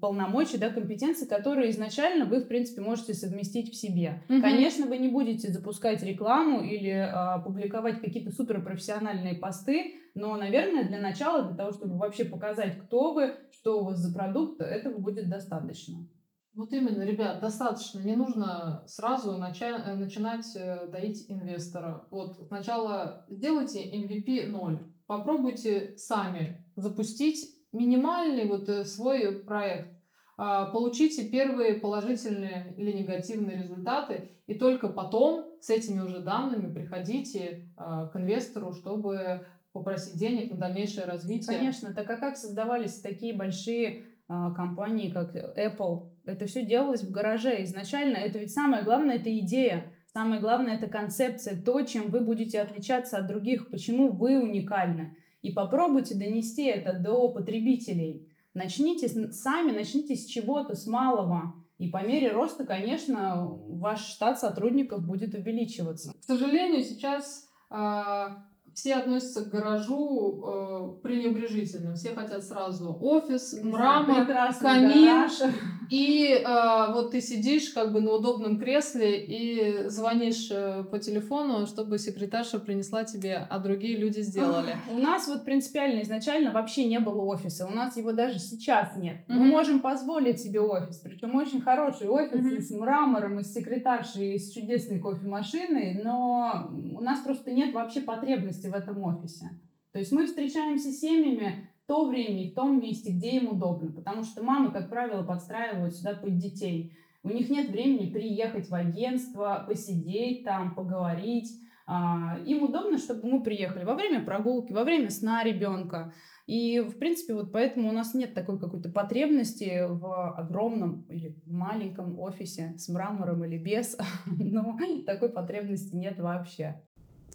полномочий, 0.00 0.58
да, 0.58 0.70
компетенций, 0.70 1.26
которые 1.26 1.70
изначально 1.70 2.26
вы, 2.26 2.40
в 2.40 2.48
принципе, 2.48 2.82
можете 2.82 3.14
совместить 3.14 3.72
в 3.72 3.76
себе. 3.76 4.22
Угу. 4.28 4.40
Конечно, 4.42 4.86
вы 4.86 4.98
не 4.98 5.08
будете 5.08 5.50
запускать 5.50 6.02
рекламу 6.02 6.62
или 6.62 6.90
э, 6.90 7.42
публиковать 7.42 8.00
какие-то 8.00 8.30
суперпрофессиональные 8.30 9.36
посты, 9.36 9.94
но, 10.14 10.36
наверное, 10.36 10.86
для 10.86 11.00
начала, 11.00 11.44
для 11.44 11.56
того, 11.56 11.72
чтобы 11.72 11.96
вообще 11.96 12.24
показать, 12.24 12.78
кто 12.78 13.14
вы, 13.14 13.34
что 13.50 13.80
у 13.80 13.84
вас 13.84 13.98
за 13.98 14.14
продукт, 14.14 14.60
этого 14.60 14.98
будет 14.98 15.28
достаточно. 15.28 16.06
Вот 16.54 16.72
именно, 16.72 17.02
ребят, 17.02 17.40
достаточно. 17.40 18.00
Не 18.00 18.16
нужно 18.16 18.82
сразу 18.86 19.36
начать, 19.36 19.84
начинать 19.86 20.46
доить 20.90 21.26
инвестора. 21.28 22.06
Вот 22.10 22.38
сначала 22.48 23.26
сделайте 23.28 23.84
MVP 23.84 24.46
0 24.46 24.78
попробуйте 25.06 25.94
сами 25.96 26.64
запустить 26.76 27.56
минимальный 27.72 28.46
вот 28.46 28.68
э, 28.68 28.84
свой 28.84 29.40
проект, 29.40 29.96
а, 30.38 30.66
получите 30.66 31.28
первые 31.28 31.74
положительные 31.74 32.74
или 32.76 32.92
негативные 32.92 33.62
результаты, 33.62 34.30
и 34.46 34.54
только 34.54 34.88
потом 34.88 35.46
с 35.60 35.70
этими 35.70 36.00
уже 36.00 36.20
данными 36.20 36.72
приходите 36.72 37.70
а, 37.76 38.08
к 38.08 38.16
инвестору, 38.16 38.72
чтобы 38.72 39.46
попросить 39.72 40.18
денег 40.18 40.50
на 40.52 40.58
дальнейшее 40.58 41.06
развитие. 41.06 41.56
Конечно, 41.56 41.94
так 41.94 42.08
а 42.10 42.16
как 42.16 42.36
создавались 42.36 43.00
такие 43.00 43.34
большие 43.34 44.04
а, 44.28 44.52
компании, 44.52 45.10
как 45.10 45.34
Apple? 45.34 46.10
Это 46.26 46.46
все 46.46 46.66
делалось 46.66 47.02
в 47.02 47.10
гараже. 47.10 47.62
Изначально 47.64 48.16
это 48.16 48.38
ведь 48.38 48.52
самое 48.52 48.84
главное, 48.84 49.16
это 49.16 49.36
идея. 49.38 49.90
Самое 50.16 50.40
главное, 50.40 50.76
это 50.76 50.86
концепция, 50.86 51.60
то, 51.62 51.82
чем 51.82 52.08
вы 52.08 52.20
будете 52.20 52.62
отличаться 52.62 53.18
от 53.18 53.26
других, 53.26 53.70
почему 53.70 54.10
вы 54.10 54.38
уникальны. 54.38 55.14
И 55.42 55.52
попробуйте 55.52 56.14
донести 56.14 56.64
это 56.64 56.98
до 56.98 57.28
потребителей. 57.28 58.26
Начните 58.54 59.10
сами, 59.30 59.72
начните 59.72 60.16
с 60.16 60.24
чего-то, 60.24 60.74
с 60.74 60.86
малого. 60.86 61.52
И 61.76 61.90
по 61.90 62.02
мере 62.02 62.32
роста, 62.32 62.64
конечно, 62.64 63.46
ваш 63.68 64.06
штат 64.06 64.40
сотрудников 64.40 65.06
будет 65.06 65.34
увеличиваться. 65.34 66.14
К 66.18 66.24
сожалению, 66.24 66.82
сейчас 66.82 67.50
а, 67.68 68.46
все 68.76 68.96
относятся 68.96 69.42
к 69.42 69.48
гаражу 69.48 70.44
э, 70.44 71.02
пренебрежительно. 71.02 71.94
Все 71.94 72.10
хотят 72.10 72.44
сразу 72.44 72.94
офис, 73.00 73.58
мрамор, 73.62 74.26
камин. 74.60 75.30
И 75.90 76.28
э, 76.28 76.92
вот 76.92 77.12
ты 77.12 77.22
сидишь 77.22 77.70
как 77.70 77.92
бы 77.92 78.00
на 78.00 78.12
удобном 78.12 78.58
кресле 78.58 79.24
и 79.24 79.88
звонишь 79.88 80.48
э, 80.50 80.82
по 80.90 80.98
телефону, 80.98 81.64
чтобы 81.66 81.98
секретарша 81.98 82.58
принесла 82.58 83.04
тебе, 83.04 83.46
а 83.48 83.60
другие 83.60 83.96
люди 83.96 84.20
сделали. 84.20 84.76
У 84.90 84.98
нас 84.98 85.28
вот 85.28 85.44
принципиально 85.44 86.02
изначально 86.02 86.50
вообще 86.50 86.86
не 86.86 86.98
было 86.98 87.22
офиса. 87.22 87.66
У 87.66 87.70
нас 87.70 87.96
его 87.96 88.10
даже 88.10 88.40
сейчас 88.40 88.96
нет. 88.96 89.18
Mm-hmm. 89.28 89.34
Мы 89.34 89.44
можем 89.46 89.78
позволить 89.78 90.40
себе 90.40 90.60
офис. 90.60 90.96
Причем 90.98 91.36
очень 91.36 91.60
хороший 91.60 92.08
офис 92.08 92.40
mm-hmm. 92.40 92.60
с 92.60 92.70
мрамором, 92.72 93.38
и 93.38 93.44
с 93.44 93.54
секретаршей, 93.54 94.34
и 94.34 94.38
с 94.38 94.52
чудесной 94.52 94.98
кофемашиной. 94.98 96.00
Но 96.02 96.68
у 96.96 97.00
нас 97.00 97.20
просто 97.20 97.52
нет 97.52 97.72
вообще 97.72 98.00
потребности 98.00 98.65
в 98.70 98.74
этом 98.74 99.02
офисе. 99.02 99.50
То 99.92 99.98
есть 99.98 100.12
мы 100.12 100.26
встречаемся 100.26 100.90
с 100.90 101.00
семьями 101.00 101.70
в 101.84 101.86
то 101.86 102.06
время 102.06 102.44
и 102.44 102.50
в 102.50 102.54
том 102.54 102.80
месте, 102.80 103.12
где 103.12 103.36
им 103.36 103.48
удобно, 103.48 103.92
потому 103.92 104.24
что 104.24 104.42
мамы, 104.42 104.70
как 104.70 104.90
правило, 104.90 105.22
подстраивают 105.22 105.94
сюда 105.94 106.14
под 106.14 106.36
детей. 106.36 106.96
У 107.22 107.28
них 107.30 107.48
нет 107.48 107.70
времени 107.70 108.12
приехать 108.12 108.68
в 108.68 108.74
агентство, 108.74 109.64
посидеть 109.66 110.44
там, 110.44 110.74
поговорить. 110.74 111.48
А, 111.86 112.38
им 112.44 112.64
удобно, 112.64 112.98
чтобы 112.98 113.28
мы 113.28 113.42
приехали 113.42 113.84
во 113.84 113.94
время 113.94 114.24
прогулки, 114.24 114.72
во 114.72 114.84
время 114.84 115.10
сна 115.10 115.44
ребенка. 115.44 116.12
И, 116.46 116.80
в 116.80 116.98
принципе, 116.98 117.34
вот 117.34 117.50
поэтому 117.52 117.88
у 117.88 117.92
нас 117.92 118.14
нет 118.14 118.34
такой 118.34 118.58
какой-то 118.60 118.90
потребности 118.90 119.86
в 119.88 120.34
огромном 120.36 121.02
или 121.08 121.36
маленьком 121.46 122.18
офисе 122.18 122.74
с 122.76 122.88
мрамором 122.88 123.44
или 123.44 123.58
без, 123.58 123.96
но 124.26 124.76
такой 125.06 125.30
потребности 125.30 125.94
нет 125.96 126.18
вообще 126.18 126.82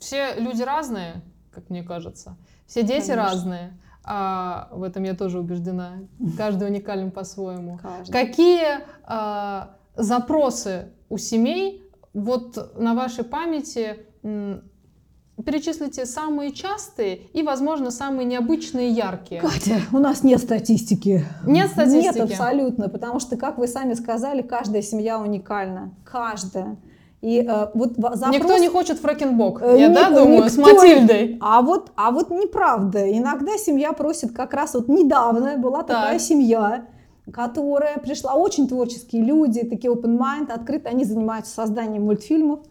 все 0.01 0.33
люди 0.37 0.63
разные, 0.63 1.21
как 1.51 1.69
мне 1.69 1.83
кажется. 1.83 2.35
Все 2.65 2.83
дети 2.83 3.07
Конечно. 3.07 3.15
разные. 3.15 3.79
А, 4.03 4.69
в 4.71 4.83
этом 4.83 5.03
я 5.03 5.13
тоже 5.13 5.39
убеждена. 5.39 5.99
Каждый 6.37 6.67
уникален 6.67 7.11
по-своему. 7.11 7.79
Какие 8.11 8.79
а, 9.03 9.75
запросы 9.95 10.89
у 11.09 11.17
семей 11.17 11.83
вот 12.13 12.77
на 12.77 12.93
вашей 12.95 13.23
памяти 13.23 13.97
перечислите 15.43 16.05
самые 16.05 16.51
частые 16.51 17.15
и, 17.33 17.41
возможно, 17.41 17.89
самые 17.91 18.25
необычные 18.25 18.89
яркие. 18.89 19.41
Катя, 19.41 19.81
у 19.91 19.97
нас 19.97 20.23
нет 20.23 20.39
статистики. 20.39 21.25
Нет 21.45 21.71
статистики? 21.71 22.19
Нет, 22.19 22.31
абсолютно, 22.31 22.89
потому 22.89 23.19
что, 23.19 23.37
как 23.37 23.57
вы 23.57 23.67
сами 23.67 23.93
сказали, 23.93 24.41
каждая 24.41 24.81
семья 24.81 25.19
уникальна. 25.19 25.93
Каждая. 26.03 26.77
И 27.21 27.45
э, 27.47 27.67
вот 27.75 27.93
запрос... 27.95 28.31
Никто 28.31 28.57
не 28.57 28.67
хочет 28.67 28.97
фрэкенбок, 28.97 29.61
э, 29.61 29.79
я 29.79 29.87
Ник, 29.89 29.95
да, 29.95 30.09
думаю, 30.09 30.49
с 30.49 30.57
Матильдой. 30.57 31.37
А 31.39 31.61
вот, 31.61 31.91
а 31.95 32.09
вот 32.09 32.31
неправда. 32.31 33.11
Иногда 33.15 33.57
семья 33.57 33.93
просит 33.93 34.31
как 34.31 34.55
раз 34.55 34.73
вот 34.73 34.87
недавно 34.87 35.57
была 35.57 35.83
так. 35.83 35.97
такая 35.97 36.19
семья, 36.19 36.85
которая 37.31 37.99
пришла, 37.99 38.33
очень 38.33 38.67
творческие 38.67 39.23
люди, 39.23 39.63
такие 39.63 39.93
open 39.93 40.17
mind, 40.17 40.51
открыто, 40.51 40.89
они 40.89 41.03
занимаются 41.03 41.53
созданием 41.53 42.05
мультфильмов. 42.05 42.61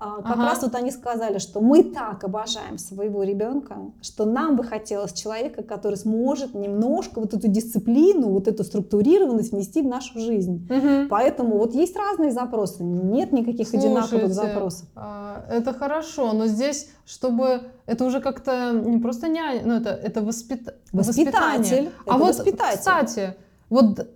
А, 0.00 0.22
как 0.22 0.36
ага. 0.36 0.46
раз 0.46 0.62
вот 0.62 0.76
они 0.76 0.92
сказали, 0.92 1.38
что 1.38 1.60
мы 1.60 1.82
так 1.82 2.22
обожаем 2.22 2.78
своего 2.78 3.24
ребенка, 3.24 3.78
что 4.00 4.26
нам 4.26 4.54
бы 4.54 4.62
хотелось 4.62 5.12
человека, 5.12 5.64
который 5.64 5.96
сможет 5.96 6.54
немножко 6.54 7.18
вот 7.18 7.34
эту 7.34 7.48
дисциплину, 7.48 8.28
вот 8.28 8.46
эту 8.46 8.62
структурированность 8.62 9.50
внести 9.50 9.82
в 9.82 9.86
нашу 9.86 10.20
жизнь. 10.20 10.68
Угу. 10.70 11.08
Поэтому 11.10 11.58
вот 11.58 11.74
есть 11.74 11.96
разные 11.96 12.30
запросы, 12.30 12.84
нет 12.84 13.32
никаких 13.32 13.66
Слушайте, 13.66 13.88
одинаковых 13.88 14.32
запросов. 14.32 14.88
А, 14.94 15.44
это 15.50 15.74
хорошо, 15.74 16.32
но 16.32 16.46
здесь, 16.46 16.90
чтобы 17.04 17.62
это 17.86 18.04
уже 18.04 18.20
как-то 18.20 18.70
не 18.72 18.98
просто 18.98 19.26
няня, 19.26 19.62
ну 19.64 19.74
это, 19.74 19.90
это 19.90 20.22
воспит... 20.22 20.74
воспитатель. 20.92 21.90
А 22.06 22.10
это 22.10 22.18
вот, 22.18 22.36
воспитатель. 22.36 22.78
кстати, 22.78 23.34
вот 23.68 24.06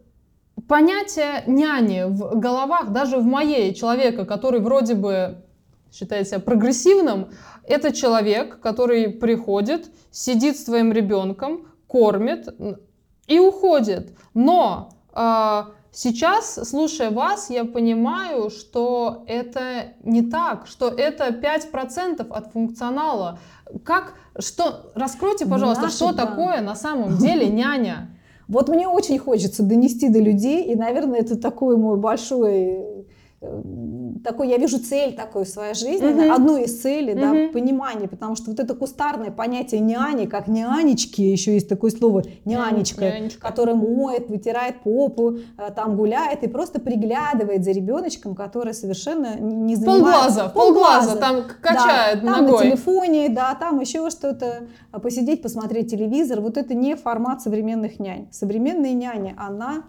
понятие 0.69 1.43
няни 1.49 2.05
в 2.07 2.39
головах, 2.39 2.93
даже 2.93 3.19
в 3.19 3.25
моей, 3.25 3.75
человека, 3.75 4.25
который 4.25 4.61
вроде 4.61 4.95
бы 4.95 5.43
считает 5.93 6.29
себя 6.29 6.41
прогрессивным, 6.41 7.31
это 7.65 7.93
человек, 7.93 8.61
который 8.61 9.09
приходит, 9.09 9.91
сидит 10.11 10.57
с 10.57 10.65
твоим 10.65 10.93
ребенком, 10.93 11.67
кормит 11.87 12.49
и 13.27 13.39
уходит. 13.39 14.17
Но 14.35 14.91
э, 15.15 15.63
сейчас, 15.93 16.69
слушая 16.69 17.11
вас, 17.11 17.51
я 17.51 17.65
понимаю, 17.65 18.51
что 18.51 19.25
это 19.27 19.95
не 20.03 20.23
так, 20.23 20.67
что 20.67 20.89
это 20.89 21.29
5% 21.29 22.27
от 22.29 22.53
функционала. 22.53 23.39
Как, 23.85 24.15
что, 24.39 24.93
раскройте, 24.95 25.47
пожалуйста, 25.47 25.85
Наши, 25.85 25.97
что 25.97 26.13
да. 26.13 26.27
такое 26.27 26.61
на 26.63 26.75
самом 26.75 27.19
деле 27.19 27.47
няня? 27.51 28.09
Вот 28.49 28.69
мне 28.69 28.89
очень 28.89 29.19
хочется 29.19 29.63
донести 29.63 30.09
до 30.09 30.19
людей, 30.19 30.65
и, 30.65 30.75
наверное, 30.75 31.21
это 31.21 31.39
такой 31.39 31.77
мой 31.77 31.97
большой 31.97 33.07
такой, 34.23 34.49
я 34.49 34.59
вижу 34.59 34.79
цель 34.79 35.15
такой 35.15 35.45
в 35.45 35.49
своей 35.49 35.75
жизни, 35.75 36.09
uh-huh. 36.09 36.35
одну 36.35 36.57
из 36.57 36.81
целей, 36.81 37.15
uh-huh. 37.15 37.47
да, 37.49 37.53
понимание, 37.53 38.09
потому 38.09 38.37
что 38.37 38.51
вот 38.51 38.61
это 38.61 38.75
кустарное 38.75 39.31
понятие 39.31 39.81
няни, 39.81 40.27
как 40.27 40.49
нянечки, 40.49 41.21
еще 41.21 41.55
есть 41.55 41.69
такое 41.69 41.91
слово 41.91 42.23
нянечка, 42.45 43.05
нянечка. 43.05 43.41
которая 43.41 43.75
моет, 43.75 44.29
вытирает 44.29 44.83
попу, 44.83 45.37
э, 45.59 45.71
там 45.75 45.97
гуляет 45.97 46.43
и 46.43 46.49
просто 46.49 46.81
приглядывает 46.81 47.65
за 47.65 47.73
ребеночком, 47.73 48.35
который 48.35 48.75
совершенно 48.75 49.39
не 49.39 49.77
занимается... 49.77 50.03
Полглаза, 50.03 50.49
полглаза, 50.49 51.17
там 51.17 51.45
качает 51.61 52.23
да, 52.23 52.33
там 52.33 52.45
ногой. 52.47 52.65
на 52.65 52.71
телефоне, 52.71 53.29
да, 53.29 53.55
там 53.55 53.81
еще 53.81 54.09
что-то, 54.11 54.65
а 54.91 55.01
посидеть, 55.01 55.43
посмотреть 55.43 55.91
телевизор, 55.91 56.41
вот 56.41 56.57
это 56.57 56.75
не 56.75 56.97
формат 56.97 57.43
современных 57.43 57.99
нянь. 57.99 58.29
Современная 58.31 58.93
няня, 58.93 59.35
она 59.39 59.85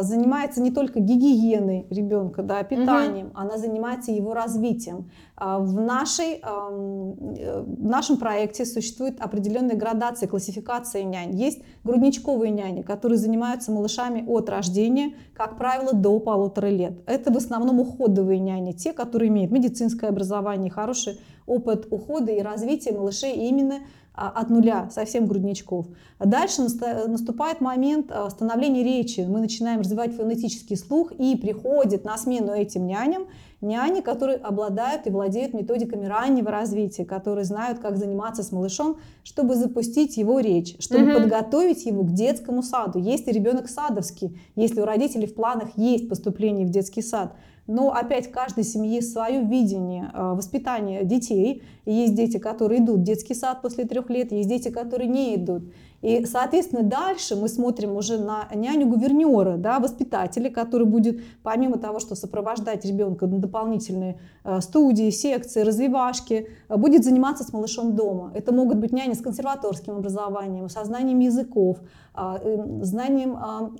занимается 0.00 0.62
не 0.62 0.70
только 0.70 1.00
гигиеной 1.00 1.86
ребенка, 1.90 2.42
да, 2.42 2.62
питанием, 2.62 3.26
угу. 3.28 3.38
она 3.38 3.58
занимается 3.58 4.12
его 4.12 4.32
развитием. 4.32 5.10
А, 5.36 5.58
в, 5.58 5.80
нашей, 5.80 6.40
э, 6.40 7.64
в 7.66 7.84
нашем 7.84 8.18
проекте 8.18 8.66
существует 8.66 9.20
определенная 9.20 9.74
градация, 9.74 10.28
классификация 10.28 11.02
нянь. 11.02 11.34
Есть 11.34 11.62
грудничковые 11.82 12.52
няни, 12.52 12.82
которые 12.82 13.18
занимаются 13.18 13.72
малышами 13.72 14.24
от 14.28 14.48
рождения, 14.48 15.14
как 15.34 15.58
правило, 15.58 15.92
до 15.92 16.20
полутора 16.20 16.68
лет. 16.68 17.02
Это 17.06 17.32
в 17.32 17.36
основном 17.36 17.80
уходовые 17.80 18.38
няни, 18.38 18.72
те, 18.72 18.92
которые 18.92 19.28
имеют 19.28 19.50
медицинское 19.50 20.06
образование, 20.06 20.70
хороший 20.70 21.18
опыт 21.46 21.88
ухода 21.90 22.30
и 22.30 22.40
развития 22.40 22.92
малышей 22.92 23.48
именно 23.48 23.74
а, 23.74 23.80
от 24.14 24.50
нуля, 24.50 24.88
совсем 24.90 25.26
грудничков. 25.26 25.86
Дальше 26.18 26.62
наступает 26.62 27.60
момент 27.60 28.10
а, 28.10 28.30
становления 28.30 28.84
речи. 28.84 29.20
Мы 29.20 29.40
начинаем 29.40 29.80
развивать 29.80 30.14
фонетический 30.14 30.76
слух, 30.76 31.12
и 31.12 31.36
приходит 31.36 32.04
на 32.04 32.16
смену 32.16 32.52
этим 32.52 32.86
няням 32.86 33.26
няни, 33.64 34.00
которые 34.00 34.36
обладают 34.36 35.06
и 35.06 35.10
владеют 35.10 35.54
методиками 35.54 36.06
раннего 36.06 36.50
развития, 36.50 37.04
которые 37.04 37.44
знают, 37.44 37.80
как 37.80 37.96
заниматься 37.96 38.42
с 38.42 38.52
малышом, 38.52 38.98
чтобы 39.24 39.56
запустить 39.56 40.16
его 40.16 40.38
речь, 40.38 40.76
чтобы 40.78 41.10
угу. 41.10 41.22
подготовить 41.22 41.86
его 41.86 42.04
к 42.04 42.12
детскому 42.12 42.62
саду. 42.62 42.98
Если 42.98 43.32
ребенок 43.32 43.68
садовский, 43.68 44.38
если 44.54 44.80
у 44.80 44.84
родителей 44.84 45.26
в 45.26 45.34
планах 45.34 45.70
есть 45.76 46.08
поступление 46.08 46.66
в 46.66 46.70
детский 46.70 47.02
сад, 47.02 47.34
но 47.66 47.92
опять 47.92 48.28
в 48.28 48.30
каждой 48.30 48.64
семье 48.64 49.00
свое 49.00 49.42
видение 49.42 50.10
э, 50.12 50.32
воспитания 50.34 51.02
детей. 51.04 51.62
есть 51.86 52.14
дети, 52.14 52.38
которые 52.38 52.80
идут 52.80 53.00
в 53.00 53.02
детский 53.04 53.34
сад 53.34 53.62
после 53.62 53.84
трех 53.84 54.10
лет, 54.10 54.32
есть 54.32 54.48
дети, 54.48 54.70
которые 54.70 55.08
не 55.08 55.34
идут. 55.34 55.64
И, 56.04 56.26
соответственно, 56.26 56.82
дальше 56.82 57.34
мы 57.34 57.48
смотрим 57.48 57.96
уже 57.96 58.18
на 58.18 58.46
няню-гувернера, 58.54 59.56
да, 59.56 59.80
воспитателя, 59.80 60.50
который 60.50 60.86
будет, 60.86 61.22
помимо 61.42 61.78
того, 61.78 61.98
что 61.98 62.14
сопровождать 62.14 62.84
ребенка 62.84 63.26
на 63.26 63.38
дополнительные 63.38 64.18
э, 64.44 64.60
студии, 64.60 65.08
секции, 65.08 65.62
развивашки, 65.62 66.50
э, 66.68 66.76
будет 66.76 67.04
заниматься 67.04 67.42
с 67.42 67.54
малышом 67.54 67.96
дома. 67.96 68.32
Это 68.34 68.52
могут 68.52 68.76
быть 68.76 68.92
няни 68.92 69.14
с 69.14 69.22
консерваторским 69.22 69.94
образованием, 69.94 70.68
со 70.68 70.84
знанием 70.84 71.20
языков, 71.20 71.78
а, 72.12 72.38
знанием 72.82 73.36
а, 73.36 73.70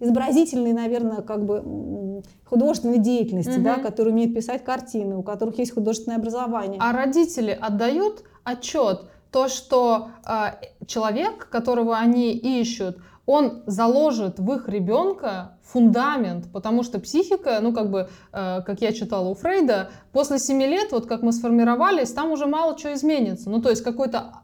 изобразительной, 0.00 0.74
наверное, 0.74 1.22
как 1.22 1.46
бы 1.46 2.22
художественной 2.44 2.98
деятельности, 2.98 3.56
угу. 3.56 3.64
да, 3.64 3.78
которые 3.78 4.12
умеют 4.12 4.34
писать 4.34 4.62
картины, 4.62 5.16
у 5.16 5.22
которых 5.22 5.58
есть 5.58 5.72
художественное 5.72 6.18
образование. 6.18 6.78
А 6.78 6.92
родители 6.92 7.58
отдают 7.58 8.22
отчет, 8.44 9.06
то, 9.34 9.48
что 9.48 10.10
э, 10.24 10.52
человек, 10.86 11.48
которого 11.50 11.98
они 11.98 12.30
ищут, 12.34 12.98
он 13.26 13.64
заложит 13.66 14.38
в 14.38 14.52
их 14.52 14.68
ребенка 14.68 15.58
фундамент, 15.64 16.52
потому 16.52 16.84
что 16.84 17.00
психика, 17.00 17.58
ну 17.60 17.72
как 17.72 17.90
бы, 17.90 18.08
э, 18.32 18.62
как 18.64 18.80
я 18.80 18.92
читала 18.92 19.28
у 19.28 19.34
Фрейда, 19.34 19.90
после 20.12 20.38
7 20.38 20.62
лет, 20.62 20.92
вот 20.92 21.06
как 21.06 21.22
мы 21.22 21.32
сформировались, 21.32 22.12
там 22.12 22.30
уже 22.30 22.46
мало 22.46 22.78
чего 22.78 22.94
изменится. 22.94 23.50
Ну 23.50 23.60
то 23.60 23.70
есть 23.70 23.82
какой-то 23.82 24.34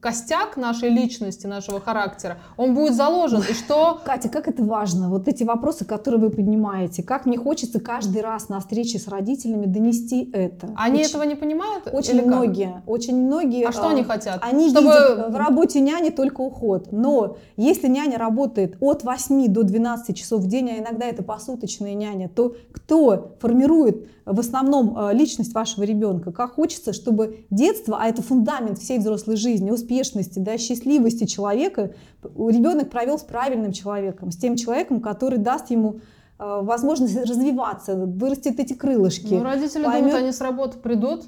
костяк 0.00 0.56
нашей 0.56 0.88
личности, 0.88 1.46
нашего 1.46 1.80
характера, 1.80 2.38
он 2.56 2.74
будет 2.74 2.94
заложен. 2.94 3.42
И 3.48 3.52
что... 3.52 4.00
Катя, 4.04 4.28
как 4.28 4.48
это 4.48 4.64
важно, 4.64 5.08
вот 5.08 5.28
эти 5.28 5.44
вопросы, 5.44 5.84
которые 5.84 6.20
вы 6.20 6.30
поднимаете. 6.30 7.02
Как 7.02 7.26
мне 7.26 7.36
хочется 7.38 7.80
каждый 7.80 8.22
раз 8.22 8.48
на 8.48 8.60
встрече 8.60 8.98
с 8.98 9.08
родителями 9.08 9.66
донести 9.66 10.30
это. 10.32 10.70
Они 10.76 11.00
очень, 11.00 11.10
этого 11.10 11.22
не 11.24 11.34
понимают? 11.34 11.88
Очень 11.92 12.24
многие. 12.24 12.72
Как? 12.74 12.88
Очень 12.88 13.26
многие. 13.26 13.64
А 13.66 13.72
что 13.72 13.88
они 13.88 14.02
хотят? 14.02 14.40
Они 14.42 14.70
Чтобы... 14.70 14.86
видят 14.86 15.32
в 15.32 15.36
работе 15.36 15.80
няни 15.80 16.10
только 16.10 16.40
уход. 16.40 16.90
Но 16.90 17.36
если 17.56 17.88
няня 17.88 18.18
работает 18.18 18.76
от 18.80 19.04
8 19.04 19.48
до 19.48 19.62
12 19.62 20.16
часов 20.16 20.40
в 20.40 20.48
день, 20.48 20.70
а 20.70 20.78
иногда 20.78 21.06
это 21.06 21.22
посуточная 21.22 21.94
няня, 21.94 22.28
то 22.28 22.54
кто 22.72 23.36
формирует 23.40 24.08
в 24.24 24.38
основном 24.38 24.96
э, 24.96 25.14
личность 25.14 25.52
вашего 25.54 25.84
ребенка? 25.84 26.32
Как 26.32 26.54
хочется, 26.54 26.92
чтобы 26.92 27.44
детство, 27.50 27.98
а 28.00 28.06
это 28.06 28.22
фундамент 28.22 28.78
всей 28.78 28.98
взрослой 28.98 29.36
жизни, 29.36 29.70
успешности, 29.70 30.38
да, 30.38 30.58
счастливости 30.58 31.24
человека 31.24 31.94
ребенок 32.22 32.90
провел 32.90 33.18
с 33.18 33.22
правильным 33.22 33.72
человеком, 33.72 34.30
с 34.30 34.36
тем 34.36 34.56
человеком, 34.56 35.00
который 35.00 35.38
даст 35.38 35.70
ему 35.70 36.00
возможность 36.42 37.16
развиваться, 37.16 37.94
вырастет 37.94 38.58
эти 38.58 38.72
крылышки. 38.72 39.34
Ну, 39.34 39.42
родители 39.42 39.84
поймет... 39.84 40.04
думают, 40.04 40.22
они 40.22 40.32
с 40.32 40.40
работы 40.40 40.78
придут, 40.78 41.24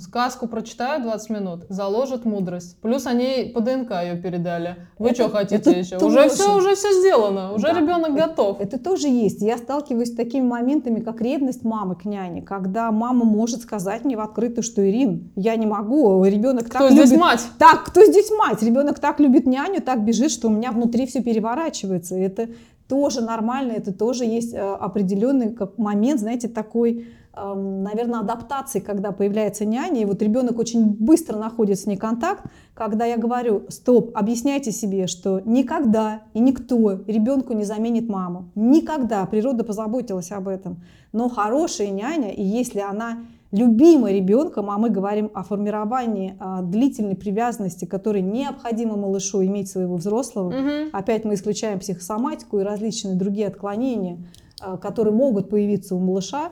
сказку 0.00 0.46
прочитают 0.46 1.02
20 1.02 1.30
минут, 1.30 1.66
заложат 1.68 2.24
мудрость. 2.24 2.80
Плюс 2.80 3.06
они 3.06 3.50
по 3.54 3.60
ДНК 3.60 3.90
ее 4.02 4.16
передали. 4.16 4.76
Вы 4.98 5.08
это, 5.08 5.22
что 5.22 5.28
хотите 5.30 5.70
еще? 5.78 5.98
Тоже. 5.98 6.18
Уже 6.18 6.28
все, 6.30 6.56
уже 6.56 6.74
все 6.74 6.92
сделано, 7.00 7.52
уже 7.52 7.66
да, 7.66 7.78
ребенок 7.78 8.10
это, 8.10 8.28
готов. 8.28 8.60
Это 8.60 8.78
тоже 8.78 9.08
есть. 9.08 9.42
Я 9.42 9.58
сталкиваюсь 9.58 10.12
с 10.12 10.16
такими 10.16 10.46
моментами, 10.46 11.00
как 11.00 11.20
ревность 11.20 11.64
мамы 11.64 11.96
к 11.96 12.04
няне, 12.04 12.42
когда 12.42 12.90
мама 12.90 13.24
может 13.24 13.62
сказать 13.62 14.04
мне 14.04 14.16
в 14.16 14.20
открытую, 14.20 14.62
что 14.62 14.88
Ирин, 14.88 15.32
я 15.36 15.56
не 15.56 15.66
могу, 15.66 16.24
ребенок 16.24 16.66
кто 16.66 16.78
так 16.78 16.92
здесь 16.92 17.10
любит... 17.10 17.22
мать? 17.22 17.40
Так, 17.58 17.84
кто 17.84 18.04
здесь 18.04 18.30
мать? 18.30 18.62
Ребенок 18.62 18.98
так 18.98 19.20
любит 19.20 19.46
няню, 19.46 19.82
так 19.82 20.04
бежит, 20.04 20.30
что 20.30 20.48
у 20.48 20.50
меня 20.50 20.72
внутри 20.72 21.06
все 21.06 21.22
переворачивается. 21.22 22.16
Это 22.16 22.48
тоже 22.88 23.20
нормально, 23.20 23.72
это 23.72 23.92
тоже 23.92 24.24
есть 24.24 24.54
э, 24.54 24.58
определенный 24.58 25.56
момент, 25.76 26.20
знаете, 26.20 26.48
такой, 26.48 27.06
наверное, 27.36 28.20
адаптации, 28.20 28.78
когда 28.78 29.10
появляется 29.10 29.64
няня, 29.64 30.02
и 30.02 30.04
вот 30.04 30.22
ребенок 30.22 30.58
очень 30.58 30.86
быстро 30.86 31.36
находит 31.36 31.80
с 31.80 31.86
ней 31.86 31.96
контакт, 31.96 32.44
когда 32.74 33.06
я 33.06 33.16
говорю, 33.16 33.64
стоп, 33.68 34.10
объясняйте 34.14 34.70
себе, 34.70 35.06
что 35.06 35.40
никогда 35.40 36.22
и 36.32 36.40
никто 36.40 37.00
ребенку 37.06 37.52
не 37.52 37.64
заменит 37.64 38.08
маму. 38.08 38.50
Никогда. 38.54 39.24
Природа 39.26 39.64
позаботилась 39.64 40.30
об 40.30 40.48
этом. 40.48 40.82
Но 41.12 41.28
хорошая 41.28 41.90
няня, 41.90 42.30
и 42.30 42.42
если 42.42 42.80
она 42.80 43.18
любимой 43.54 44.14
ребенком, 44.14 44.68
а 44.70 44.78
мы 44.78 44.90
говорим 44.90 45.30
о 45.32 45.44
формировании 45.44 46.36
а, 46.40 46.60
длительной 46.60 47.14
привязанности, 47.14 47.84
которая 47.84 48.22
необходима 48.22 48.96
малышу 48.96 49.44
иметь 49.44 49.70
своего 49.70 49.96
взрослого. 49.96 50.48
Угу. 50.48 50.90
Опять 50.92 51.24
мы 51.24 51.34
исключаем 51.34 51.78
психосоматику 51.78 52.58
и 52.58 52.62
различные 52.64 53.14
другие 53.14 53.46
отклонения, 53.46 54.18
а, 54.60 54.76
которые 54.76 55.14
могут 55.14 55.50
появиться 55.50 55.94
у 55.94 56.00
малыша, 56.00 56.50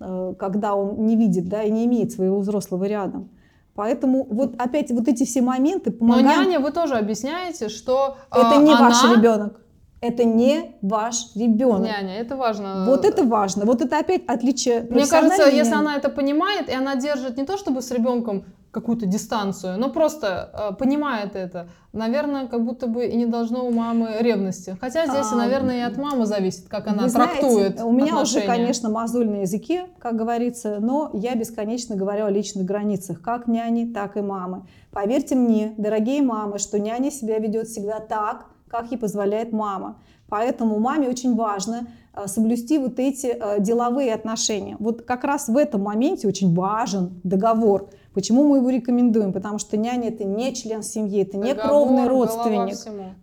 а, 0.00 0.32
когда 0.34 0.74
он 0.74 1.04
не 1.04 1.16
видит 1.16 1.48
да, 1.48 1.62
и 1.62 1.70
не 1.70 1.84
имеет 1.84 2.12
своего 2.12 2.38
взрослого 2.38 2.84
рядом. 2.84 3.28
Поэтому 3.74 4.26
вот 4.28 4.54
опять 4.58 4.90
вот 4.90 5.06
эти 5.06 5.24
все 5.24 5.42
моменты 5.42 5.92
помогают. 5.92 6.26
Но 6.26 6.44
няня, 6.44 6.60
вы 6.60 6.72
тоже 6.72 6.94
объясняете, 6.94 7.68
что 7.68 8.16
это 8.32 8.56
не 8.62 8.72
она... 8.72 8.88
ваш 8.88 9.04
ребенок 9.16 9.60
это 10.00 10.24
не 10.24 10.76
ваш 10.82 11.34
ребенок. 11.34 11.88
Няня, 11.88 12.14
это 12.16 12.36
важно. 12.36 12.84
Вот 12.86 13.04
это 13.04 13.24
важно. 13.24 13.64
Вот 13.64 13.82
это 13.82 13.98
опять 13.98 14.22
отличие. 14.26 14.86
Мне 14.90 15.06
кажется, 15.06 15.48
если 15.48 15.74
она 15.74 15.96
это 15.96 16.08
понимает, 16.08 16.68
и 16.68 16.72
она 16.72 16.96
держит 16.96 17.36
не 17.36 17.44
то 17.44 17.56
чтобы 17.56 17.82
с 17.82 17.90
ребенком 17.90 18.44
какую-то 18.70 19.06
дистанцию, 19.06 19.78
но 19.78 19.90
просто 19.90 20.50
э, 20.52 20.74
понимает 20.74 21.34
это, 21.34 21.68
наверное, 21.92 22.46
как 22.46 22.64
будто 22.64 22.86
бы 22.86 23.06
и 23.06 23.16
не 23.16 23.24
должно 23.26 23.66
у 23.66 23.72
мамы 23.72 24.16
ревности. 24.20 24.76
Хотя 24.80 25.06
здесь, 25.06 25.26
а, 25.32 25.36
наверное, 25.36 25.78
и 25.78 25.80
от 25.80 25.96
мамы 25.96 26.26
зависит, 26.26 26.68
как 26.68 26.86
она 26.86 27.08
трактует 27.08 27.78
знаете, 27.78 27.84
У 27.84 27.92
меня 27.92 28.12
отношения. 28.12 28.44
уже, 28.44 28.46
конечно, 28.46 28.90
мозоль 28.90 29.28
на 29.28 29.40
языке, 29.40 29.86
как 29.98 30.16
говорится, 30.16 30.78
но 30.80 31.10
я 31.14 31.34
бесконечно 31.34 31.96
говорю 31.96 32.26
о 32.26 32.30
личных 32.30 32.66
границах, 32.66 33.22
как 33.22 33.48
няни, 33.48 33.90
так 33.92 34.18
и 34.18 34.20
мамы. 34.20 34.66
Поверьте 34.92 35.34
мне, 35.34 35.74
дорогие 35.78 36.22
мамы, 36.22 36.58
что 36.58 36.78
няня 36.78 37.10
себя 37.10 37.38
ведет 37.38 37.68
всегда 37.68 38.00
так, 38.00 38.46
как 38.68 38.90
ей 38.90 38.98
позволяет 38.98 39.52
мама. 39.52 39.96
Поэтому 40.28 40.78
маме 40.78 41.08
очень 41.08 41.34
важно 41.34 41.88
э, 42.14 42.26
соблюсти 42.26 42.78
вот 42.78 42.98
эти 42.98 43.26
э, 43.26 43.60
деловые 43.60 44.14
отношения. 44.14 44.76
Вот 44.78 45.02
как 45.02 45.24
раз 45.24 45.48
в 45.48 45.56
этом 45.56 45.82
моменте 45.82 46.28
очень 46.28 46.54
важен 46.54 47.20
договор. 47.24 47.88
Почему 48.12 48.46
мы 48.46 48.58
его 48.58 48.68
рекомендуем? 48.68 49.32
Потому 49.32 49.58
что 49.58 49.76
няня 49.76 50.08
это 50.08 50.24
не 50.24 50.54
член 50.54 50.82
семьи, 50.82 51.22
это 51.22 51.38
не 51.38 51.54
договор, 51.54 51.86
кровный 51.86 52.08
родственник. 52.08 52.76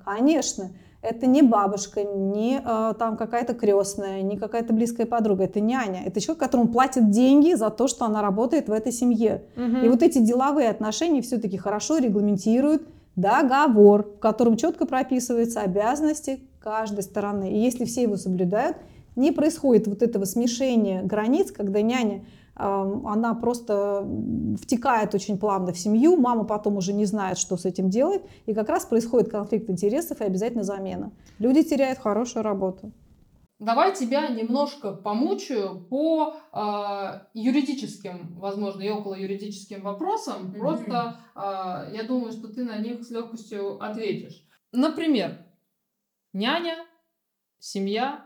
Конечно. 0.03 0.71
Это 1.01 1.27
не 1.27 1.43
бабушка, 1.43 2.03
не 2.03 2.59
э, 2.65 2.93
там 2.97 3.15
какая-то 3.15 3.53
крестная, 3.53 4.23
не 4.23 4.37
какая-то 4.37 4.73
близкая 4.73 5.05
подруга. 5.05 5.43
Это 5.43 5.59
няня. 5.59 6.01
Это 6.03 6.19
человек, 6.19 6.39
которому 6.39 6.69
платят 6.69 7.11
деньги 7.11 7.53
за 7.53 7.69
то, 7.69 7.87
что 7.87 8.05
она 8.05 8.23
работает 8.23 8.69
в 8.69 8.71
этой 8.71 8.91
семье. 8.91 9.43
Угу. 9.55 9.85
И 9.85 9.89
вот 9.89 10.01
эти 10.01 10.17
деловые 10.17 10.69
отношения 10.69 11.21
все-таки 11.21 11.57
хорошо 11.57 11.99
регламентируют 11.99 12.87
договор, 13.15 14.03
в 14.17 14.19
котором 14.19 14.57
четко 14.57 14.85
прописываются 14.85 15.61
обязанности 15.61 16.41
каждой 16.59 17.03
стороны. 17.03 17.51
И 17.53 17.59
если 17.59 17.85
все 17.85 18.03
его 18.03 18.17
соблюдают, 18.17 18.77
не 19.15 19.31
происходит 19.31 19.87
вот 19.87 20.01
этого 20.01 20.25
смешения 20.25 21.03
границ, 21.03 21.51
когда 21.51 21.81
няня 21.81 22.25
она 22.57 23.33
просто 23.33 24.07
втекает 24.61 25.13
очень 25.13 25.37
плавно 25.37 25.73
в 25.73 25.77
семью, 25.77 26.15
мама 26.15 26.45
потом 26.45 26.77
уже 26.77 26.93
не 26.93 27.03
знает, 27.03 27.37
что 27.37 27.57
с 27.57 27.65
этим 27.65 27.89
делать, 27.89 28.21
и 28.45 28.53
как 28.53 28.69
раз 28.69 28.85
происходит 28.85 29.29
конфликт 29.29 29.69
интересов 29.69 30.21
и 30.21 30.23
обязательно 30.23 30.63
замена. 30.63 31.11
Люди 31.37 31.63
теряют 31.63 31.99
хорошую 31.99 32.43
работу. 32.43 32.91
Давай 33.59 33.95
тебя 33.95 34.27
немножко 34.27 34.91
помучаю 34.91 35.79
по 35.85 36.35
э, 36.51 37.21
юридическим, 37.33 38.37
возможно, 38.37 38.81
и 38.81 38.89
около 38.89 39.15
юридическим 39.15 39.81
вопросам. 39.81 40.51
Mm-hmm. 40.51 40.59
Просто 40.59 41.19
э, 41.35 41.95
я 41.95 42.03
думаю, 42.05 42.33
что 42.33 42.49
ты 42.49 42.65
на 42.65 42.77
них 42.79 43.03
с 43.03 43.11
легкостью 43.11 43.81
ответишь. 43.81 44.45
Например, 44.73 45.45
няня, 46.33 46.85
семья, 47.59 48.25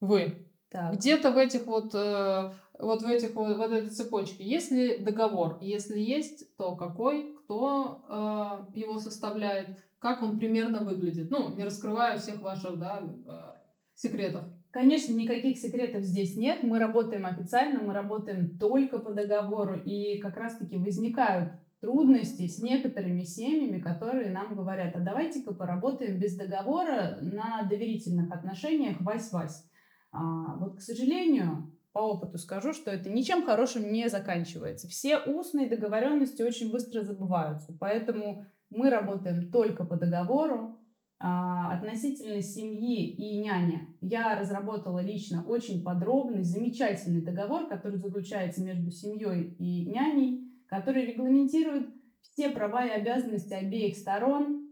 вы. 0.00 0.48
Так. 0.70 0.94
Где-то 0.94 1.32
в 1.32 1.36
этих 1.36 1.66
вот, 1.66 1.92
э, 1.92 2.52
вот 2.78 3.02
в 3.02 3.06
этих 3.06 3.34
вот, 3.34 3.56
в 3.56 3.60
этой 3.60 3.88
цепочке 3.90 4.44
есть 4.44 4.70
ли 4.70 4.98
договор? 4.98 5.58
Если 5.62 5.98
есть, 5.98 6.56
то 6.56 6.76
какой, 6.76 7.34
кто 7.38 8.04
э, 8.08 8.78
его 8.78 9.00
составляет, 9.00 9.84
как 9.98 10.22
он 10.22 10.38
примерно 10.38 10.84
выглядит? 10.84 11.30
Ну, 11.30 11.54
не 11.56 11.64
раскрывая 11.64 12.18
всех 12.18 12.40
ваших, 12.40 12.78
да, 12.78 13.02
э, 13.02 13.53
секретов? 13.94 14.44
Конечно, 14.70 15.12
никаких 15.12 15.58
секретов 15.58 16.02
здесь 16.02 16.36
нет. 16.36 16.62
Мы 16.62 16.78
работаем 16.78 17.26
официально, 17.26 17.80
мы 17.80 17.92
работаем 17.92 18.58
только 18.58 18.98
по 18.98 19.12
договору. 19.12 19.80
И 19.84 20.18
как 20.18 20.36
раз-таки 20.36 20.76
возникают 20.76 21.52
трудности 21.80 22.46
с 22.46 22.62
некоторыми 22.62 23.22
семьями, 23.22 23.78
которые 23.78 24.30
нам 24.30 24.56
говорят, 24.56 24.96
а 24.96 25.00
давайте-ка 25.00 25.54
поработаем 25.54 26.18
без 26.18 26.34
договора 26.34 27.18
на 27.20 27.62
доверительных 27.68 28.32
отношениях 28.32 29.00
вась-вась. 29.00 29.64
А, 30.10 30.56
вот, 30.56 30.76
к 30.76 30.80
сожалению, 30.80 31.70
по 31.92 31.98
опыту 31.98 32.38
скажу, 32.38 32.72
что 32.72 32.90
это 32.90 33.08
ничем 33.08 33.44
хорошим 33.44 33.92
не 33.92 34.08
заканчивается. 34.08 34.88
Все 34.88 35.18
устные 35.18 35.68
договоренности 35.68 36.42
очень 36.42 36.72
быстро 36.72 37.02
забываются. 37.02 37.76
Поэтому 37.78 38.46
мы 38.70 38.90
работаем 38.90 39.50
только 39.52 39.84
по 39.84 39.96
договору. 39.96 40.78
А, 41.26 41.72
относительно 41.72 42.42
семьи 42.42 43.08
и 43.08 43.38
няни 43.38 43.88
я 44.02 44.38
разработала 44.38 44.98
лично 44.98 45.42
очень 45.48 45.82
подробный, 45.82 46.42
замечательный 46.42 47.22
договор, 47.22 47.66
который 47.66 47.96
заключается 47.96 48.62
между 48.62 48.90
семьей 48.90 49.54
и 49.58 49.86
няней, 49.86 50.52
который 50.66 51.06
регламентирует 51.06 51.88
все 52.20 52.50
права 52.50 52.84
и 52.84 52.90
обязанности 52.90 53.54
обеих 53.54 53.96
сторон, 53.96 54.68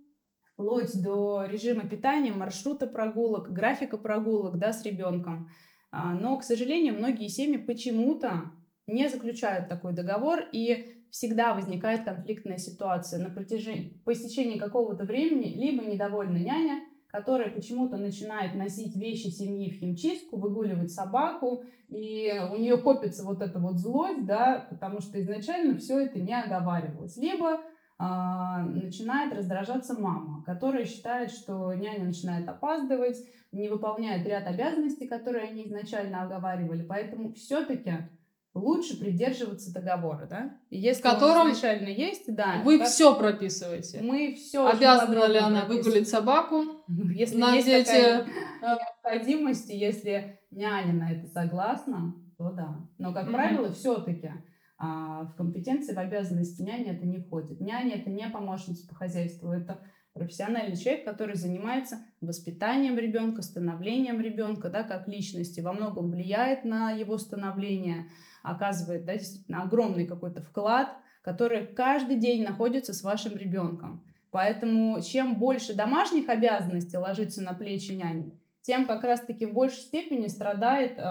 вплоть 0.52 0.92
до 1.02 1.46
режима 1.46 1.88
питания, 1.88 2.32
маршрута 2.32 2.86
прогулок, 2.86 3.50
графика 3.50 3.96
прогулок 3.96 4.58
да, 4.58 4.74
с 4.74 4.84
ребенком. 4.84 5.48
А, 5.90 6.12
но, 6.12 6.36
к 6.36 6.44
сожалению, 6.44 6.98
многие 6.98 7.28
семьи 7.28 7.56
почему-то 7.56 8.52
не 8.86 9.08
заключают 9.08 9.70
такой 9.70 9.94
договор, 9.94 10.40
и 10.52 11.01
всегда 11.12 11.52
возникает 11.54 12.04
конфликтная 12.04 12.56
ситуация. 12.56 13.22
На 13.22 13.32
протяжении, 13.32 14.00
по 14.04 14.12
истечении 14.12 14.58
какого-то 14.58 15.04
времени 15.04 15.54
либо 15.54 15.84
недовольна 15.84 16.38
няня, 16.38 16.80
которая 17.08 17.50
почему-то 17.50 17.98
начинает 17.98 18.54
носить 18.54 18.96
вещи 18.96 19.28
семьи 19.28 19.70
в 19.70 19.74
химчистку, 19.74 20.38
выгуливать 20.38 20.90
собаку, 20.90 21.64
и 21.88 22.32
у 22.50 22.56
нее 22.56 22.78
копится 22.78 23.24
вот 23.24 23.42
эта 23.42 23.58
вот 23.58 23.76
злость, 23.76 24.24
да, 24.24 24.66
потому 24.70 25.00
что 25.02 25.20
изначально 25.20 25.76
все 25.76 26.00
это 26.00 26.18
не 26.18 26.34
оговаривалось. 26.34 27.18
Либо 27.18 27.60
а, 27.98 28.62
начинает 28.62 29.34
раздражаться 29.34 30.00
мама, 30.00 30.42
которая 30.46 30.86
считает, 30.86 31.30
что 31.30 31.74
няня 31.74 32.06
начинает 32.06 32.48
опаздывать, 32.48 33.18
не 33.52 33.68
выполняет 33.68 34.26
ряд 34.26 34.46
обязанностей, 34.46 35.06
которые 35.06 35.50
они 35.50 35.66
изначально 35.66 36.22
оговаривали. 36.22 36.86
Поэтому 36.86 37.34
все-таки 37.34 38.08
лучше 38.54 38.98
придерживаться 38.98 39.72
договора, 39.72 40.26
да? 40.26 40.58
И 40.70 40.78
если 40.78 41.00
в 41.00 41.04
котором 41.04 41.50
изначально 41.52 41.88
есть, 41.88 42.32
да. 42.34 42.60
Вы 42.64 42.78
как... 42.78 42.88
все 42.88 43.16
прописываете. 43.16 44.00
Мы 44.02 44.34
все. 44.34 44.66
Обязана 44.66 45.26
ли 45.26 45.38
она 45.38 45.64
выгулить 45.64 46.08
собаку? 46.08 46.84
Если 46.88 47.38
есть 47.38 47.86
такая 47.88 48.26
необходимость, 48.62 49.70
если 49.70 50.40
няня 50.50 50.92
на 50.92 51.12
это 51.12 51.26
согласна, 51.28 52.14
то 52.36 52.50
да. 52.50 52.76
Но, 52.98 53.12
как 53.12 53.30
правило, 53.30 53.72
все-таки 53.72 54.30
а, 54.78 55.24
в 55.24 55.36
компетенции, 55.36 55.94
в 55.94 55.98
обязанности 55.98 56.62
няни 56.62 56.90
это 56.90 57.06
не 57.06 57.18
входит. 57.18 57.60
Няня 57.60 57.96
это 57.96 58.10
не 58.10 58.28
помощница 58.28 58.86
по 58.88 58.94
хозяйству, 58.94 59.52
это 59.52 59.80
профессиональный 60.12 60.76
человек, 60.76 61.04
который 61.04 61.36
занимается 61.36 61.98
воспитанием 62.20 62.98
ребенка, 62.98 63.42
становлением 63.42 64.20
ребенка, 64.20 64.68
да, 64.68 64.82
как 64.82 65.08
личности, 65.08 65.60
во 65.60 65.72
многом 65.72 66.10
влияет 66.10 66.64
на 66.64 66.90
его 66.90 67.16
становление, 67.16 68.08
оказывает 68.42 69.04
да, 69.04 69.16
действительно 69.16 69.62
огромный 69.62 70.06
какой-то 70.06 70.42
вклад, 70.42 70.96
который 71.22 71.66
каждый 71.66 72.16
день 72.16 72.42
находится 72.42 72.92
с 72.92 73.02
вашим 73.02 73.36
ребенком. 73.36 74.04
Поэтому 74.30 75.00
чем 75.02 75.36
больше 75.36 75.74
домашних 75.74 76.28
обязанностей 76.28 76.96
ложится 76.96 77.42
на 77.42 77.52
плечи 77.52 77.92
няни, 77.92 78.38
тем 78.62 78.86
как 78.86 79.04
раз-таки 79.04 79.46
в 79.46 79.52
большей 79.52 79.80
степени 79.80 80.26
страдает 80.28 80.98
э, 80.98 81.02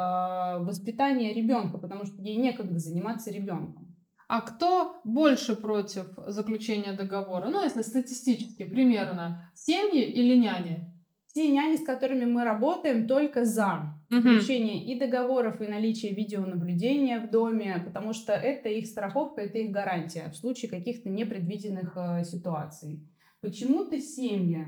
воспитание 0.59 1.33
ребенка, 1.33 1.77
потому 1.77 2.05
что 2.05 2.21
ей 2.21 2.37
некогда 2.37 2.79
заниматься 2.79 3.31
ребенком. 3.31 3.95
А 4.27 4.39
кто 4.41 5.01
больше 5.03 5.57
против 5.57 6.05
заключения 6.27 6.93
договора? 6.93 7.49
Ну, 7.49 7.61
если 7.61 7.81
статистически, 7.81 8.63
примерно, 8.63 9.51
семьи 9.53 10.03
или 10.03 10.35
няни? 10.35 10.91
Те 11.33 11.49
няни, 11.49 11.77
с 11.77 11.85
которыми 11.85 12.25
мы 12.25 12.43
работаем, 12.43 13.07
только 13.07 13.45
за 13.45 13.93
заключение 14.09 14.83
и 14.83 14.99
договоров, 14.99 15.61
и 15.61 15.67
наличие 15.67 16.13
видеонаблюдения 16.13 17.21
в 17.21 17.31
доме, 17.31 17.81
потому 17.85 18.11
что 18.11 18.33
это 18.33 18.67
их 18.67 18.85
страховка, 18.85 19.41
это 19.41 19.59
их 19.59 19.71
гарантия 19.71 20.29
в 20.29 20.35
случае 20.35 20.69
каких-то 20.69 21.09
непредвиденных 21.09 21.93
э, 21.95 22.23
ситуаций. 22.25 23.07
Почему-то 23.39 23.97
семьи 23.99 24.67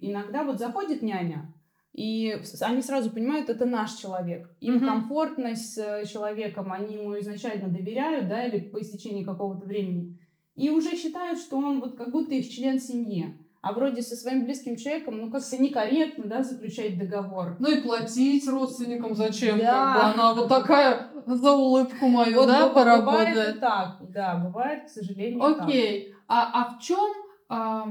иногда 0.00 0.44
вот 0.44 0.58
заходит 0.58 1.02
няня, 1.02 1.54
и 1.92 2.40
они 2.62 2.80
сразу 2.80 3.10
понимают, 3.10 3.50
это 3.50 3.66
наш 3.66 3.92
человек. 3.92 4.48
Им 4.60 4.76
mm-hmm. 4.76 4.86
комфортно 4.86 5.54
с 5.54 5.76
э, 5.76 6.06
человеком, 6.06 6.72
они 6.72 6.94
ему 6.94 7.18
изначально 7.20 7.68
доверяют, 7.68 8.28
да, 8.28 8.46
или 8.46 8.60
по 8.60 8.80
истечении 8.80 9.24
какого-то 9.24 9.66
времени. 9.66 10.18
И 10.54 10.70
уже 10.70 10.96
считают, 10.96 11.38
что 11.38 11.58
он 11.58 11.80
вот 11.80 11.96
как 11.96 12.10
будто 12.10 12.34
их 12.34 12.48
член 12.48 12.80
семьи 12.80 13.38
а 13.62 13.72
вроде 13.72 14.02
со 14.02 14.16
своим 14.16 14.44
близким 14.44 14.76
человеком, 14.76 15.18
ну, 15.18 15.30
как-то 15.30 15.56
некорректно, 15.56 16.24
да, 16.24 16.42
заключать 16.42 16.98
договор. 16.98 17.56
Ну 17.60 17.70
и 17.70 17.80
платить 17.80 18.46
родственникам 18.48 19.14
зачем? 19.14 19.58
Да. 19.58 19.94
Как 19.94 19.94
бы 19.94 20.20
она 20.20 20.34
вот 20.34 20.48
такая 20.48 21.12
за 21.26 21.52
улыбку 21.52 22.08
мою, 22.08 22.40
вот, 22.40 22.48
да, 22.48 22.68
поработает. 22.70 23.34
Бывает 23.34 23.60
так, 23.60 23.98
да, 24.10 24.34
бывает, 24.34 24.86
к 24.86 24.88
сожалению, 24.88 25.44
Окей, 25.44 26.08
так. 26.08 26.18
А, 26.26 26.50
а 26.54 26.70
в 26.74 26.82
чем 26.82 27.08
а, 27.48 27.86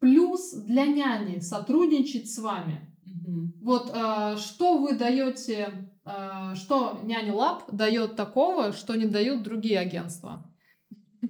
плюс 0.00 0.52
для 0.52 0.86
няни 0.86 1.38
сотрудничать 1.38 2.28
с 2.28 2.38
вами? 2.38 2.90
Угу. 3.06 3.52
Вот 3.62 3.92
а, 3.94 4.36
что 4.36 4.78
вы 4.78 4.94
даете, 4.96 5.92
а, 6.04 6.56
что 6.56 6.98
няня 7.04 7.32
Лаб 7.32 7.62
дает 7.70 8.16
такого, 8.16 8.72
что 8.72 8.96
не 8.96 9.06
дают 9.06 9.44
другие 9.44 9.78
агентства? 9.78 10.42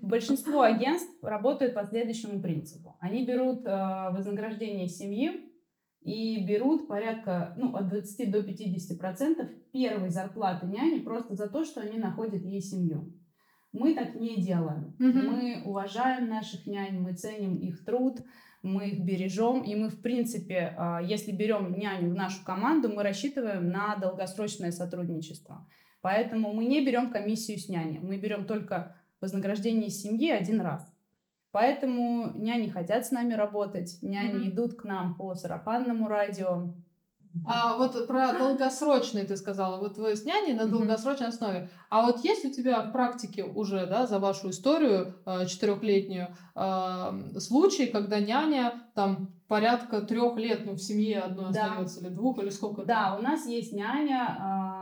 Большинство 0.02 0.62
агентств 0.62 1.12
работают 1.22 1.74
по 1.74 1.84
следующему 1.84 2.40
принципу. 2.40 2.96
Они 3.00 3.24
берут 3.24 3.66
э, 3.66 4.10
вознаграждение 4.10 4.88
семьи 4.88 5.50
и 6.00 6.44
берут 6.46 6.86
порядка 6.86 7.54
ну, 7.56 7.74
от 7.74 7.88
20 7.88 8.30
до 8.30 8.42
50 8.42 8.98
процентов 8.98 9.48
первой 9.72 10.10
зарплаты 10.10 10.66
няни 10.66 11.00
просто 11.00 11.34
за 11.34 11.48
то, 11.48 11.64
что 11.64 11.80
они 11.80 11.98
находят 11.98 12.42
ей 12.42 12.60
семью. 12.60 13.12
Мы 13.72 13.94
так 13.94 14.14
не 14.14 14.40
делаем. 14.40 14.94
Mm-hmm. 15.00 15.22
Мы 15.22 15.62
уважаем 15.64 16.28
наших 16.28 16.66
нянь, 16.66 17.00
мы 17.00 17.14
ценим 17.14 17.56
их 17.56 17.84
труд, 17.84 18.20
мы 18.62 18.88
их 18.90 19.04
бережем, 19.04 19.62
и 19.62 19.74
мы, 19.74 19.88
в 19.88 20.00
принципе, 20.00 20.74
э, 20.78 21.00
если 21.04 21.32
берем 21.32 21.76
няню 21.76 22.10
в 22.10 22.14
нашу 22.14 22.44
команду, 22.44 22.88
мы 22.88 23.02
рассчитываем 23.02 23.68
на 23.68 23.96
долгосрочное 23.96 24.70
сотрудничество. 24.70 25.66
Поэтому 26.02 26.52
мы 26.52 26.66
не 26.66 26.84
берем 26.84 27.10
комиссию 27.10 27.58
с 27.58 27.68
няни, 27.68 27.98
мы 27.98 28.18
берем 28.18 28.46
только 28.46 28.96
вознаграждение 29.24 29.90
семьи 29.90 30.30
один 30.30 30.60
раз. 30.60 30.86
Поэтому 31.50 32.32
няни 32.34 32.68
хотят 32.68 33.06
с 33.06 33.10
нами 33.10 33.34
работать, 33.34 33.98
няни 34.02 34.46
mm-hmm. 34.46 34.50
идут 34.50 34.74
к 34.74 34.84
нам 34.84 35.14
по 35.14 35.34
сарафанному 35.34 36.08
радио, 36.08 36.74
а 37.46 37.76
вот 37.76 38.06
про 38.06 38.32
долгосрочные 38.32 39.24
ты 39.24 39.36
сказала, 39.36 39.80
вот 39.80 39.98
вы 39.98 40.14
с 40.14 40.24
няней 40.24 40.54
на 40.54 40.66
долгосрочной 40.66 41.28
основе. 41.28 41.68
А 41.90 42.06
вот 42.06 42.24
есть 42.24 42.44
у 42.44 42.50
тебя 42.52 42.82
в 42.82 42.92
практике 42.92 43.42
уже, 43.42 43.86
да, 43.86 44.06
за 44.06 44.20
вашу 44.20 44.50
историю 44.50 45.16
э, 45.26 45.46
четырехлетнюю 45.46 46.28
э, 46.54 47.40
случай, 47.40 47.86
когда 47.86 48.20
няня 48.20 48.84
там 48.94 49.34
порядка 49.48 50.02
трех 50.02 50.36
лет, 50.36 50.64
ну, 50.64 50.74
в 50.74 50.78
семье 50.78 51.20
одной 51.20 51.52
да. 51.52 51.66
остается, 51.66 52.00
или 52.00 52.08
двух, 52.08 52.38
или 52.38 52.50
сколько? 52.50 52.84
Да, 52.84 53.16
у 53.18 53.22
нас 53.22 53.46
есть 53.46 53.72
няня 53.72 54.36
э, 54.38 54.73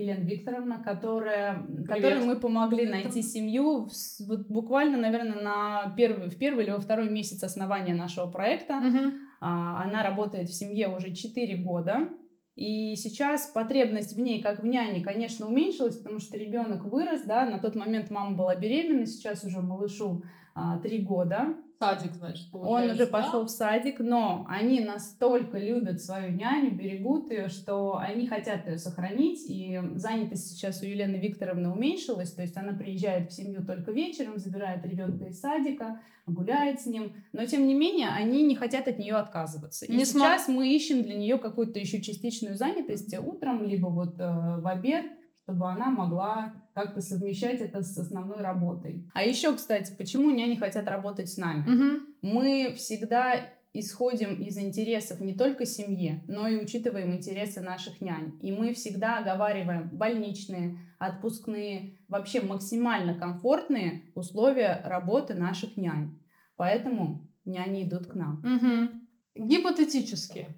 Елена 0.00 0.24
Викторовна, 0.24 0.82
которая, 0.82 1.66
которой 1.86 2.24
мы 2.24 2.36
помогли 2.36 2.86
найти 2.86 3.22
семью 3.22 3.88
вот 4.26 4.46
буквально, 4.48 4.98
наверное, 4.98 5.40
на 5.40 5.94
первый, 5.96 6.28
в 6.28 6.38
первый 6.38 6.64
или 6.64 6.70
во 6.70 6.80
второй 6.80 7.10
месяц 7.10 7.42
основания 7.42 7.94
нашего 7.94 8.30
проекта. 8.30 8.78
Угу 8.78 9.12
а, 9.40 9.82
она 9.82 10.02
работает 10.02 10.48
в 10.48 10.54
семье 10.54 10.88
уже 10.88 11.14
4 11.14 11.56
года. 11.56 12.08
И 12.56 12.94
сейчас 12.96 13.46
потребность 13.46 14.14
в 14.14 14.20
ней, 14.20 14.42
как 14.42 14.62
в 14.62 14.66
няне, 14.66 15.02
конечно, 15.02 15.46
уменьшилась, 15.46 15.96
потому 15.96 16.18
что 16.18 16.36
ребенок 16.36 16.84
вырос, 16.84 17.22
да, 17.22 17.46
на 17.46 17.58
тот 17.58 17.74
момент 17.74 18.10
мама 18.10 18.36
была 18.36 18.54
беременна, 18.54 19.06
сейчас 19.06 19.44
уже 19.44 19.62
малышу 19.62 20.22
а, 20.54 20.78
3 20.78 20.98
года 20.98 21.56
садик, 21.80 22.12
значит, 22.12 22.48
Он 22.52 22.90
уже 22.90 23.06
пошел 23.06 23.46
в 23.46 23.50
садик, 23.50 24.00
но 24.00 24.44
они 24.48 24.80
настолько 24.80 25.58
любят 25.58 26.02
свою 26.02 26.32
няню, 26.32 26.72
берегут 26.72 27.30
ее, 27.30 27.48
что 27.48 27.96
они 27.96 28.26
хотят 28.26 28.66
ее 28.66 28.76
сохранить. 28.76 29.48
И 29.48 29.80
занятость 29.94 30.50
сейчас 30.50 30.82
у 30.82 30.86
Елены 30.86 31.16
Викторовны 31.16 31.70
уменьшилась, 31.70 32.32
то 32.32 32.42
есть 32.42 32.56
она 32.56 32.74
приезжает 32.74 33.30
в 33.30 33.34
семью 33.34 33.64
только 33.64 33.92
вечером, 33.92 34.38
забирает 34.38 34.84
ребенка 34.84 35.24
из 35.24 35.40
садика, 35.40 36.00
гуляет 36.26 36.82
с 36.82 36.86
ним, 36.86 37.14
но 37.32 37.46
тем 37.46 37.66
не 37.66 37.74
менее 37.74 38.08
они 38.10 38.42
не 38.42 38.54
хотят 38.54 38.86
от 38.86 38.98
нее 38.98 39.14
отказываться. 39.14 39.86
И 39.86 39.96
не 39.96 40.04
сейчас 40.04 40.44
см... 40.44 40.58
мы 40.58 40.68
ищем 40.68 41.02
для 41.02 41.14
нее 41.14 41.38
какую-то 41.38 41.78
еще 41.78 42.02
частичную 42.02 42.56
занятость 42.56 43.16
утром, 43.18 43.64
либо 43.64 43.86
вот 43.86 44.20
э, 44.20 44.60
в 44.60 44.66
обед, 44.66 45.06
чтобы 45.42 45.70
она 45.70 45.90
могла 45.90 46.52
как-то 46.82 47.00
совмещать 47.00 47.60
это 47.60 47.82
с 47.82 47.96
основной 47.98 48.40
работой. 48.40 49.08
А 49.14 49.22
еще, 49.22 49.54
кстати, 49.54 49.94
почему 49.96 50.30
няни 50.30 50.56
хотят 50.56 50.88
работать 50.88 51.30
с 51.30 51.36
нами? 51.36 51.62
Угу. 51.62 52.00
Мы 52.22 52.74
всегда 52.76 53.34
исходим 53.72 54.42
из 54.42 54.58
интересов 54.58 55.20
не 55.20 55.34
только 55.34 55.64
семьи, 55.64 56.24
но 56.26 56.48
и 56.48 56.56
учитываем 56.56 57.14
интересы 57.14 57.60
наших 57.60 58.00
нянь. 58.00 58.38
И 58.42 58.50
мы 58.50 58.74
всегда 58.74 59.18
оговариваем 59.18 59.90
больничные, 59.90 60.78
отпускные, 60.98 61.98
вообще 62.08 62.40
максимально 62.40 63.14
комфортные 63.14 64.02
условия 64.14 64.82
работы 64.84 65.34
наших 65.34 65.76
нянь. 65.76 66.18
Поэтому 66.56 67.28
няни 67.44 67.84
идут 67.84 68.06
к 68.06 68.14
нам. 68.14 68.42
Угу. 68.44 69.46
Гипотетически, 69.46 70.48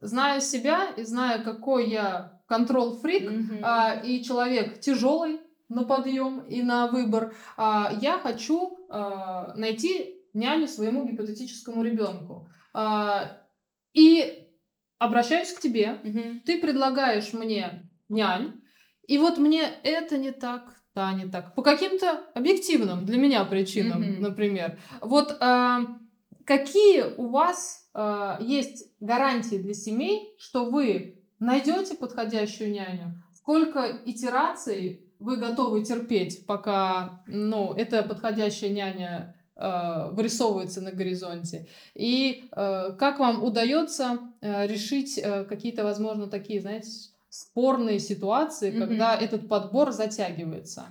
зная 0.00 0.40
себя 0.40 0.90
и 0.96 1.02
зная, 1.02 1.42
какой 1.42 1.90
я 1.90 2.40
контрол-фрик, 2.46 3.30
угу. 3.30 3.58
а, 3.62 3.94
и 3.94 4.22
человек 4.22 4.80
тяжелый 4.80 5.40
на 5.68 5.84
подъем 5.84 6.40
и 6.46 6.62
на 6.62 6.86
выбор, 6.86 7.34
а, 7.56 7.92
я 8.00 8.18
хочу 8.18 8.86
а, 8.88 9.54
найти 9.56 10.14
няню 10.32 10.68
своему 10.68 11.06
гипотетическому 11.06 11.82
ребенку. 11.82 12.48
А, 12.72 13.40
и 13.92 14.48
обращаюсь 14.98 15.52
к 15.52 15.60
тебе, 15.60 15.98
угу. 16.04 16.40
ты 16.44 16.60
предлагаешь 16.60 17.32
мне 17.32 17.90
нянь, 18.08 18.60
и 19.06 19.18
вот 19.18 19.38
мне 19.38 19.62
это 19.82 20.18
не 20.18 20.32
так, 20.32 20.74
та 20.94 21.12
не 21.12 21.26
так. 21.26 21.54
По 21.54 21.62
каким-то 21.62 22.24
объективным 22.34 23.04
для 23.04 23.18
меня 23.18 23.44
причинам, 23.44 24.02
угу. 24.02 24.20
например. 24.20 24.78
Вот 25.00 25.38
какие 26.44 27.14
у 27.16 27.28
вас 27.28 27.88
есть 28.40 28.90
гарантии 29.00 29.56
для 29.56 29.74
семей, 29.74 30.34
что 30.38 30.70
вы 30.70 31.24
найдете 31.38 31.94
подходящую 31.94 32.72
няню? 32.72 33.22
Сколько 33.34 34.00
итераций 34.04 35.05
вы 35.18 35.36
готовы 35.36 35.84
терпеть, 35.84 36.46
пока 36.46 37.22
ну, 37.26 37.72
эта 37.74 38.02
подходящая 38.02 38.70
няня 38.70 39.36
Э, 39.58 40.10
вырисовывается 40.12 40.82
на 40.82 40.92
горизонте. 40.92 41.66
И 41.94 42.44
э, 42.52 42.92
как 42.98 43.18
вам 43.18 43.42
удается 43.42 44.18
э, 44.42 44.66
решить 44.66 45.18
какие-то, 45.48 45.82
возможно, 45.82 46.26
такие, 46.26 46.60
знаете, 46.60 46.90
спорные 47.30 47.98
ситуации, 47.98 48.70
mm-hmm. 48.70 48.78
когда 48.78 49.16
этот 49.16 49.48
подбор 49.48 49.92
затягивается? 49.92 50.88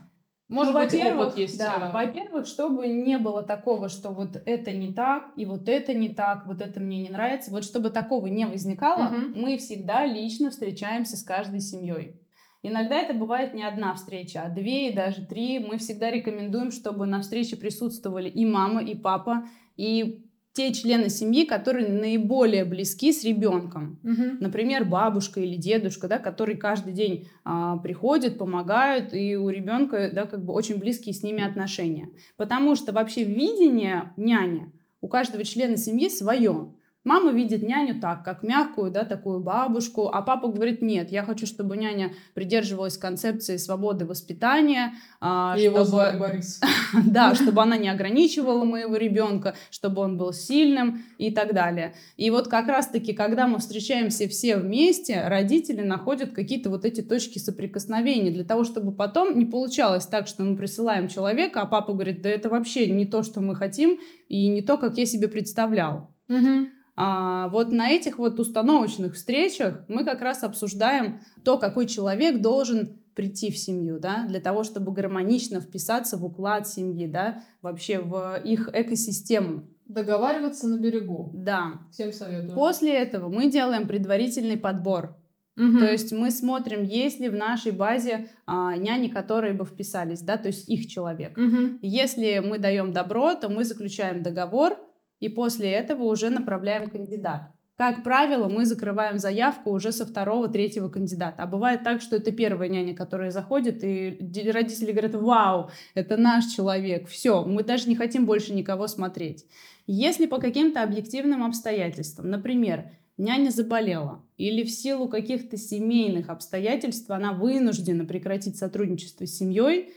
Может 0.47 0.73
ну, 0.73 0.79
быть, 0.79 0.95
опыт 0.95 1.37
есть. 1.37 1.59
Да, 1.59 1.91
во-первых, 1.93 2.47
чтобы 2.47 2.87
не 2.87 3.19
было 3.19 3.43
такого, 3.43 3.87
что 3.87 4.09
вот 4.09 4.41
это 4.47 4.71
не 4.71 4.91
так, 4.91 5.25
и 5.35 5.45
вот 5.45 5.69
это 5.69 5.93
не 5.93 6.09
так, 6.09 6.47
вот 6.47 6.61
это 6.61 6.79
мне 6.79 7.03
не 7.03 7.09
нравится. 7.09 7.51
Вот 7.51 7.63
чтобы 7.63 7.91
такого 7.91 8.25
не 8.25 8.47
возникало, 8.47 9.09
угу. 9.09 9.39
мы 9.39 9.57
всегда 9.59 10.07
лично 10.07 10.49
встречаемся 10.49 11.17
с 11.17 11.23
каждой 11.23 11.59
семьей. 11.59 12.19
Иногда 12.67 12.95
это 12.95 13.13
бывает 13.13 13.53
не 13.53 13.63
одна 13.63 13.93
встреча, 13.93 14.41
а 14.43 14.49
две 14.49 14.89
и 14.89 14.93
даже 14.93 15.25
три. 15.25 15.59
Мы 15.59 15.77
всегда 15.77 16.09
рекомендуем, 16.09 16.71
чтобы 16.71 17.05
на 17.05 17.21
встрече 17.21 17.57
присутствовали 17.57 18.27
и 18.27 18.45
мама, 18.45 18.83
и 18.83 18.95
папа, 18.95 19.45
и 19.77 20.25
те 20.53 20.73
члены 20.73 21.09
семьи, 21.09 21.45
которые 21.45 21.89
наиболее 21.89 22.63
близки 22.63 23.11
с 23.11 23.23
ребенком. 23.25 23.99
Угу. 24.03 24.37
Например, 24.39 24.85
бабушка 24.85 25.41
или 25.41 25.57
дедушка, 25.57 26.07
да, 26.07 26.17
которые 26.17 26.57
каждый 26.57 26.93
день 26.93 27.27
а, 27.43 27.77
приходят, 27.77 28.37
помогают, 28.37 29.13
и 29.13 29.35
у 29.35 29.49
ребенка 29.49 30.09
да, 30.13 30.25
как 30.25 30.45
бы 30.45 30.53
очень 30.53 30.79
близкие 30.79 31.13
с 31.13 31.23
ними 31.23 31.43
отношения. 31.43 32.09
Потому 32.37 32.75
что 32.75 32.93
вообще 32.93 33.25
видение 33.25 34.13
няни 34.15 34.71
у 35.01 35.07
каждого 35.07 35.43
члена 35.43 35.77
семьи 35.77 36.09
свое. 36.09 36.73
Мама 37.05 37.31
видит 37.31 37.61
няню 37.61 38.01
так, 38.01 38.25
как 38.25 38.41
мягкую, 38.41 38.89
да, 38.89 39.05
такую 39.05 39.39
бабушку, 39.39 40.09
а 40.11 40.23
папа 40.23 40.47
говорит, 40.47 40.81
нет, 40.81 41.11
я 41.11 41.23
хочу, 41.23 41.45
чтобы 41.45 41.77
няня 41.77 42.13
придерживалась 42.33 42.97
концепции 42.97 43.57
свободы 43.57 44.05
воспитания. 44.05 44.95
А, 45.21 45.55
И 45.55 45.67
чтобы... 45.69 45.81
его 45.81 46.19
Борис. 46.19 46.59
да, 47.05 47.35
чтобы 47.35 47.61
она 47.61 47.77
не 47.77 47.89
ограничивала 47.89 48.65
моего 48.65 48.95
ребенка, 48.95 49.55
чтобы 49.69 50.01
он 50.01 50.17
был 50.17 50.33
сильным 50.33 51.03
и 51.19 51.29
так 51.29 51.53
далее. 51.53 51.93
И 52.17 52.31
вот 52.31 52.47
как 52.47 52.67
раз-таки, 52.67 53.13
когда 53.13 53.45
мы 53.45 53.59
встречаемся 53.59 54.27
все 54.27 54.57
вместе, 54.57 55.27
родители 55.27 55.81
находят 55.81 56.31
какие-то 56.31 56.71
вот 56.71 56.85
эти 56.85 57.01
точки 57.01 57.37
соприкосновения 57.37 58.31
для 58.31 58.43
того, 58.43 58.63
чтобы 58.63 58.91
потом 58.91 59.37
не 59.37 59.45
получалось 59.45 60.07
так, 60.07 60.25
что 60.25 60.41
мы 60.41 60.57
присылаем 60.57 61.07
человека, 61.07 61.61
а 61.61 61.67
папа 61.67 61.93
говорит, 61.93 62.23
да 62.23 62.29
это 62.29 62.49
вообще 62.49 62.87
не 62.87 63.05
то, 63.05 63.21
что 63.21 63.41
мы 63.41 63.55
хотим, 63.55 63.99
и 64.27 64.47
не 64.47 64.63
то, 64.63 64.79
как 64.79 64.97
я 64.97 65.05
себе 65.05 65.27
представлял. 65.27 66.09
Угу. 66.29 66.69
А 66.95 67.49
вот 67.49 67.71
на 67.71 67.89
этих 67.89 68.17
вот 68.17 68.39
установочных 68.39 69.15
встречах 69.15 69.83
мы 69.87 70.05
как 70.05 70.21
раз 70.21 70.43
обсуждаем 70.43 71.19
то, 71.43 71.57
какой 71.57 71.87
человек 71.87 72.41
должен 72.41 72.99
прийти 73.15 73.51
в 73.51 73.57
семью, 73.57 73.99
да, 73.99 74.25
для 74.27 74.39
того, 74.39 74.63
чтобы 74.63 74.91
гармонично 74.91 75.61
вписаться 75.61 76.17
в 76.17 76.25
уклад 76.25 76.67
семьи, 76.67 77.07
да, 77.07 77.43
вообще 77.61 77.99
в 77.99 78.41
их 78.43 78.69
экосистему. 78.73 79.67
Договариваться 79.87 80.67
на 80.67 80.79
берегу. 80.79 81.31
Да. 81.33 81.81
Всем 81.91 82.11
советую. 82.11 82.53
После 82.53 82.93
этого 82.93 83.29
мы 83.29 83.51
делаем 83.51 83.87
предварительный 83.87 84.57
подбор. 84.57 85.15
Угу. 85.57 85.79
То 85.79 85.89
есть 85.89 86.11
мы 86.11 86.31
смотрим, 86.31 86.83
есть 86.83 87.19
ли 87.19 87.29
в 87.29 87.35
нашей 87.35 87.71
базе 87.71 88.27
а, 88.45 88.75
няни, 88.75 89.07
которые 89.07 89.53
бы 89.53 89.63
вписались, 89.63 90.21
да, 90.21 90.37
то 90.37 90.47
есть 90.47 90.67
их 90.67 90.87
человек. 90.87 91.37
Угу. 91.37 91.79
Если 91.81 92.39
мы 92.39 92.59
даем 92.59 92.91
добро, 92.91 93.35
то 93.35 93.47
мы 93.47 93.63
заключаем 93.63 94.21
договор, 94.21 94.77
и 95.19 95.29
после 95.29 95.71
этого 95.71 96.03
уже 96.03 96.29
направляем 96.29 96.89
кандидата. 96.89 97.55
Как 97.77 98.03
правило, 98.03 98.47
мы 98.47 98.65
закрываем 98.65 99.19
заявку 99.19 99.71
уже 99.71 99.91
со 99.91 100.05
второго, 100.05 100.47
третьего 100.47 100.87
кандидата. 100.87 101.43
А 101.43 101.45
бывает 101.45 101.83
так, 101.83 102.01
что 102.01 102.15
это 102.15 102.31
первая 102.31 102.69
няня, 102.69 102.95
которая 102.95 103.31
заходит, 103.31 103.83
и 103.83 104.17
родители 104.49 104.93
говорят, 104.93 105.15
вау, 105.15 105.69
это 105.93 106.15
наш 106.15 106.45
человек, 106.45 107.09
все, 107.09 107.43
мы 107.43 107.63
даже 107.63 107.89
не 107.89 107.95
хотим 107.95 108.25
больше 108.25 108.53
никого 108.53 108.87
смотреть. 108.87 109.45
Если 109.87 110.25
по 110.25 110.39
каким-то 110.39 110.83
объективным 110.83 111.43
обстоятельствам, 111.43 112.29
например, 112.29 112.91
няня 113.17 113.49
заболела, 113.49 114.23
или 114.37 114.63
в 114.63 114.71
силу 114.71 115.09
каких-то 115.09 115.57
семейных 115.57 116.29
обстоятельств 116.29 117.09
она 117.11 117.33
вынуждена 117.33 118.05
прекратить 118.05 118.57
сотрудничество 118.57 119.25
с 119.25 119.37
семьей, 119.37 119.89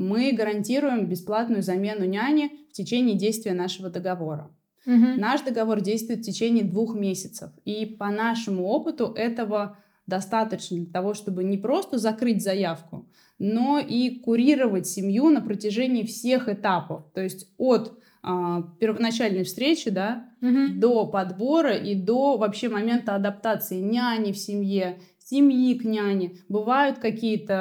мы 0.00 0.32
гарантируем 0.32 1.06
бесплатную 1.06 1.62
замену 1.62 2.06
няни 2.06 2.50
в 2.70 2.72
течение 2.72 3.16
действия 3.16 3.52
нашего 3.52 3.90
договора. 3.90 4.50
Угу. 4.86 5.18
Наш 5.18 5.42
договор 5.42 5.80
действует 5.80 6.20
в 6.20 6.24
течение 6.24 6.64
двух 6.64 6.94
месяцев. 6.94 7.50
И 7.64 7.84
по 7.84 8.06
нашему 8.06 8.64
опыту 8.66 9.12
этого 9.14 9.76
достаточно 10.06 10.78
для 10.78 10.92
того, 10.92 11.14
чтобы 11.14 11.44
не 11.44 11.58
просто 11.58 11.98
закрыть 11.98 12.42
заявку, 12.42 13.08
но 13.38 13.78
и 13.78 14.18
курировать 14.18 14.86
семью 14.86 15.28
на 15.28 15.40
протяжении 15.40 16.04
всех 16.04 16.48
этапов. 16.48 17.04
То 17.14 17.20
есть 17.22 17.48
от 17.58 17.98
а, 18.22 18.62
первоначальной 18.80 19.44
встречи 19.44 19.90
да, 19.90 20.30
угу. 20.40 20.74
до 20.74 21.06
подбора 21.06 21.74
и 21.74 21.94
до 21.94 22.38
вообще 22.38 22.68
момента 22.68 23.14
адаптации 23.14 23.80
няни 23.80 24.32
в 24.32 24.38
семье, 24.38 24.98
семьи 25.18 25.78
к 25.78 25.84
няне. 25.84 26.38
Бывают 26.48 26.98
какие-то 26.98 27.54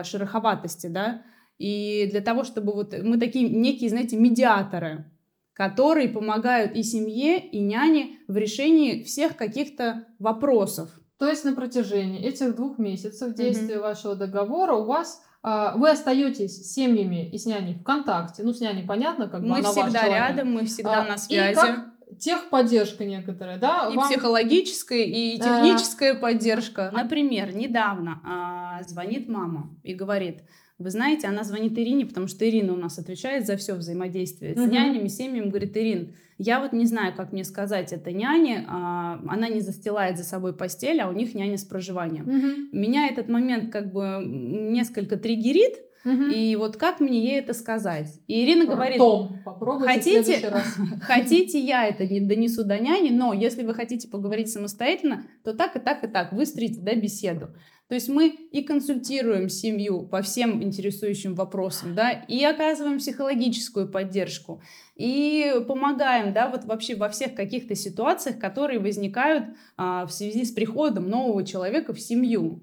а, 0.00 0.04
шероховатости, 0.04 0.88
да, 0.88 1.22
и 1.58 2.08
для 2.10 2.20
того, 2.20 2.44
чтобы 2.44 2.72
вот 2.72 2.94
мы 3.02 3.18
такие 3.18 3.48
некие, 3.48 3.90
знаете, 3.90 4.16
медиаторы, 4.16 5.10
которые 5.52 6.08
помогают 6.08 6.76
и 6.76 6.82
семье, 6.82 7.38
и 7.38 7.60
няне 7.60 8.18
в 8.28 8.36
решении 8.36 9.02
всех 9.02 9.36
каких-то 9.36 10.06
вопросов. 10.18 10.90
То 11.18 11.28
есть 11.28 11.44
на 11.44 11.54
протяжении 11.54 12.22
этих 12.22 12.54
двух 12.56 12.78
месяцев 12.78 13.34
действия 13.34 13.76
mm-hmm. 13.76 13.80
вашего 13.80 14.14
договора 14.14 14.74
у 14.74 14.84
вас 14.84 15.22
а, 15.42 15.76
вы 15.76 15.90
остаетесь 15.90 16.56
с 16.56 16.74
семьями 16.74 17.30
и 17.30 17.38
с 17.38 17.46
няней 17.46 17.74
в 17.74 17.84
контакте. 17.84 18.42
Ну, 18.42 18.52
с 18.52 18.60
няней 18.60 18.84
понятно, 18.84 19.28
как 19.28 19.42
бы 19.42 19.48
мы 19.48 19.58
она 19.60 19.70
всегда 19.70 20.08
рядом, 20.08 20.52
мы 20.52 20.66
всегда 20.66 21.02
а, 21.02 21.04
на 21.04 21.16
связи. 21.16 21.52
И 21.52 21.54
как 21.54 21.86
техподдержка 22.18 23.04
некоторая, 23.04 23.58
да? 23.58 23.88
И 23.92 23.96
Вам... 23.96 24.08
психологическая, 24.08 25.04
и 25.04 25.38
техническая 25.38 26.14
а... 26.14 26.16
поддержка. 26.16 26.90
Например, 26.92 27.54
недавно 27.54 28.20
а, 28.24 28.82
звонит 28.82 29.28
мама 29.28 29.70
и 29.82 29.94
говорит, 29.94 30.42
вы 30.78 30.90
знаете, 30.90 31.26
она 31.26 31.42
звонит 31.42 31.78
Ирине, 31.78 32.04
потому 32.04 32.26
что 32.26 32.48
Ирина 32.48 32.74
у 32.74 32.76
нас 32.76 32.98
отвечает 32.98 33.46
за 33.46 33.56
все 33.56 33.74
взаимодействие 33.74 34.54
с 34.54 34.58
угу. 34.58 34.70
нянями, 34.70 35.08
семьями. 35.08 35.48
Говорит, 35.48 35.76
Ирин, 35.76 36.14
я 36.38 36.60
вот 36.60 36.72
не 36.72 36.84
знаю, 36.84 37.14
как 37.16 37.32
мне 37.32 37.44
сказать 37.44 37.92
это 37.92 38.12
няне, 38.12 38.66
а, 38.68 39.20
она 39.26 39.48
не 39.48 39.60
застилает 39.60 40.18
за 40.18 40.24
собой 40.24 40.54
постель, 40.54 41.00
а 41.00 41.08
у 41.08 41.12
них 41.12 41.34
няня 41.34 41.56
с 41.56 41.64
проживанием. 41.64 42.28
Угу. 42.28 42.78
Меня 42.78 43.08
этот 43.08 43.28
момент 43.28 43.72
как 43.72 43.92
бы 43.92 44.22
несколько 44.24 45.16
триггерит, 45.16 45.86
Угу. 46.06 46.22
И 46.26 46.54
вот 46.54 46.76
как 46.76 47.00
мне 47.00 47.18
ей 47.20 47.40
это 47.40 47.52
сказать? 47.52 48.20
И 48.28 48.44
Ирина 48.44 48.64
говорит, 48.64 48.98
Том, 48.98 49.40
хотите, 49.80 50.52
хотите 51.00 51.58
я 51.58 51.84
это 51.88 52.06
не 52.06 52.20
донесу 52.20 52.64
до 52.64 52.78
няни, 52.78 53.10
но 53.10 53.32
если 53.32 53.64
вы 53.64 53.74
хотите 53.74 54.08
поговорить 54.08 54.48
самостоятельно, 54.48 55.24
то 55.42 55.52
так 55.52 55.74
и 55.74 55.80
так 55.80 56.04
и 56.04 56.06
так, 56.06 56.32
выстроите 56.32 56.80
да, 56.80 56.94
беседу. 56.94 57.48
То 57.88 57.94
есть 57.94 58.08
мы 58.08 58.28
и 58.28 58.62
консультируем 58.64 59.48
семью 59.48 60.02
по 60.08 60.20
всем 60.20 60.60
интересующим 60.62 61.34
вопросам, 61.36 61.94
да, 61.94 62.10
и 62.10 62.42
оказываем 62.42 62.98
психологическую 62.98 63.88
поддержку, 63.88 64.60
и 64.96 65.54
помогаем, 65.68 66.32
да, 66.32 66.48
вот 66.48 66.64
вообще 66.64 66.96
во 66.96 67.08
всех 67.08 67.36
каких-то 67.36 67.76
ситуациях, 67.76 68.40
которые 68.40 68.80
возникают 68.80 69.44
а, 69.76 70.04
в 70.04 70.10
связи 70.12 70.44
с 70.44 70.50
приходом 70.50 71.08
нового 71.08 71.44
человека 71.44 71.94
в 71.94 72.00
семью. 72.00 72.60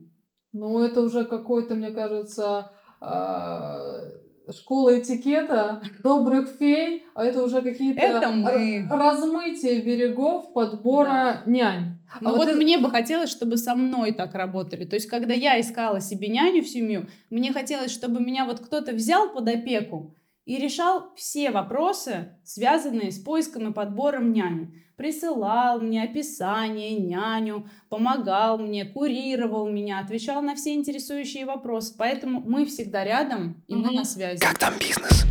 Ну, 0.51 0.83
это 0.83 1.01
уже 1.01 1.23
какой-то, 1.23 1.75
мне 1.75 1.91
кажется, 1.91 2.73
а, 2.99 4.01
школа 4.51 4.99
этикета, 4.99 5.81
добрых 6.03 6.49
фей, 6.59 7.05
а 7.15 7.23
это 7.23 7.43
уже 7.43 7.61
какие-то 7.61 8.01
Это 8.01 8.29
мы. 8.29 8.87
размытие 8.89 9.81
берегов 9.81 10.51
подбора 10.53 11.43
нянь. 11.45 11.97
Ну 12.21 12.29
А 12.29 12.33
вот, 12.33 12.47
это- 12.47 12.57
мне 12.57 12.77
бы 12.77 12.89
хотелось, 12.89 13.29
чтобы 13.31 13.57
со 13.57 13.75
мной 13.75 14.11
так 14.11 14.33
работали. 14.35 14.85
То 14.85 14.95
есть, 14.95 15.07
когда 15.07 15.33
я 15.33 15.59
искала 15.59 15.99
себе 16.01 16.27
няню 16.27 16.61
в 16.63 16.67
семью, 16.67 17.07
мне 17.29 17.51
хотелось, 17.53 17.91
чтобы 17.91 18.19
меня 18.21 18.45
вот 18.45 18.59
кто-то 18.59 18.91
взял 18.93 19.33
под 19.33 19.47
опеку 19.47 20.15
и 20.45 20.57
решал 20.57 21.13
все 21.15 21.51
вопросы, 21.51 22.35
связанные 22.43 23.11
с 23.11 23.19
поиском 23.19 23.69
и 23.69 23.73
подбором 23.73 24.31
няни. 24.33 24.73
Присылал 24.97 25.79
мне 25.81 26.03
описание, 26.03 26.97
няню, 26.99 27.67
помогал 27.89 28.59
мне, 28.59 28.85
курировал 28.85 29.67
меня, 29.69 29.99
отвечал 29.99 30.41
на 30.43 30.53
все 30.55 30.73
интересующие 30.75 31.45
вопросы. 31.45 31.95
Поэтому 31.97 32.41
мы 32.45 32.65
всегда 32.65 33.03
рядом, 33.03 33.63
и 33.67 33.73
мы 33.73 33.87
Мгм. 33.87 33.95
на 33.95 34.05
связи. 34.05 34.39
Как 34.39 34.59
там 34.59 34.73
бизнес? 34.79 35.25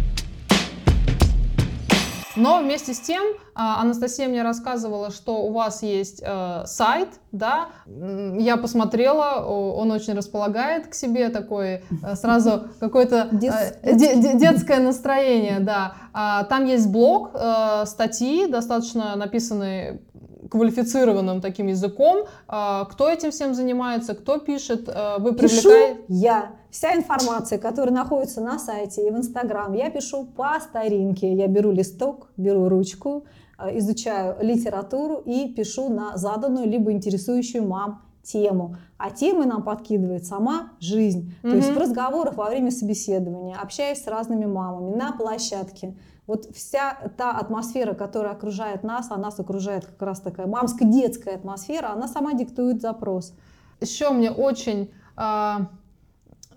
Но 2.37 2.61
вместе 2.61 2.95
с 2.95 3.01
тем 3.01 3.22
а, 3.55 3.80
Анастасия 3.83 4.28
мне 4.28 4.43
рассказывала, 4.43 5.11
что 5.11 5.43
у 5.43 5.53
вас 5.53 5.83
есть 5.83 6.22
э, 6.24 6.62
сайт, 6.66 7.09
да, 7.33 7.68
я 7.87 8.57
посмотрела, 8.57 9.45
он 9.45 9.91
очень 9.91 10.14
располагает 10.14 10.87
к 10.87 10.95
себе, 10.95 11.28
такой 11.28 11.83
э, 12.03 12.14
сразу 12.14 12.68
какое-то 12.80 13.28
э, 13.30 13.37
Дет- 13.37 13.80
де- 13.97 14.16
де- 14.16 14.39
детское 14.39 14.80
настроение, 14.80 15.61
да. 15.61 15.95
А, 16.14 16.45
Там 16.45 16.64
есть 16.64 16.89
блог, 16.91 17.30
статьи, 17.85 18.47
достаточно 18.47 19.14
написанные 19.16 20.01
квалифицированным 20.53 21.40
таким 21.40 21.68
языком. 21.68 22.26
А, 22.46 22.84
Кто 22.84 23.09
этим 23.09 23.30
всем 23.30 23.55
занимается, 23.55 24.14
кто 24.14 24.38
пишет, 24.38 24.86
э, 24.86 25.16
вы 25.18 25.34
Пишу 25.34 25.62
привлекаете... 25.62 26.00
я. 26.09 26.50
Вся 26.70 26.94
информация, 26.94 27.59
которая 27.59 27.94
находится 27.94 28.42
на 28.42 28.59
сайте 28.59 29.07
и 29.07 29.11
в 29.11 29.16
Инстаграм, 29.16 29.72
я 29.72 29.88
пишу 29.88 30.26
по 30.26 30.61
старинке. 30.61 31.32
Я 31.32 31.46
беру 31.46 31.72
листок, 31.72 32.28
беру 32.36 32.68
ручку, 32.68 33.24
э, 33.59 33.78
изучаю 33.78 34.36
литературу 34.42 35.22
и 35.24 35.48
пишу 35.48 35.88
на 35.88 36.18
заданную 36.18 36.68
либо 36.68 36.92
интересующую 36.92 37.66
мам 37.66 38.03
тему. 38.22 38.76
А 38.98 39.11
темы 39.11 39.46
нам 39.46 39.62
подкидывает 39.62 40.26
сама 40.26 40.72
жизнь. 40.80 41.34
То 41.40 41.57
есть 41.57 41.70
в 41.70 41.78
разговорах 41.78 42.36
во 42.36 42.50
время 42.50 42.70
собеседования, 42.70 43.57
общаясь 43.57 44.05
с 44.05 44.07
разными 44.07 44.44
мамами 44.44 44.94
на 44.94 45.12
площадке. 45.12 45.96
Вот 46.27 46.47
вся 46.55 47.11
та 47.16 47.33
атмосфера, 47.33 47.95
которая 47.95 48.33
окружает 48.33 48.85
нас, 48.85 49.09
а 49.11 49.16
нас 49.16 49.41
окружает 49.41 49.87
как 49.87 50.03
раз 50.03 50.20
такая 50.20 50.47
мамско-детская 50.47 51.35
атмосфера, 51.35 51.91
она 51.91 52.07
сама 52.07 52.35
диктует 52.35 52.81
запрос. 52.81 53.35
еще 53.81 54.11
мне 54.11 54.31
очень 54.31 54.93
а, 55.16 55.68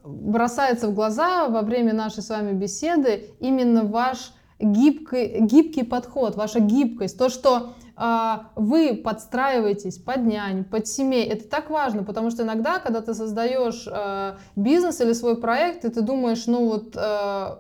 бросается 0.04 0.88
в 0.88 0.94
глаза 0.94 1.48
во 1.50 1.64
время 1.64 1.94
нашей 1.94 2.22
с 2.22 2.30
вами 2.30 2.54
беседы 2.54 3.32
именно 3.40 3.84
ваш 3.84 4.34
гибкий, 4.60 5.40
гибкий 5.40 5.84
подход, 5.84 6.36
ваша 6.36 6.60
гибкость, 6.60 7.18
то, 7.18 7.30
что 7.30 7.74
а, 7.96 8.52
вы 8.56 8.94
подстраиваетесь 8.94 9.98
под 9.98 10.26
нянь, 10.26 10.64
под 10.64 10.88
семей. 10.88 11.26
Это 11.26 11.50
так 11.50 11.72
важно, 11.72 12.04
потому 12.04 12.30
что 12.30 12.44
иногда, 12.44 12.78
когда 12.78 13.02
ты 13.02 13.16
создаешь 13.16 13.88
а, 13.90 14.38
бизнес 14.56 15.02
или 15.02 15.14
свой 15.14 15.38
проект, 15.38 15.86
и 15.86 15.90
ты 15.90 16.02
думаешь, 16.02 16.46
ну 16.46 16.68
вот 16.68 16.96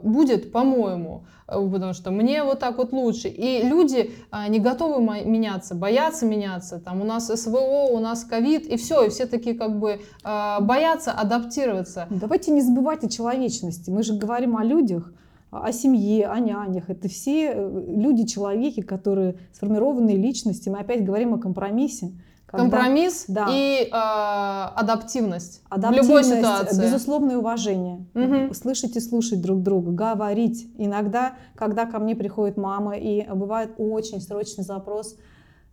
будет, 0.03 0.51
по-моему, 0.51 1.25
потому 1.47 1.93
что 1.93 2.11
мне 2.11 2.43
вот 2.43 2.59
так 2.59 2.77
вот 2.77 2.91
лучше. 2.91 3.27
И 3.27 3.61
люди 3.63 4.11
а, 4.31 4.47
не 4.47 4.59
готовы 4.59 5.01
меняться, 5.01 5.75
боятся 5.75 6.25
меняться. 6.25 6.79
Там 6.79 7.01
у 7.01 7.03
нас 7.05 7.27
СВО, 7.27 7.87
у 7.91 7.99
нас 7.99 8.23
ковид, 8.23 8.65
и 8.65 8.77
все, 8.77 9.05
и 9.05 9.09
все 9.09 9.25
такие 9.25 9.55
как 9.55 9.79
бы 9.79 10.01
а, 10.23 10.59
боятся 10.61 11.11
адаптироваться. 11.11 12.07
Давайте 12.09 12.51
не 12.51 12.61
забывать 12.61 13.03
о 13.03 13.09
человечности. 13.09 13.89
Мы 13.89 14.03
же 14.03 14.13
говорим 14.13 14.57
о 14.57 14.63
людях, 14.63 15.11
о 15.51 15.71
семье, 15.71 16.27
о 16.27 16.39
нянях. 16.39 16.89
Это 16.89 17.07
все 17.07 17.53
э, 17.53 17.83
люди-человеки, 17.87 18.81
которые 18.81 19.35
сформированные 19.53 20.17
личности. 20.17 20.69
Мы 20.69 20.79
опять 20.79 21.05
говорим 21.05 21.33
о 21.33 21.37
компромиссе. 21.37 22.11
Когда 22.55 22.77
Компромисс 22.77 23.25
Да. 23.27 23.47
и 23.49 23.89
а, 23.91 24.73
адаптивность, 24.75 25.61
в 25.69 25.75
любой 25.75 26.21
адаптивность, 26.21 26.29
ситуации. 26.29 26.81
Безусловное 26.81 27.37
уважение. 27.37 28.05
Мгм. 28.13 28.53
Слышать 28.53 28.95
и 28.95 28.99
слушать 28.99 29.41
друг 29.41 29.61
друга, 29.61 29.91
говорить. 29.91 30.67
Иногда, 30.77 31.33
когда 31.55 31.85
ко 31.85 31.99
мне 31.99 32.15
приходит 32.15 32.57
мама, 32.57 32.95
и 32.97 33.25
бывает 33.29 33.71
очень 33.77 34.21
срочный 34.21 34.63
запрос 34.63 35.15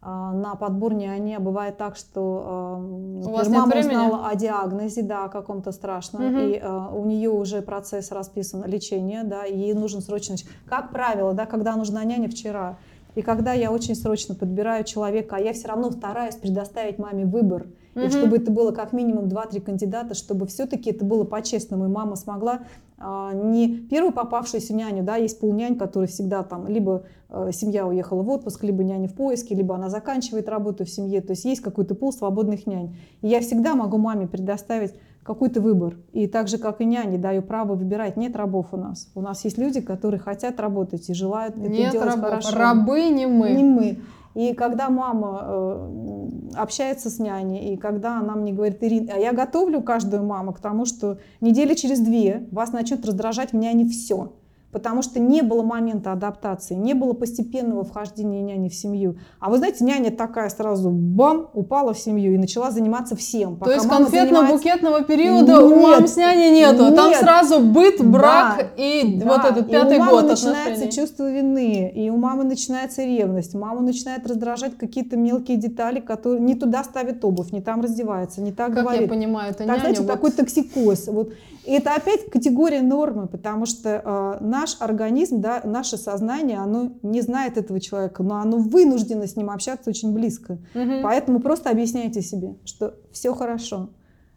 а, 0.04 0.32
на 0.32 0.56
подбор 0.56 0.94
няни, 0.94 1.34
а 1.34 1.38
бывает 1.40 1.76
так, 1.76 1.94
что 1.96 2.78
нет 2.80 3.48
мама 3.48 3.66
времени? 3.66 3.88
узнала 3.94 4.28
о 4.28 4.34
диагнозе, 4.34 5.02
да, 5.02 5.26
о 5.26 5.28
каком-то 5.28 5.70
страшном, 5.70 6.26
Мгм. 6.26 6.38
и 6.40 6.60
а, 6.60 6.88
у 6.92 7.04
нее 7.04 7.30
уже 7.30 7.62
процесс 7.62 8.10
расписан 8.10 8.64
лечения, 8.64 9.22
да, 9.22 9.44
и 9.46 9.56
ей 9.56 9.74
нужен 9.74 10.00
срочно. 10.00 10.34
Как 10.66 10.90
правило, 10.90 11.34
да, 11.34 11.46
когда 11.46 11.76
нужна 11.76 12.02
няня 12.02 12.28
вчера, 12.28 12.78
и 13.14 13.22
когда 13.22 13.52
я 13.52 13.70
очень 13.70 13.94
срочно 13.94 14.34
подбираю 14.34 14.84
человека, 14.84 15.36
а 15.36 15.40
я 15.40 15.52
все 15.52 15.68
равно 15.68 15.90
стараюсь 15.90 16.36
предоставить 16.36 16.98
маме 16.98 17.24
выбор, 17.24 17.66
и 17.94 17.98
Мгм. 17.98 18.10
чтобы 18.10 18.36
это 18.38 18.50
было 18.50 18.72
как 18.72 18.92
минимум 18.92 19.28
2-3 19.28 19.60
кандидата, 19.60 20.14
чтобы 20.14 20.46
все-таки 20.46 20.90
это 20.90 21.04
было 21.04 21.24
по-честному, 21.24 21.84
и 21.84 21.88
мама 21.88 22.16
смогла 22.16 22.60
а, 22.98 23.32
не 23.34 23.78
первую 23.78 24.12
попавшуюся 24.12 24.74
няню, 24.74 25.02
да, 25.02 25.16
есть 25.16 25.40
полнянь, 25.40 25.76
которые 25.76 26.08
всегда 26.08 26.44
там, 26.44 26.68
либо 26.68 27.02
э, 27.30 27.50
семья 27.52 27.86
уехала 27.86 28.22
в 28.22 28.30
отпуск, 28.30 28.62
либо 28.62 28.84
няня 28.84 29.08
в 29.08 29.14
поиске, 29.14 29.56
либо 29.56 29.74
она 29.74 29.90
заканчивает 29.90 30.48
работу 30.48 30.84
в 30.84 30.88
семье, 30.88 31.20
то 31.20 31.32
есть 31.32 31.44
есть 31.44 31.60
какой-то 31.60 31.96
пул 31.96 32.12
свободных 32.12 32.66
нянь. 32.66 32.96
И 33.20 33.28
я 33.28 33.40
всегда 33.40 33.74
могу 33.74 33.98
маме 33.98 34.28
предоставить 34.28 34.94
какой-то 35.22 35.60
выбор. 35.60 35.96
И 36.12 36.26
так 36.26 36.48
же, 36.48 36.58
как 36.58 36.80
и 36.80 36.84
няне, 36.84 37.18
даю 37.18 37.42
право 37.42 37.74
выбирать. 37.74 38.16
Нет 38.16 38.36
рабов 38.36 38.68
у 38.72 38.76
нас. 38.76 39.10
У 39.14 39.20
нас 39.20 39.44
есть 39.44 39.58
люди, 39.58 39.80
которые 39.80 40.20
хотят 40.20 40.60
работать 40.60 41.08
и 41.08 41.14
желают 41.14 41.56
это 41.56 41.68
Нет 41.68 41.92
делать 41.92 42.08
рабов. 42.08 42.30
хорошо. 42.30 42.56
Рабы 42.56 43.08
не 43.08 43.26
мы. 43.26 43.50
Не 43.52 43.64
мы. 43.64 43.98
И 44.34 44.54
когда 44.54 44.88
мама 44.88 45.40
э, 45.44 46.28
общается 46.54 47.10
с 47.10 47.18
няней, 47.18 47.74
и 47.74 47.76
когда 47.76 48.18
она 48.18 48.34
мне 48.34 48.52
говорит, 48.52 48.78
Ирина, 48.80 49.12
а 49.14 49.18
я 49.18 49.32
готовлю 49.32 49.82
каждую 49.82 50.24
маму 50.24 50.54
к 50.54 50.58
тому, 50.58 50.86
что 50.86 51.18
недели 51.42 51.74
через 51.74 52.00
две 52.00 52.48
вас 52.50 52.72
начнет 52.72 53.04
раздражать 53.04 53.52
в 53.52 53.56
няне 53.56 53.86
все. 53.86 54.32
Потому 54.72 55.02
что 55.02 55.20
не 55.20 55.42
было 55.42 55.62
момента 55.62 56.12
адаптации, 56.12 56.72
не 56.74 56.94
было 56.94 57.12
постепенного 57.12 57.84
вхождения 57.84 58.40
няни 58.40 58.70
в 58.70 58.74
семью. 58.74 59.16
А 59.38 59.50
вы 59.50 59.58
знаете, 59.58 59.84
няня 59.84 60.10
такая 60.10 60.48
сразу 60.48 60.88
бам, 60.90 61.50
упала 61.52 61.92
в 61.92 61.98
семью 61.98 62.32
и 62.32 62.38
начала 62.38 62.70
заниматься 62.70 63.14
всем. 63.14 63.58
То 63.58 63.70
есть 63.70 63.84
занимается- 63.84 64.16
конфетно-букетного 64.16 65.04
периода 65.04 65.60
у 65.60 65.74
мам 65.78 66.00
Нет, 66.00 66.08
с 66.08 66.16
няней 66.16 66.50
нету. 66.50 66.90
Там 66.94 67.10
нет. 67.10 67.20
сразу 67.20 67.60
быт, 67.60 68.02
брак 68.02 68.56
Да, 68.58 68.82
и 68.82 69.18
Да, 69.18 69.26
вот 69.26 69.44
этот 69.44 69.68
и 69.68 69.70
пятый 69.70 69.96
у 69.98 70.00
мамы 70.00 70.12
год 70.12 70.30
начинается 70.30 70.70
отношений. 70.84 70.90
чувство 70.92 71.30
вины, 71.30 71.92
и 71.94 72.08
у 72.08 72.16
мамы 72.16 72.44
начинается 72.44 73.04
ревность, 73.04 73.54
маму 73.54 73.80
начинает 73.82 74.26
раздражать 74.26 74.78
какие-то 74.78 75.18
мелкие 75.18 75.58
детали, 75.58 76.00
которые 76.00 76.40
не 76.40 76.54
туда 76.54 76.82
ставит 76.82 77.22
обувь, 77.26 77.52
не 77.52 77.60
там 77.60 77.82
раздевается, 77.82 78.40
не 78.40 78.52
так 78.52 78.68
Как 78.68 78.76
я 78.78 78.82
говорит. 78.84 79.10
понимаю, 79.10 79.50
это 79.50 79.58
Так, 79.58 79.66
няня. 79.66 79.80
знаете, 79.80 80.00
вот- 80.00 80.10
такой 80.10 80.30
токсикоз. 80.30 81.08
Вот. 81.08 81.32
И 81.64 81.72
это 81.72 81.94
опять 81.94 82.28
категория 82.30 82.82
нормы, 82.82 83.28
потому 83.28 83.66
что 83.66 84.02
э, 84.04 84.44
наш 84.44 84.76
организм, 84.80 85.40
да, 85.40 85.60
наше 85.64 85.96
сознание, 85.96 86.58
оно 86.58 86.92
не 87.02 87.20
знает 87.20 87.56
этого 87.56 87.78
человека, 87.80 88.22
но 88.22 88.36
оно 88.36 88.58
вынуждено 88.58 89.26
с 89.26 89.36
ним 89.36 89.50
общаться 89.50 89.90
очень 89.90 90.12
близко. 90.12 90.58
Мгм. 90.74 91.02
Поэтому 91.02 91.40
просто 91.40 91.70
объясняйте 91.70 92.20
себе, 92.20 92.56
что 92.64 92.94
все 93.12 93.32
хорошо. 93.34 93.90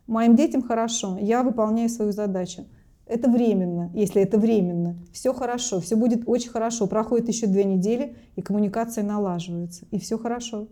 Моим 0.06 0.36
детям 0.36 0.62
хорошо, 0.62 1.18
я 1.20 1.42
выполняю 1.42 1.90
свою 1.90 2.12
задачу. 2.12 2.66
Это 3.08 3.30
временно, 3.30 3.92
если 3.94 4.22
это 4.22 4.38
временно. 4.38 4.96
Все 5.12 5.34
хорошо, 5.34 5.80
все 5.80 5.96
будет 5.96 6.24
очень 6.28 6.50
хорошо. 6.50 6.88
Проходит 6.88 7.28
еще 7.28 7.46
две 7.48 7.64
недели, 7.64 8.16
и 8.36 8.42
коммуникация 8.42 9.04
налаживается. 9.04 9.86
И 9.92 10.00
все 10.00 10.18
хорошо. 10.18 10.68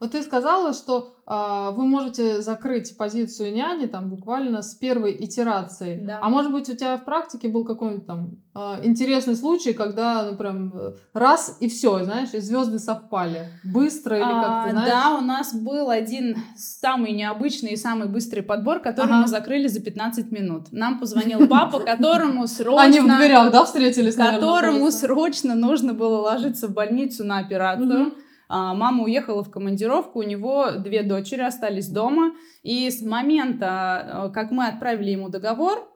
Вот 0.00 0.12
ты 0.12 0.22
сказала, 0.22 0.72
что 0.72 1.16
а, 1.26 1.72
вы 1.72 1.84
можете 1.84 2.40
закрыть 2.40 2.96
позицию 2.96 3.52
няни 3.52 3.86
там 3.86 4.08
буквально 4.08 4.62
с 4.62 4.74
первой 4.74 5.16
итерации. 5.18 6.00
Да. 6.02 6.20
А 6.22 6.28
может 6.28 6.52
быть 6.52 6.68
у 6.68 6.76
тебя 6.76 6.96
в 6.96 7.04
практике 7.04 7.48
был 7.48 7.64
какой-нибудь 7.64 8.06
там 8.06 8.30
а, 8.54 8.78
интересный 8.82 9.34
случай, 9.34 9.72
когда 9.72 10.22
ну 10.30 10.36
прям 10.36 10.72
э, 10.72 10.92
раз 11.12 11.56
и 11.60 11.68
все, 11.68 12.04
знаешь, 12.04 12.28
и 12.32 12.38
звезды 12.38 12.78
совпали 12.78 13.48
быстро 13.64 14.16
или 14.16 14.24
А, 14.24 14.42
как-то, 14.42 14.70
знаешь? 14.70 14.88
Да, 14.88 15.18
у 15.18 15.20
нас 15.20 15.52
был 15.52 15.90
один 15.90 16.36
самый 16.56 17.12
необычный 17.12 17.72
и 17.72 17.76
самый 17.76 18.08
быстрый 18.08 18.42
подбор, 18.42 18.78
который 18.78 19.10
Ага. 19.10 19.22
мы 19.22 19.26
закрыли 19.26 19.66
за 19.66 19.80
15 19.80 20.30
минут. 20.30 20.68
Нам 20.70 21.00
позвонил 21.00 21.48
папа, 21.48 21.80
которому 21.86 22.46
срочно... 22.46 22.82
Они 22.82 23.00
в 23.00 23.04
дверях, 23.04 23.50
да, 23.50 23.64
встретились, 23.64 24.14
которому 24.14 24.90
срочно 24.92 25.56
нужно 25.56 25.92
было 25.92 26.18
ложиться 26.18 26.68
в 26.68 26.72
больницу 26.72 27.24
на 27.24 27.38
операцию. 27.38 28.12
А, 28.48 28.74
Мама 28.74 29.04
уехала 29.04 29.44
в 29.44 29.50
командировку, 29.50 30.20
у 30.20 30.22
него 30.22 30.70
две 30.72 31.02
дочери 31.02 31.42
остались 31.42 31.88
дома. 31.88 32.32
И 32.62 32.90
с 32.90 33.02
момента, 33.02 34.26
э, 34.28 34.32
как 34.32 34.50
мы 34.50 34.66
отправили 34.66 35.10
ему 35.10 35.28
договор 35.28 35.88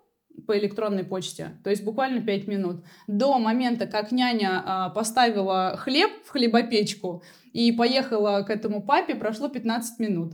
по 0.47 0.59
электронной 0.59 1.05
почте, 1.05 1.59
то 1.63 1.71
есть 1.71 1.85
буквально 1.85 2.21
5 2.23 2.47
минут, 2.47 2.85
до 3.07 3.39
момента, 3.39 3.87
как 3.87 4.13
няня 4.13 4.63
а, 4.65 4.91
поставила 4.91 5.77
хлеб 5.77 6.11
в 6.25 6.31
хлебопечку 6.31 7.23
и 7.53 7.71
поехала 7.73 8.43
к 8.43 8.51
этому 8.51 8.83
папе, 8.83 9.15
прошло 9.15 9.49
15 9.49 9.99
минут. 9.99 10.33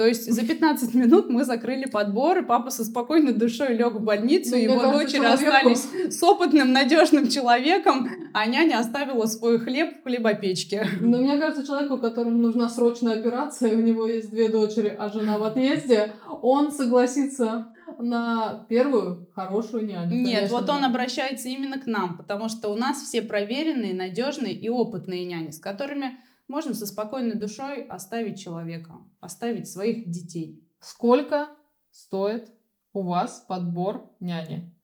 То 0.00 0.06
есть 0.06 0.32
за 0.32 0.46
15 0.46 0.94
минут 0.94 1.28
мы 1.28 1.44
закрыли 1.44 1.84
подбор, 1.84 2.38
и 2.38 2.42
папа 2.42 2.70
со 2.70 2.86
спокойной 2.86 3.34
душой 3.34 3.76
лег 3.76 3.92
в 3.92 4.02
больницу, 4.02 4.52
Ну, 4.52 4.56
его 4.56 4.80
дочери 4.92 5.26
остались 5.26 5.90
с 6.10 6.22
опытным, 6.22 6.72
надежным 6.72 7.28
человеком, 7.28 8.08
а 8.32 8.46
няня 8.46 8.78
оставила 8.78 9.26
свой 9.26 9.58
хлеб 9.58 10.00
в 10.00 10.04
хлебопечке. 10.04 10.86
Но 11.02 11.18
мне 11.18 11.36
кажется, 11.36 11.66
человеку, 11.66 11.98
которому 11.98 12.38
нужна 12.38 12.70
срочная 12.70 13.18
операция, 13.20 13.76
у 13.76 13.82
него 13.82 14.06
есть 14.06 14.30
две 14.30 14.48
дочери, 14.48 14.96
а 14.98 15.10
жена 15.10 15.36
в 15.36 15.42
отъезде, 15.42 16.14
он 16.40 16.72
согласится 16.72 17.74
на 17.98 18.64
первую 18.70 19.28
хорошую 19.34 19.84
няню. 19.84 20.14
Нет, 20.14 20.34
конечно 20.34 20.56
вот 20.56 20.70
он 20.70 20.82
обращается 20.82 21.50
именно 21.50 21.78
к 21.78 21.84
нам, 21.84 22.16
потому 22.16 22.48
что 22.48 22.70
у 22.70 22.74
нас 22.74 23.02
все 23.02 23.20
проверенные, 23.20 23.92
надежные 23.92 24.54
и 24.54 24.70
опытные 24.70 25.26
няни, 25.26 25.50
с 25.50 25.58
которыми 25.58 26.16
можно 26.50 26.74
со 26.74 26.84
спокойной 26.86 27.36
душой 27.36 27.82
оставить 27.84 28.40
человека, 28.42 28.94
оставить 29.20 29.68
своих 29.70 30.10
детей. 30.10 30.62
Сколько 30.80 31.48
стоит 31.90 32.50
у 32.92 33.02
вас 33.02 33.44
подбор 33.48 34.10
няни? 34.20 34.74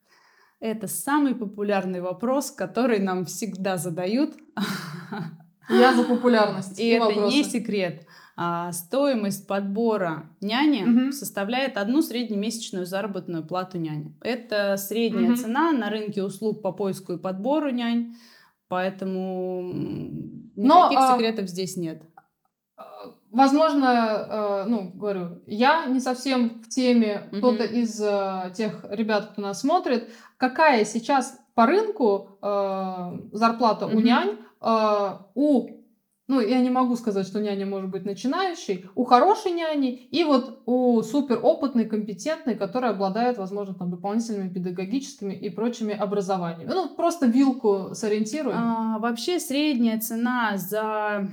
Это 0.61 0.87
самый 0.87 1.35
популярный 1.35 2.01
вопрос, 2.01 2.51
который 2.51 2.99
нам 3.01 3.25
всегда 3.27 3.77
задают. 3.77 4.35
Я 5.69 5.93
за 5.95 6.05
популярность. 6.05 6.79
И 6.79 6.85
и 6.85 6.89
это 6.91 7.07
вопросы. 7.07 7.37
не 7.37 7.45
секрет. 7.45 8.07
А, 8.37 8.71
стоимость 8.73 9.47
подбора 9.47 10.31
няни 10.41 10.83
Мгм. 10.85 11.13
составляет 11.13 11.77
одну 11.77 12.01
среднемесячную 12.03 12.87
заработную 12.87 13.45
плату 13.45 13.79
няни. 13.79 14.15
Это 14.21 14.77
средняя 14.77 15.31
Мгм. 15.31 15.37
цена 15.37 15.73
на 15.73 15.91
рынке 15.91 16.23
услуг 16.23 16.63
по 16.63 16.71
поиску 16.73 17.15
и 17.15 17.19
подбору 17.19 17.71
нянь, 17.71 18.15
поэтому 18.69 19.71
м, 19.73 20.53
Но, 20.57 20.85
никаких 20.91 20.99
а, 21.01 21.13
секретов 21.15 21.49
здесь 21.49 21.77
нет. 21.77 22.03
Э, 22.79 22.83
Возможно, 23.31 23.85
э, 23.87 24.65
ну, 24.69 24.91
говорю, 24.95 25.43
я 25.47 25.87
не 25.87 26.01
совсем 26.01 26.63
в 26.63 26.69
теме, 26.69 27.29
Мгм. 27.31 27.39
кто-то 27.39 27.65
из 27.65 28.01
э, 28.01 28.53
тех 28.55 28.85
ребят, 28.89 29.33
кто 29.33 29.43
нас 29.43 29.61
смотрит, 29.61 30.09
какая 30.39 30.85
сейчас 30.85 31.39
по 31.55 31.67
рынку 31.67 32.39
э, 32.43 33.19
зарплата 33.33 33.87
у 33.87 33.91
Мгм. 33.91 34.05
нянь, 34.05 34.39
э, 34.61 35.11
у, 35.35 35.69
ну, 36.29 36.41
я 36.41 36.61
не 36.61 36.71
могу 36.71 36.97
сказать, 36.97 37.27
что 37.27 37.41
няня 37.41 37.67
может 37.67 37.91
быть 37.91 38.05
начинающей, 38.05 38.87
у 38.95 39.05
хорошей 39.05 39.53
няни 39.53 39.93
и 39.95 40.25
вот 40.25 40.63
у 40.67 41.03
супер 41.03 41.39
опытной, 41.41 41.85
компетентной, 41.85 42.57
которая 42.57 42.91
обладает, 42.91 43.39
возможно, 43.39 43.75
там, 43.75 43.91
дополнительными 43.91 44.49
педагогическими 44.49 45.33
и 45.33 45.51
прочими 45.51 45.95
образованиями. 45.95 46.71
Ну, 46.73 46.95
просто 46.97 47.27
вилку 47.27 47.91
сориентируем. 47.95 48.57
А, 48.59 48.99
вообще 48.99 49.39
средняя 49.39 50.01
цена 50.01 50.57
за 50.57 51.29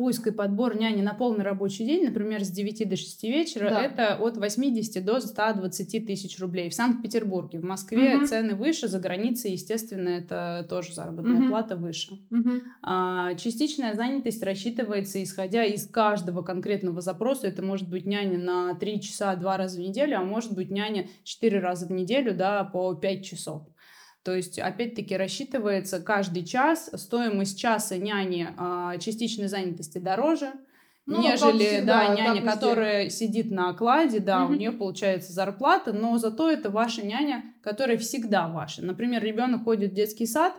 поиск 0.00 0.28
и 0.28 0.30
подбор 0.30 0.76
няни 0.76 1.02
на 1.02 1.12
полный 1.12 1.44
рабочий 1.44 1.84
день, 1.84 2.06
например, 2.06 2.42
с 2.42 2.48
9 2.48 2.88
до 2.88 2.96
6 2.96 3.22
вечера, 3.28 3.68
Да. 3.68 3.82
это 3.82 4.16
от 4.16 4.38
80 4.38 5.04
до 5.04 5.20
120 5.20 6.06
тысяч 6.06 6.38
рублей. 6.40 6.70
В 6.70 6.74
Санкт-Петербурге, 6.74 7.58
в 7.58 7.64
Москве 7.64 8.16
Мгм. 8.16 8.26
цены 8.26 8.54
выше, 8.54 8.88
за 8.88 8.98
границей, 8.98 9.52
естественно, 9.52 10.08
это 10.08 10.66
тоже 10.70 10.94
заработная 10.94 11.40
Мгм. 11.40 11.48
плата 11.50 11.76
выше. 11.76 12.18
Мгм. 12.30 12.62
А, 12.82 13.34
Частичная 13.34 13.92
занятость 13.94 14.42
рассчитывается 14.42 15.22
исходя 15.22 15.64
из 15.64 15.86
каждого 15.86 16.40
конкретного 16.40 17.02
запроса. 17.02 17.46
Это 17.48 17.60
может 17.62 17.90
быть 17.90 18.06
няня 18.06 18.38
на 18.38 18.74
3 18.76 19.00
часа 19.02 19.36
два 19.36 19.58
раза 19.58 19.76
в 19.76 19.80
неделю, 19.82 20.16
а 20.18 20.24
может 20.24 20.54
быть 20.54 20.70
няня 20.70 21.08
4 21.24 21.58
раза 21.60 21.86
в 21.86 21.92
неделю, 21.92 22.34
да, 22.34 22.64
по 22.64 22.94
5 22.94 23.22
часов. 23.22 23.62
То 24.22 24.34
есть, 24.34 24.58
опять-таки, 24.58 25.16
рассчитывается 25.16 26.00
каждый 26.00 26.44
час. 26.44 26.90
Стоимость 26.94 27.58
часа 27.58 27.96
няни 27.96 28.48
а, 28.58 28.98
частичной 28.98 29.48
занятости 29.48 29.98
дороже, 29.98 30.52
Ну, 31.06 31.22
нежели 31.22 31.66
всегда, 31.76 32.08
да, 32.08 32.14
няня, 32.14 32.34
везде. 32.42 32.50
которая 32.50 33.08
сидит 33.08 33.50
на 33.50 33.70
окладе, 33.70 34.20
да, 34.20 34.44
у 34.44 34.48
Мгм. 34.50 34.58
нее 34.58 34.72
получается 34.72 35.32
зарплата, 35.32 35.92
но 35.94 36.18
зато 36.18 36.50
это 36.50 36.70
ваша 36.70 37.04
няня, 37.06 37.54
которая 37.62 37.96
всегда 37.96 38.48
ваша. 38.48 38.84
Например, 38.84 39.22
ребенок 39.22 39.64
ходит 39.64 39.92
в 39.92 39.94
детский 39.94 40.26
сад, 40.26 40.52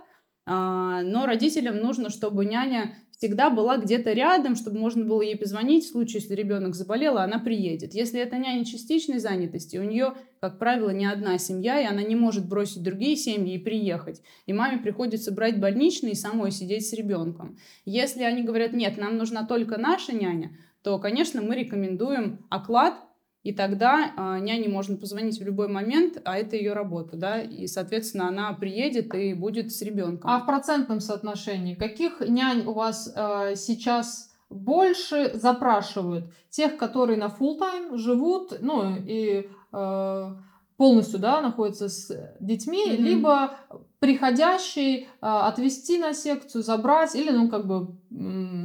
а, 0.48 1.04
но 1.04 1.28
родителям 1.28 1.78
нужно, 1.78 2.10
чтобы 2.10 2.46
няня 2.46 2.96
всегда 3.22 3.52
была 3.52 3.78
где-то 3.78 4.14
рядом, 4.14 4.56
чтобы 4.56 4.80
можно 4.80 5.06
было 5.06 5.22
ей 5.22 5.38
позвонить 5.38 5.86
в 5.86 5.92
случае, 5.92 6.22
если 6.22 6.34
ребенок 6.34 6.74
заболел, 6.74 7.20
а 7.20 7.24
она 7.24 7.38
приедет. 7.38 7.94
Если 7.94 8.20
это 8.20 8.38
няня 8.38 8.66
частичной 8.66 9.20
занятости, 9.20 9.78
у 9.78 9.84
нее, 9.84 10.16
как 10.40 10.58
правило, 10.58 10.90
не 10.90 11.06
одна 11.06 11.38
семья, 11.38 11.80
и 11.80 11.86
она 11.86 12.02
не 12.02 12.16
может 12.16 12.50
бросить 12.50 12.82
другие 12.82 13.16
семьи 13.16 13.54
и 13.54 13.60
приехать. 13.60 14.24
И 14.48 14.54
маме 14.54 14.80
приходится 14.80 15.32
брать 15.32 15.60
больничный 15.60 16.14
и 16.14 16.16
самой 16.16 16.50
сидеть 16.50 16.90
с 16.90 16.94
ребенком. 16.94 17.60
Если 17.86 18.24
они 18.24 18.42
говорят, 18.42 18.74
нет, 18.74 18.98
нам 18.98 19.18
нужна 19.18 19.46
только 19.46 19.80
наша 19.80 20.14
няня, 20.14 20.58
то, 20.82 20.98
конечно, 20.98 21.44
мы 21.44 21.56
рекомендуем 21.56 22.44
оклад, 22.50 22.96
и 23.44 23.54
тогда 23.54 24.14
а, 24.16 24.40
няне 24.40 24.70
можно 24.70 24.98
позвонить 24.98 25.40
в 25.40 25.44
любой 25.44 25.68
момент, 25.68 26.22
а 26.26 26.38
это 26.38 26.56
ее 26.56 26.74
работа, 26.74 27.18
да, 27.18 27.42
и, 27.42 27.66
соответственно, 27.66 28.28
она 28.28 28.54
приедет 28.54 29.14
и 29.16 29.34
будет 29.34 29.72
с 29.72 29.82
ребенком. 29.82 30.30
А 30.30 30.40
в 30.40 30.46
процентном 30.46 31.00
соотношении 31.00 31.74
каких 31.74 32.22
нянь 32.22 32.66
у 32.66 32.74
вас 32.74 33.12
э, 33.16 33.56
сейчас 33.56 34.32
больше 34.50 35.32
запрашивают? 35.34 36.32
Тех, 36.50 36.78
которые 36.78 37.18
на 37.18 37.28
full 37.28 37.58
тайм 37.58 37.98
живут, 37.98 38.58
ну 38.62 38.96
и 38.96 39.50
э, 39.74 40.36
полностью, 40.82 41.20
да, 41.20 41.42
находятся 41.42 41.90
с 41.90 42.10
детьми, 42.40 42.84
Мгм. 42.88 43.04
либо 43.04 43.52
приходящий 44.00 45.04
э, 45.04 45.06
отвезти 45.22 46.00
на 46.00 46.12
секцию, 46.14 46.64
забрать, 46.64 47.14
или, 47.14 47.30
ну, 47.30 47.50
как 47.50 47.68
бы, 47.68 47.96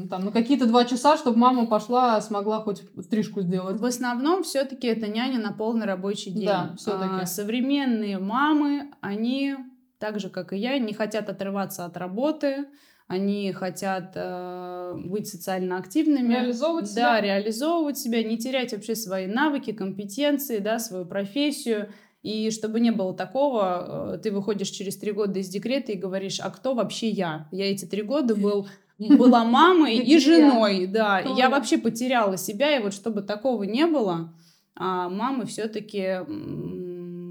там, 0.09 0.25
на 0.25 0.31
какие-то 0.33 0.65
два 0.67 0.87
часа, 0.87 1.19
чтобы 1.19 1.37
мама 1.37 1.67
пошла, 1.67 2.19
смогла 2.23 2.61
хоть 2.61 2.85
стрижку 3.03 3.43
сделать. 3.43 3.79
В 3.79 3.85
основном 3.85 4.45
все-таки 4.45 4.87
это 4.87 5.09
няня 5.09 5.39
на 5.39 5.53
полный 5.53 5.85
рабочий 5.85 6.31
день. 6.31 6.47
Да, 6.47 6.75
всё-таки. 6.79 7.21
А, 7.23 7.27
современные 7.27 8.19
мамы, 8.19 8.93
они 9.03 9.57
так 9.99 10.19
же, 10.19 10.31
как 10.31 10.55
и 10.55 10.57
я, 10.57 10.79
не 10.79 10.95
хотят 10.95 11.29
отрываться 11.29 11.85
от 11.85 11.99
работы, 11.99 12.65
они 13.09 13.53
хотят 13.53 14.13
э, 14.17 14.95
быть 15.05 15.29
социально 15.29 15.79
активными. 15.79 16.33
Реализовывать 16.35 16.87
Да, 16.95 17.19
себя. 17.19 17.21
реализовывать 17.21 17.99
себя, 17.99 18.23
не 18.25 18.37
терять 18.37 18.73
вообще 18.73 18.95
свои 18.97 19.27
навыки, 19.27 19.73
компетенции, 19.73 20.59
да, 20.59 20.79
свою 20.81 21.05
профессию. 21.07 21.89
И 22.27 22.51
чтобы 22.51 22.81
не 22.81 22.91
было 22.91 23.15
такого, 23.15 24.15
э, 24.15 24.19
ты 24.19 24.33
выходишь 24.33 24.71
через 24.71 24.97
три 24.97 25.13
года 25.13 25.39
из 25.39 25.49
декрета 25.49 25.93
и 25.93 25.97
говоришь, 25.97 26.41
а 26.41 26.51
кто 26.51 26.75
вообще 26.75 27.09
я? 27.09 27.47
Я 27.53 27.71
эти 27.71 27.85
три 27.85 28.03
года 28.03 28.35
был, 28.35 28.67
была 28.99 29.45
мамой 29.45 29.99
и 29.99 30.19
женой, 30.19 30.89
да. 30.89 31.21
Я 31.21 31.49
вообще 31.49 31.79
потеряла 31.79 32.37
себя, 32.37 32.77
и 32.77 32.83
вот 32.83 32.95
чтобы 32.95 33.23
такого 33.23 33.63
не 33.63 33.87
было, 33.87 34.35
а 34.75 35.09
мамы 35.09 35.47
все-таки 35.47 36.19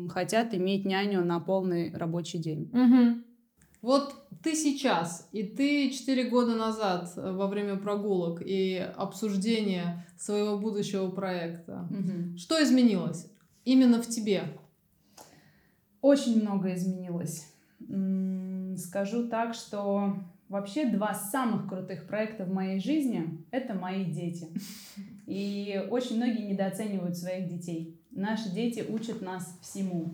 хотят 0.08 0.54
иметь 0.54 0.86
няню 0.86 1.26
на 1.26 1.42
полный 1.42 1.94
рабочий 1.94 2.38
день. 2.38 2.72
Вот 3.82 4.16
ты 4.44 4.56
сейчас 4.56 5.28
и 5.34 5.44
ты 5.44 5.90
четыре 5.90 6.30
года 6.30 6.56
назад 6.56 7.12
э, 7.18 7.34
во 7.34 7.48
время 7.48 7.76
прогулок 7.76 8.42
и 8.42 8.78
обсуждения 8.96 10.08
своего 10.18 10.58
будущего 10.58 11.12
проекта, 11.12 11.86
что 12.38 12.64
изменилось 12.64 13.28
именно 13.66 14.02
в 14.02 14.08
тебе? 14.08 14.58
Очень 16.06 16.44
много 16.44 16.72
изменилось. 16.76 17.52
Скажу 18.78 19.28
так, 19.28 19.56
что 19.56 20.18
вообще 20.50 20.86
два 20.86 21.16
самых 21.16 21.68
крутых 21.68 22.06
проекта 22.06 22.46
в 22.46 22.54
моей 22.54 22.80
жизни— 22.80 23.44
это 23.50 23.74
мои 23.74 24.06
дети. 24.06 24.50
И 25.26 25.84
очень 25.90 26.18
многие 26.18 26.46
недооценивают 26.46 27.18
своих 27.18 27.48
детей. 27.48 28.00
Наши 28.12 28.52
дети 28.52 28.86
учат 28.88 29.24
нас 29.24 29.58
всему, 29.64 30.14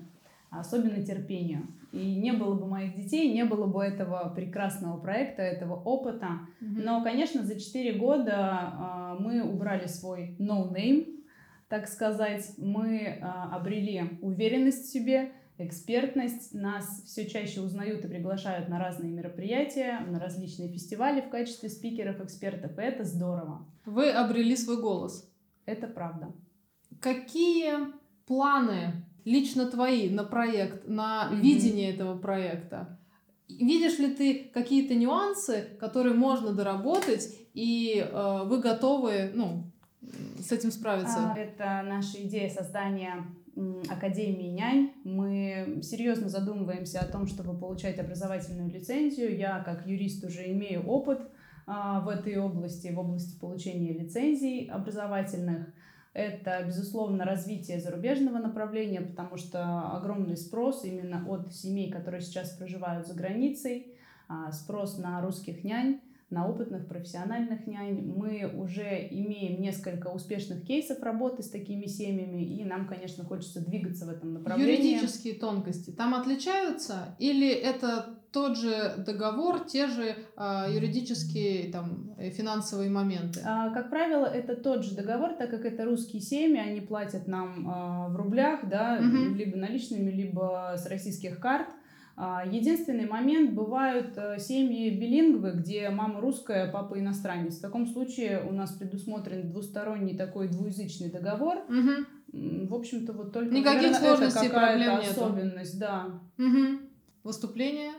особенно 0.50 1.04
терпению. 1.04 1.68
И 1.92 2.16
не 2.16 2.32
было 2.32 2.54
бы 2.54 2.68
моих 2.68 2.96
детей, 2.96 3.34
не 3.34 3.44
было 3.44 3.68
бы 3.68 3.84
этого 3.84 4.32
прекрасного 4.34 4.98
проекта, 4.98 5.42
этого 5.42 5.76
опыта. 5.76 6.40
Но, 6.62 7.04
конечно, 7.04 7.44
за 7.44 7.60
4 7.60 8.00
года 8.00 8.34
а, 8.38 9.18
мы 9.20 9.44
убрали 9.44 9.88
свой 9.88 10.38
no-name, 10.40 11.20
так 11.68 11.90
сказать. 11.90 12.50
Мы 12.56 13.20
а, 13.22 13.54
обрели 13.54 14.18
уверенность 14.22 14.86
в 14.86 14.90
себе, 14.90 15.34
экспертность. 15.66 16.54
Нас 16.54 17.04
все 17.06 17.28
чаще 17.28 17.62
узнают 17.62 18.06
и 18.06 18.08
приглашают 18.08 18.70
на 18.70 18.80
разные 18.80 19.12
мероприятия, 19.12 20.00
на 20.08 20.20
различные 20.20 20.70
фестивали 20.70 21.22
в 21.22 21.30
качестве 21.30 21.70
спикеров, 21.70 22.20
экспертов. 22.22 22.78
И 22.78 22.82
это 22.82 23.04
здорово. 23.04 23.66
Вы 23.86 24.10
обрели 24.12 24.56
свой 24.56 24.82
голос. 24.82 25.30
Это 25.66 25.88
правда. 25.88 26.32
Какие 27.00 27.74
планы 28.28 29.06
лично 29.26 29.66
твои 29.68 30.10
на 30.10 30.24
проект, 30.24 30.88
на 30.88 31.30
Мгм. 31.30 31.42
видение 31.42 31.94
этого 31.94 32.18
проекта? 32.18 32.98
Видишь 33.48 34.00
ли 34.00 34.14
ты 34.14 34.50
какие-то 34.54 34.96
нюансы, 34.96 35.68
которые 35.80 36.16
можно 36.16 36.54
доработать, 36.54 37.36
и 37.54 37.98
э, 38.00 38.44
вы 38.46 38.60
готовы, 38.60 39.32
ну, 39.34 39.64
с 40.40 40.52
этим 40.52 40.72
справиться? 40.72 41.34
А, 41.34 41.38
Это 41.38 41.84
наша 41.88 42.22
идея 42.26 42.50
создания 42.50 43.26
Академии 43.90 44.50
нянь. 44.50 44.94
Мы 45.04 45.80
серьезно 45.82 46.30
задумываемся 46.30 47.00
о 47.00 47.08
том, 47.08 47.28
чтобы 47.28 47.58
получать 47.58 48.00
образовательную 48.00 48.72
лицензию. 48.72 49.38
Я, 49.38 49.60
как 49.60 49.86
юрист, 49.86 50.24
уже 50.24 50.52
имею 50.52 50.86
опыт 50.86 51.22
а, 51.68 52.00
в 52.02 52.10
этой 52.10 52.38
области, 52.38 52.88
в 52.88 53.00
области 53.00 53.40
получения 53.40 53.94
лицензий 53.94 54.68
образовательных. 54.68 55.74
Это, 56.14 56.64
безусловно, 56.66 57.24
развитие 57.24 57.80
зарубежного 57.80 58.38
направления, 58.38 59.02
потому 59.02 59.38
что 59.38 59.92
огромный 59.96 60.38
спрос 60.38 60.84
именно 60.84 61.26
от 61.30 61.54
семей, 61.54 61.90
которые 61.92 62.22
сейчас 62.22 62.52
проживают 62.52 63.08
за 63.08 63.14
границей, 63.14 63.96
а, 64.28 64.52
спрос 64.52 64.98
на 64.98 65.22
русских 65.22 65.64
нянь 65.64 66.02
на 66.32 66.48
опытных 66.48 66.88
профессиональных 66.88 67.68
нянь. 67.68 68.14
Мы 68.16 68.50
уже 68.54 69.08
имеем 69.12 69.62
несколько 69.62 70.08
успешных 70.08 70.64
кейсов 70.64 71.04
работы 71.04 71.44
с 71.44 71.50
такими 71.50 71.86
семьями, 71.86 72.42
и 72.42 72.64
нам, 72.64 72.88
конечно, 72.88 73.24
хочется 73.26 73.64
двигаться 73.64 74.06
в 74.06 74.10
этом 74.10 74.34
направлении. 74.34 74.94
Юридические 74.94 75.36
тонкости 75.36 75.92
там 75.92 76.16
отличаются 76.16 77.16
или 77.20 77.50
это 77.50 78.18
тот 78.32 78.58
же 78.58 78.94
договор, 78.98 79.66
те 79.66 79.88
же 79.88 80.16
э, 80.38 80.66
юридические 80.70 81.70
там 81.72 82.16
э, 82.18 82.30
финансовые 82.30 82.90
моменты? 82.90 83.42
А, 83.46 83.72
как 83.72 83.90
правило, 83.90 84.26
это 84.26 84.56
тот 84.56 84.86
же 84.86 84.96
договор, 84.96 85.34
так 85.34 85.50
как 85.50 85.66
это 85.66 85.84
русские 85.84 86.22
семьи, 86.22 86.58
они 86.58 86.80
платят 86.80 87.28
нам 87.28 87.68
э, 87.68 88.14
в 88.14 88.16
рублях, 88.16 88.62
да, 88.70 89.00
угу. 89.00 89.36
либо 89.36 89.58
наличными, 89.58 90.10
либо 90.10 90.76
с 90.78 90.88
российских 90.88 91.40
карт. 91.40 91.68
А, 92.24 92.46
единственный 92.46 93.08
момент, 93.08 93.54
бывают 93.54 94.16
э, 94.16 94.38
семьи 94.38 94.92
билингвы, 94.96 95.54
где 95.54 95.90
мама 95.90 96.22
русская, 96.22 96.72
папа 96.72 97.00
иностранец. 97.00 97.58
В 97.58 97.62
таком 97.62 97.88
случае 97.88 98.44
у 98.48 98.52
нас 98.54 98.74
предусмотрен 98.74 99.50
двусторонний 99.50 100.16
такой 100.16 100.48
двуязычный 100.48 101.10
договор. 101.10 101.64
Угу. 101.68 102.68
В 102.68 102.76
общем-то, 102.76 103.14
вот 103.14 103.34
только 103.34 103.52
Никаких 103.52 103.94
наверное, 103.94 104.00
сложностей, 104.08 104.48
это 104.50 104.56
проблем 104.56 105.00
нет. 105.00 105.10
особенность, 105.10 105.80
да. 105.80 106.22
Угу. 106.38 106.82
Выступление, 107.24 107.94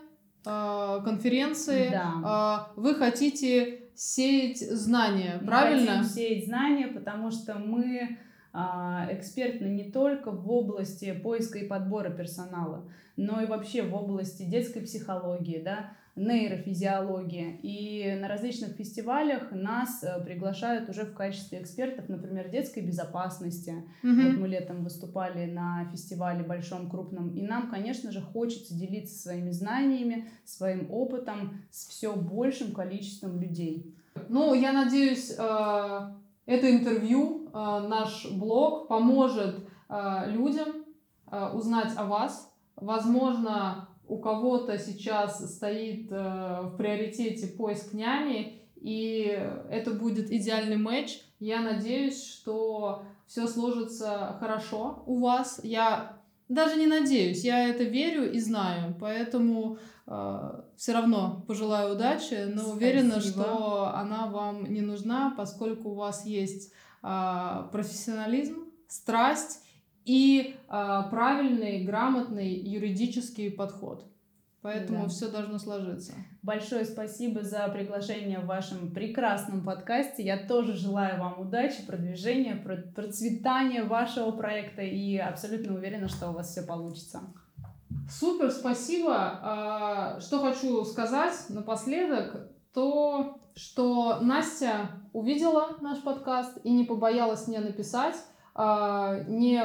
а, 0.46 1.00
конференции. 1.00 1.88
Да. 1.90 2.12
А, 2.24 2.72
вы 2.76 2.94
хотите 2.94 3.88
сеять 3.96 4.60
знания, 4.60 5.38
мы 5.40 5.48
правильно? 5.48 5.96
Хотим 5.96 6.04
сеять 6.04 6.46
знания, 6.46 6.86
потому 6.86 7.32
что 7.32 7.56
мы 7.56 8.18
экспертны 8.52 9.66
не 9.66 9.90
только 9.90 10.30
в 10.30 10.50
области 10.50 11.12
поиска 11.12 11.58
и 11.58 11.66
подбора 11.66 12.10
персонала 12.10 12.84
но 13.16 13.42
и 13.42 13.46
вообще 13.46 13.82
в 13.82 13.94
области 13.94 14.44
детской 14.44 14.80
психологии, 14.80 15.60
да, 15.62 15.92
нейрофизиологии. 16.14 17.58
И 17.62 18.18
на 18.20 18.28
различных 18.28 18.72
фестивалях 18.72 19.50
нас 19.50 20.02
э, 20.02 20.22
приглашают 20.22 20.90
уже 20.90 21.04
в 21.04 21.14
качестве 21.14 21.60
экспертов, 21.60 22.08
например, 22.10 22.50
детской 22.50 22.80
безопасности. 22.80 23.82
Mm-hmm. 24.02 24.28
Вот 24.28 24.40
мы 24.40 24.48
летом 24.48 24.84
выступали 24.84 25.50
на 25.50 25.88
фестивале 25.90 26.42
большом, 26.42 26.90
крупном. 26.90 27.34
И 27.34 27.40
нам, 27.40 27.70
конечно 27.70 28.12
же, 28.12 28.20
хочется 28.20 28.74
делиться 28.74 29.18
своими 29.18 29.50
знаниями, 29.52 30.28
своим 30.44 30.90
опытом 30.90 31.62
с 31.70 31.86
все 31.88 32.14
большим 32.14 32.72
количеством 32.72 33.40
людей. 33.40 33.94
Ну, 34.28 34.52
я 34.52 34.72
надеюсь, 34.72 35.30
э, 35.30 36.00
это 36.44 36.70
интервью, 36.70 37.41
наш 37.52 38.30
блог 38.30 38.88
поможет 38.88 39.68
людям 40.26 40.84
узнать 41.52 41.92
о 41.96 42.06
вас, 42.06 42.52
Возможно, 42.76 43.88
у 44.08 44.18
кого-то 44.18 44.78
сейчас 44.78 45.54
стоит 45.56 46.10
э, 46.10 46.60
в 46.62 46.76
приоритете 46.76 47.46
поиск 47.46 47.92
няни, 47.92 48.60
и 48.74 49.38
это 49.70 49.92
будет 49.92 50.30
идеальный 50.30 50.76
матч. 50.76 51.20
Я 51.38 51.60
надеюсь, 51.60 52.24
что 52.24 53.04
все 53.26 53.46
сложится 53.46 54.36
хорошо 54.40 55.04
у 55.06 55.20
вас. 55.20 55.60
Я 55.62 56.18
даже 56.48 56.76
не 56.76 56.86
надеюсь, 56.86 57.44
я 57.44 57.68
это 57.68 57.84
верю 57.84 58.32
и 58.32 58.40
знаю, 58.40 58.96
поэтому 58.98 59.76
э, 59.76 59.78
все 60.04 60.92
равно 60.92 61.44
пожелаю 61.46 61.94
удачи, 61.94 62.46
но 62.46 62.62
Спасибо. 62.62 62.74
уверена, 62.74 63.20
что 63.20 63.92
она 63.94 64.26
вам 64.26 64.64
не 64.64 64.80
нужна, 64.80 65.32
поскольку 65.36 65.90
у 65.90 65.94
вас 65.94 66.26
есть 66.26 66.72
э, 67.02 67.68
профессионализм, 67.70 68.64
страсть 68.88 69.60
и 70.04 70.56
э, 70.68 71.02
правильный, 71.10 71.84
грамотный 71.84 72.52
юридический 72.52 73.50
подход. 73.50 74.04
Поэтому 74.62 75.02
да. 75.02 75.08
все 75.08 75.28
должно 75.28 75.58
сложиться. 75.58 76.12
Большое 76.42 76.84
спасибо 76.84 77.42
за 77.42 77.66
приглашение 77.68 78.38
в 78.38 78.46
вашем 78.46 78.92
прекрасном 78.92 79.64
подкасте. 79.64 80.22
Я 80.22 80.46
тоже 80.46 80.74
желаю 80.74 81.18
вам 81.18 81.40
удачи, 81.40 81.84
продвижения, 81.84 82.54
процветания 82.94 83.82
вашего 83.82 84.30
проекта 84.30 84.82
и 84.82 85.16
абсолютно 85.16 85.74
уверена, 85.74 86.08
что 86.08 86.30
у 86.30 86.32
вас 86.32 86.50
все 86.50 86.62
получится. 86.62 87.22
Супер, 88.10 88.50
спасибо. 88.50 89.14
А, 89.16 90.20
что 90.20 90.40
хочу 90.40 90.84
сказать 90.84 91.34
напоследок, 91.48 92.48
то, 92.74 93.38
что 93.54 94.18
Настя 94.20 94.90
увидела 95.12 95.76
наш 95.80 96.02
подкаст 96.02 96.58
и 96.64 96.72
не 96.72 96.84
побоялась 96.84 97.46
мне 97.48 97.60
написать, 97.60 98.16
а, 98.54 99.20
не 99.26 99.62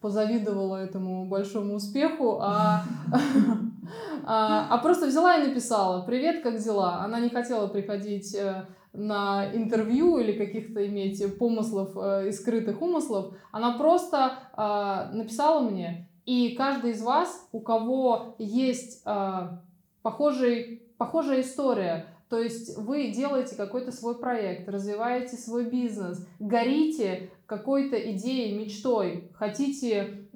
позавидовала 0.00 0.76
этому 0.76 1.26
большому 1.26 1.74
успеху, 1.74 2.38
а, 2.40 2.84
а, 4.24 4.68
а 4.70 4.78
просто 4.78 5.06
взяла 5.06 5.36
и 5.36 5.48
написала 5.48 6.04
«Привет, 6.04 6.42
как 6.42 6.58
дела?». 6.58 7.00
Она 7.02 7.18
не 7.20 7.28
хотела 7.28 7.66
приходить 7.66 8.34
э, 8.34 8.66
на 8.92 9.46
интервью 9.54 10.18
или 10.18 10.32
каких-то 10.32 10.86
иметь 10.86 11.38
помыслов 11.38 11.96
э, 11.96 12.28
и 12.28 12.32
скрытых 12.32 12.80
умыслов. 12.80 13.34
Она 13.52 13.72
просто 13.72 14.38
а, 14.52 15.10
написала 15.12 15.60
мне, 15.60 16.08
и 16.26 16.56
каждый 16.56 16.90
из 16.90 17.02
вас, 17.02 17.48
у 17.52 17.60
кого 17.60 18.34
есть 18.38 19.00
а, 19.04 19.62
похожий, 20.02 20.82
похожая 20.98 21.40
история, 21.40 22.06
то 22.28 22.40
есть 22.40 22.76
вы 22.76 23.12
делаете 23.12 23.54
какой-то 23.54 23.92
свой 23.92 24.18
проект, 24.18 24.68
развиваете 24.68 25.36
свой 25.36 25.70
бизнес, 25.70 26.26
горите 26.40 27.30
какой-то 27.46 27.96
идеей, 28.12 28.58
мечтой, 28.58 29.30
хотите 29.34 30.26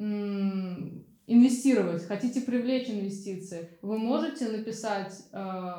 инвестировать, 1.27 2.07
хотите 2.07 2.41
привлечь 2.43 2.89
инвестиции, 2.89 3.71
вы 3.83 3.99
можете 3.99 4.49
написать 4.49 5.27
э, 5.33 5.75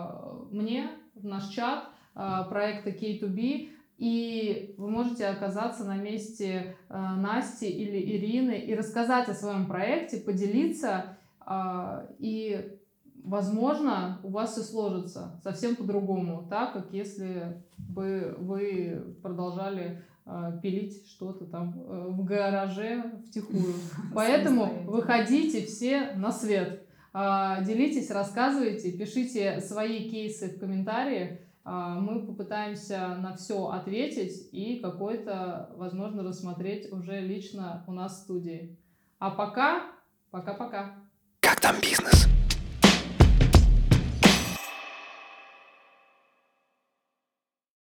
мне 0.52 0.90
в 1.16 1.26
наш 1.26 1.48
чат 1.50 1.86
э, 2.16 2.44
проекта 2.50 2.90
K2B, 2.90 3.70
и 4.02 4.74
вы 4.80 4.90
можете 4.90 5.28
оказаться 5.28 5.84
на 5.84 5.96
месте 5.96 6.76
э, 6.90 6.98
Насти 6.98 7.70
или 7.70 8.00
Ирины 8.18 8.58
и 8.58 8.74
рассказать 8.74 9.30
о 9.30 9.36
своем 9.36 9.68
проекте, 9.68 10.18
поделиться 10.18 11.20
э, 11.46 12.08
и 12.18 12.80
возможно, 13.24 14.20
у 14.24 14.30
вас 14.30 14.54
все 14.54 14.64
сложится 14.64 15.40
совсем 15.44 15.76
по-другому, 15.76 16.48
так 16.50 16.74
как 16.74 16.92
если 16.94 17.62
бы 17.78 18.36
вы 18.40 19.16
продолжали 19.22 20.02
э, 20.26 20.60
пилить 20.64 21.08
что-то 21.08 21.46
там 21.46 21.80
э, 21.80 22.08
в 22.10 22.24
гараже 22.24 23.04
втихую. 23.28 23.76
Поэтому 24.16 24.84
выходите 24.86 25.64
все 25.68 26.14
на 26.16 26.32
свет. 26.32 26.88
Э, 27.14 27.64
делитесь, 27.64 28.10
рассказывайте, 28.10 28.94
пишите 28.94 29.62
свои 29.62 30.10
кейсы 30.10 30.56
в 30.56 30.60
комментарии. 30.60 31.51
Э, 31.64 31.96
мы 32.00 32.26
попытаемся 32.26 33.16
на 33.16 33.36
все 33.36 33.68
ответить 33.70 34.50
и 34.52 34.80
какой-то, 34.80 35.72
возможно, 35.76 36.24
рассмотреть 36.24 36.92
уже 36.92 37.20
лично 37.20 37.84
у 37.88 37.94
нас 37.94 38.14
в 38.14 38.24
студии. 38.24 38.78
А 39.20 39.32
пока, 39.32 39.84
пока-пока. 40.32 40.96
Как 41.42 41.60
там 41.60 41.76
бизнес? 41.80 42.28